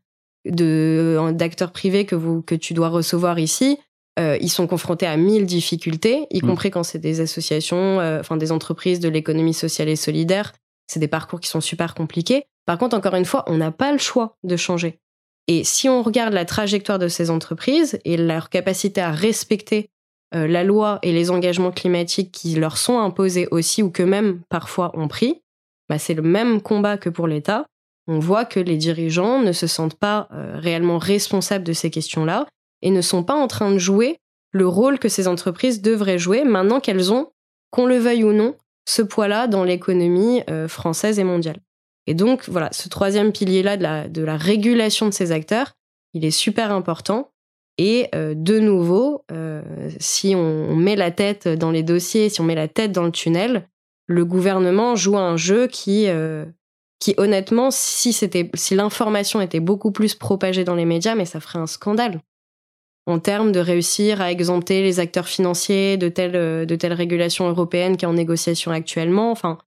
de 0.46 1.32
d'acteurs 1.34 1.72
privés 1.72 2.06
que 2.06 2.16
vous 2.16 2.42
que 2.42 2.56
tu 2.56 2.74
dois 2.74 2.90
recevoir 2.90 3.40
ici 3.40 3.80
euh, 4.18 4.38
ils 4.40 4.50
sont 4.50 4.66
confrontés 4.66 5.08
à 5.08 5.18
mille 5.18 5.46
difficultés, 5.46 6.26
y 6.32 6.38
mm. 6.38 6.48
compris 6.48 6.72
quand 6.72 6.84
c'est 6.84 7.00
des 7.00 7.20
associations, 7.20 8.00
enfin 8.20 8.38
des 8.38 8.54
entreprises 8.54 9.02
de 9.02 9.10
l'économie 9.10 9.54
sociale 9.54 9.90
et 9.90 9.98
solidaire. 9.98 10.54
C'est 10.88 11.02
des 11.02 11.10
parcours 11.10 11.42
qui 11.42 11.50
sont 11.50 11.60
super 11.60 11.96
compliqués. 11.96 12.46
Par 12.66 12.78
contre, 12.78 12.96
encore 12.96 13.16
une 13.16 13.26
fois, 13.26 13.44
on 13.48 13.58
n'a 13.58 13.72
pas 13.72 13.92
le 13.92 13.98
choix 13.98 14.38
de 14.44 14.56
changer. 14.56 15.00
Et 15.48 15.64
si 15.64 15.90
on 15.90 16.02
regarde 16.02 16.34
la 16.34 16.46
trajectoire 16.46 16.98
de 16.98 17.08
ces 17.08 17.30
entreprises 17.30 18.00
et 18.06 18.16
leur 18.18 18.50
capacité 18.50 19.02
à 19.02 19.12
respecter 19.12 19.90
euh, 20.36 20.48
la 20.48 20.64
loi 20.64 21.00
et 21.02 21.12
les 21.12 21.32
engagements 21.32 21.72
climatiques 21.72 22.32
qui 22.32 22.56
leur 22.56 22.78
sont 22.78 23.00
imposés 23.00 23.48
aussi 23.52 23.82
ou 23.82 23.90
que 23.90 24.04
même 24.04 24.42
parfois 24.50 24.92
ont 24.94 25.08
pris, 25.08 25.42
bah 25.90 25.98
c'est 25.98 26.14
le 26.14 26.22
même 26.22 26.62
combat 26.62 26.98
que 26.98 27.10
pour 27.10 27.28
l'État. 27.28 27.66
On 28.08 28.20
voit 28.20 28.46
que 28.46 28.60
les 28.60 28.78
dirigeants 28.78 29.40
ne 29.40 29.52
se 29.52 29.66
sentent 29.66 29.98
pas 29.98 30.28
réellement 30.32 31.00
responsables 31.00 31.64
de 31.64 31.74
ces 31.74 31.90
questions-là 31.90 32.46
et 32.84 32.92
ne 32.92 33.02
sont 33.02 33.24
pas 33.24 33.34
en 33.34 33.48
train 33.48 33.72
de 33.72 33.80
jouer 33.80 34.18
le 34.56 34.68
rôle 34.68 35.00
que 35.00 35.10
ces 35.10 35.28
entreprises 35.28 35.82
devraient 35.82 36.18
jouer 36.18 36.46
maintenant 36.46 36.80
qu'elles 36.80 37.12
ont, 37.12 37.30
qu'on 37.72 37.86
le 37.86 37.98
veuille 37.98 38.24
ou 38.24 38.32
non, 38.32 38.56
ce 38.88 39.02
poids-là 39.02 39.48
dans 39.48 39.66
l'économie 39.66 40.44
euh, 40.50 40.70
française 40.70 41.20
et 41.20 41.26
mondiale. 41.26 41.60
Et 42.08 42.14
donc, 42.14 42.48
voilà, 42.48 42.70
ce 42.72 42.88
troisième 42.88 43.34
pilier-là 43.34 44.08
de 44.08 44.22
la 44.24 44.38
régulation 44.38 45.08
de 45.08 45.14
ces 45.14 45.34
acteurs, 45.34 45.74
il 46.14 46.24
est 46.24 46.32
super 46.32 46.72
important. 46.72 47.32
Et 47.78 48.08
euh, 48.16 48.34
de 48.36 48.60
nouveau, 48.60 49.24
euh, 49.32 49.62
si 50.00 50.34
on, 50.36 50.76
met 50.76 50.96
la 50.96 51.12
tête 51.12 51.48
dans 51.48 51.72
les 51.72 51.84
dossiers, 51.84 52.30
si 52.30 52.40
on 52.42 52.46
met 52.46 52.56
la 52.56 52.68
tête 52.68 52.92
dans 52.92 53.04
le 53.04 53.12
tunnel, 53.12 53.68
le 54.08 54.24
gouvernement 54.24 54.96
joue 54.96 55.18
un 55.18 55.36
jeu 55.36 55.68
qui, 55.68 56.08
qui 57.00 57.16
honnêtement, 57.18 57.72
si 57.72 58.14
si 58.14 58.76
l'information 58.76 59.42
était 59.42 59.60
beaucoup 59.60 59.92
plus 59.92 60.14
propagée 60.14 60.64
dans 60.64 60.76
les 60.76 60.86
médias, 60.86 61.16
mais 61.16 61.26
ça 61.26 61.40
ferait 61.40 61.58
un 61.58 61.66
scandale 61.66 62.22
en 63.08 63.20
termes 63.20 63.52
de 63.52 63.60
réussir 63.60 64.22
à 64.22 64.32
exempter 64.32 64.82
les 64.82 65.00
acteurs 65.00 65.28
financiers 65.28 65.98
de 65.98 66.10
telle, 66.10 66.36
euh, 66.36 66.66
de 66.66 66.76
telle 66.76 66.94
régulation 66.94 67.48
européenne 67.48 67.98
qui 67.98 68.06
est 68.06 68.08
en 68.08 68.14
négociation 68.14 68.72
actuellement. 68.72 69.32
Enfin, 69.32 69.60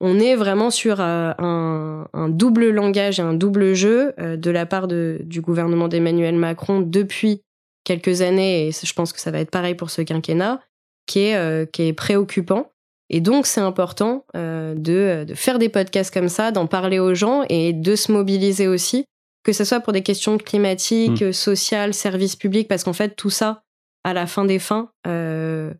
on 0.00 0.20
est 0.20 0.36
vraiment 0.36 0.70
sur 0.70 1.00
euh, 1.00 1.32
un, 1.38 2.06
un 2.12 2.28
double 2.28 2.70
langage 2.70 3.18
et 3.18 3.22
un 3.22 3.34
double 3.34 3.74
jeu 3.74 4.14
euh, 4.18 4.36
de 4.36 4.50
la 4.50 4.66
part 4.66 4.88
de, 4.88 5.18
du 5.24 5.40
gouvernement 5.40 5.88
d'Emmanuel 5.88 6.36
Macron 6.36 6.80
depuis 6.80 7.42
quelques 7.84 8.22
années, 8.22 8.68
et 8.68 8.72
je 8.72 8.92
pense 8.92 9.12
que 9.12 9.20
ça 9.20 9.30
va 9.30 9.40
être 9.40 9.50
pareil 9.50 9.74
pour 9.74 9.90
ce 9.90 10.02
quinquennat, 10.02 10.60
qui 11.06 11.20
est, 11.20 11.72
qui 11.72 11.84
est 11.84 11.94
préoccupant. 11.94 12.70
Et 13.08 13.22
donc, 13.22 13.46
c'est 13.46 13.62
important 13.62 14.26
de, 14.34 15.24
de 15.24 15.34
faire 15.34 15.58
des 15.58 15.70
podcasts 15.70 16.12
comme 16.12 16.28
ça, 16.28 16.50
d'en 16.50 16.66
parler 16.66 16.98
aux 16.98 17.14
gens 17.14 17.44
et 17.48 17.72
de 17.72 17.96
se 17.96 18.12
mobiliser 18.12 18.68
aussi 18.68 19.06
que 19.48 19.54
ce 19.54 19.64
soit 19.64 19.80
pour 19.80 19.94
des 19.94 20.02
questions 20.02 20.36
climatiques, 20.36 21.22
mm. 21.22 21.32
sociales, 21.32 21.94
services 21.94 22.36
publics, 22.36 22.68
parce 22.68 22.84
qu'en 22.84 22.92
fait, 22.92 23.16
tout 23.16 23.30
ça, 23.30 23.62
à 24.04 24.12
la 24.12 24.26
fin 24.26 24.44
des 24.44 24.58
fins, 24.58 24.90
euh, 25.06 25.72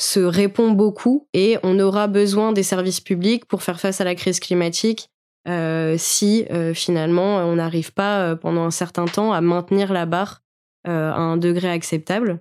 se 0.00 0.20
répond 0.20 0.70
beaucoup 0.70 1.28
et 1.32 1.58
on 1.62 1.78
aura 1.80 2.06
besoin 2.06 2.52
des 2.52 2.62
services 2.62 3.00
publics 3.00 3.44
pour 3.46 3.62
faire 3.62 3.80
face 3.80 4.00
à 4.00 4.04
la 4.04 4.14
crise 4.14 4.40
climatique 4.40 5.08
euh, 5.48 5.96
si 5.98 6.46
euh, 6.50 6.74
finalement 6.74 7.38
on 7.38 7.56
n'arrive 7.56 7.92
pas 7.92 8.36
pendant 8.36 8.64
un 8.64 8.70
certain 8.70 9.06
temps 9.06 9.32
à 9.32 9.40
maintenir 9.40 9.92
la 9.92 10.06
barre 10.06 10.42
à 10.84 11.18
un 11.18 11.36
degré 11.36 11.68
acceptable. 11.68 12.40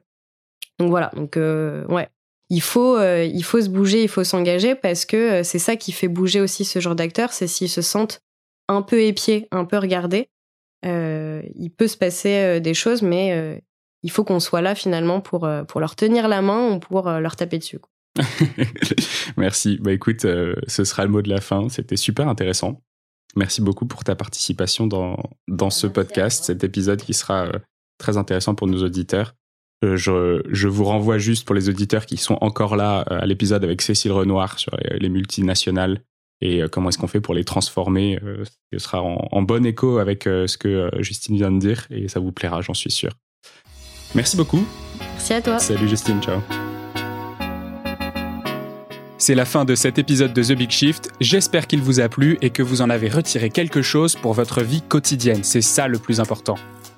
Donc 0.79 0.89
voilà, 0.89 1.11
donc 1.15 1.35
ouais, 1.35 2.07
il 2.49 2.61
faut, 2.61 2.97
il 3.01 3.43
faut 3.43 3.59
se 3.59 3.67
bouger, 3.67 4.03
il 4.03 4.07
faut 4.07 4.23
s'engager 4.23 4.73
parce 4.73 5.03
que 5.03 5.43
c'est 5.43 5.59
ça 5.59 5.75
qui 5.75 5.91
fait 5.91 6.07
bouger 6.07 6.39
aussi 6.39 6.63
ce 6.63 6.79
genre 6.79 6.95
d'acteurs, 6.95 7.33
c'est 7.33 7.47
s'ils 7.47 7.69
se 7.69 7.81
sentent 7.81 8.21
un 8.69 8.81
peu 8.81 9.01
épiés, 9.01 9.47
un 9.51 9.65
peu 9.65 9.77
regardés. 9.77 10.29
Euh, 10.85 11.41
il 11.55 11.71
peut 11.71 11.87
se 11.87 11.97
passer 11.97 12.35
euh, 12.35 12.59
des 12.59 12.73
choses, 12.73 13.01
mais 13.01 13.33
euh, 13.33 13.59
il 14.07 14.11
faut 14.11 14.23
qu'on 14.23 14.39
soit 14.39 14.61
là 14.61 14.73
finalement 14.73 15.19
pour, 15.19 15.47
pour 15.67 15.79
leur 15.81 15.95
tenir 15.95 16.27
la 16.27 16.41
main 16.41 16.71
ou 16.71 16.79
pour 16.79 17.09
leur 17.09 17.35
taper 17.35 17.57
dessus. 17.57 17.79
Merci. 19.37 19.77
Bah 19.81 19.91
écoute, 19.91 20.21
ce 20.21 20.83
sera 20.83 21.03
le 21.03 21.11
mot 21.11 21.21
de 21.21 21.29
la 21.29 21.41
fin. 21.41 21.67
C'était 21.67 21.97
super 21.97 22.29
intéressant. 22.29 22.81
Merci 23.35 23.61
beaucoup 23.61 23.85
pour 23.85 24.03
ta 24.03 24.15
participation 24.15 24.87
dans, 24.87 25.17
dans 25.49 25.69
ce 25.69 25.87
podcast, 25.87 26.45
cet 26.45 26.63
épisode 26.63 27.01
qui 27.01 27.13
sera 27.13 27.51
très 27.97 28.15
intéressant 28.15 28.55
pour 28.55 28.67
nos 28.67 28.81
auditeurs. 28.81 29.35
Je, 29.83 30.41
je, 30.49 30.67
vous 30.67 30.85
renvoie 30.85 31.17
juste 31.17 31.45
pour 31.45 31.53
les 31.53 31.69
auditeurs 31.69 32.05
qui 32.05 32.17
sont 32.17 32.37
encore 32.41 32.77
là 32.77 33.01
à 33.01 33.25
l'épisode 33.25 33.63
avec 33.63 33.81
Cécile 33.81 34.13
Renoir 34.13 34.57
sur 34.57 34.75
les 34.89 35.09
multinationales 35.09 36.01
et 36.41 36.61
euh, 36.61 36.67
comment 36.67 36.89
est-ce 36.89 36.97
qu'on 36.97 37.07
fait 37.07 37.21
pour 37.21 37.33
les 37.33 37.43
transformer 37.43 38.19
euh, 38.23 38.43
Ce 38.73 38.79
sera 38.79 39.01
en, 39.01 39.41
bon 39.41 39.65
écho 39.65 39.97
avec 39.97 40.27
euh, 40.27 40.47
ce 40.47 40.57
que 40.57 40.89
Justine 40.99 41.35
vient 41.35 41.51
de 41.51 41.59
dire 41.59 41.87
et 41.89 42.07
ça 42.07 42.19
vous 42.19 42.31
plaira, 42.31 42.61
j'en 42.61 42.73
suis 42.73 42.91
sûr. 42.91 43.11
Merci 44.15 44.37
beaucoup. 44.37 44.65
Merci 45.13 45.33
à 45.33 45.41
toi. 45.41 45.59
Salut 45.59 45.87
Justine, 45.87 46.21
ciao. 46.21 46.41
C'est 49.19 49.35
la 49.35 49.45
fin 49.45 49.65
de 49.65 49.75
cet 49.75 49.97
épisode 49.97 50.31
de 50.31 50.43
The 50.43 50.53
Big 50.53 50.69
Shift. 50.69 51.09
J'espère 51.19 51.67
qu'il 51.67 51.81
vous 51.81 51.99
a 51.99 52.07
plu 52.07 52.37
et 52.41 52.49
que 52.49 52.61
vous 52.63 52.81
en 52.81 52.89
avez 52.89 53.09
retiré 53.09 53.49
quelque 53.49 53.81
chose 53.81 54.15
pour 54.15 54.33
votre 54.33 54.61
vie 54.61 54.81
quotidienne. 54.81 55.43
C'est 55.43 55.61
ça 55.61 55.87
le 55.87 55.97
plus 55.97 56.19
important. 56.19 56.55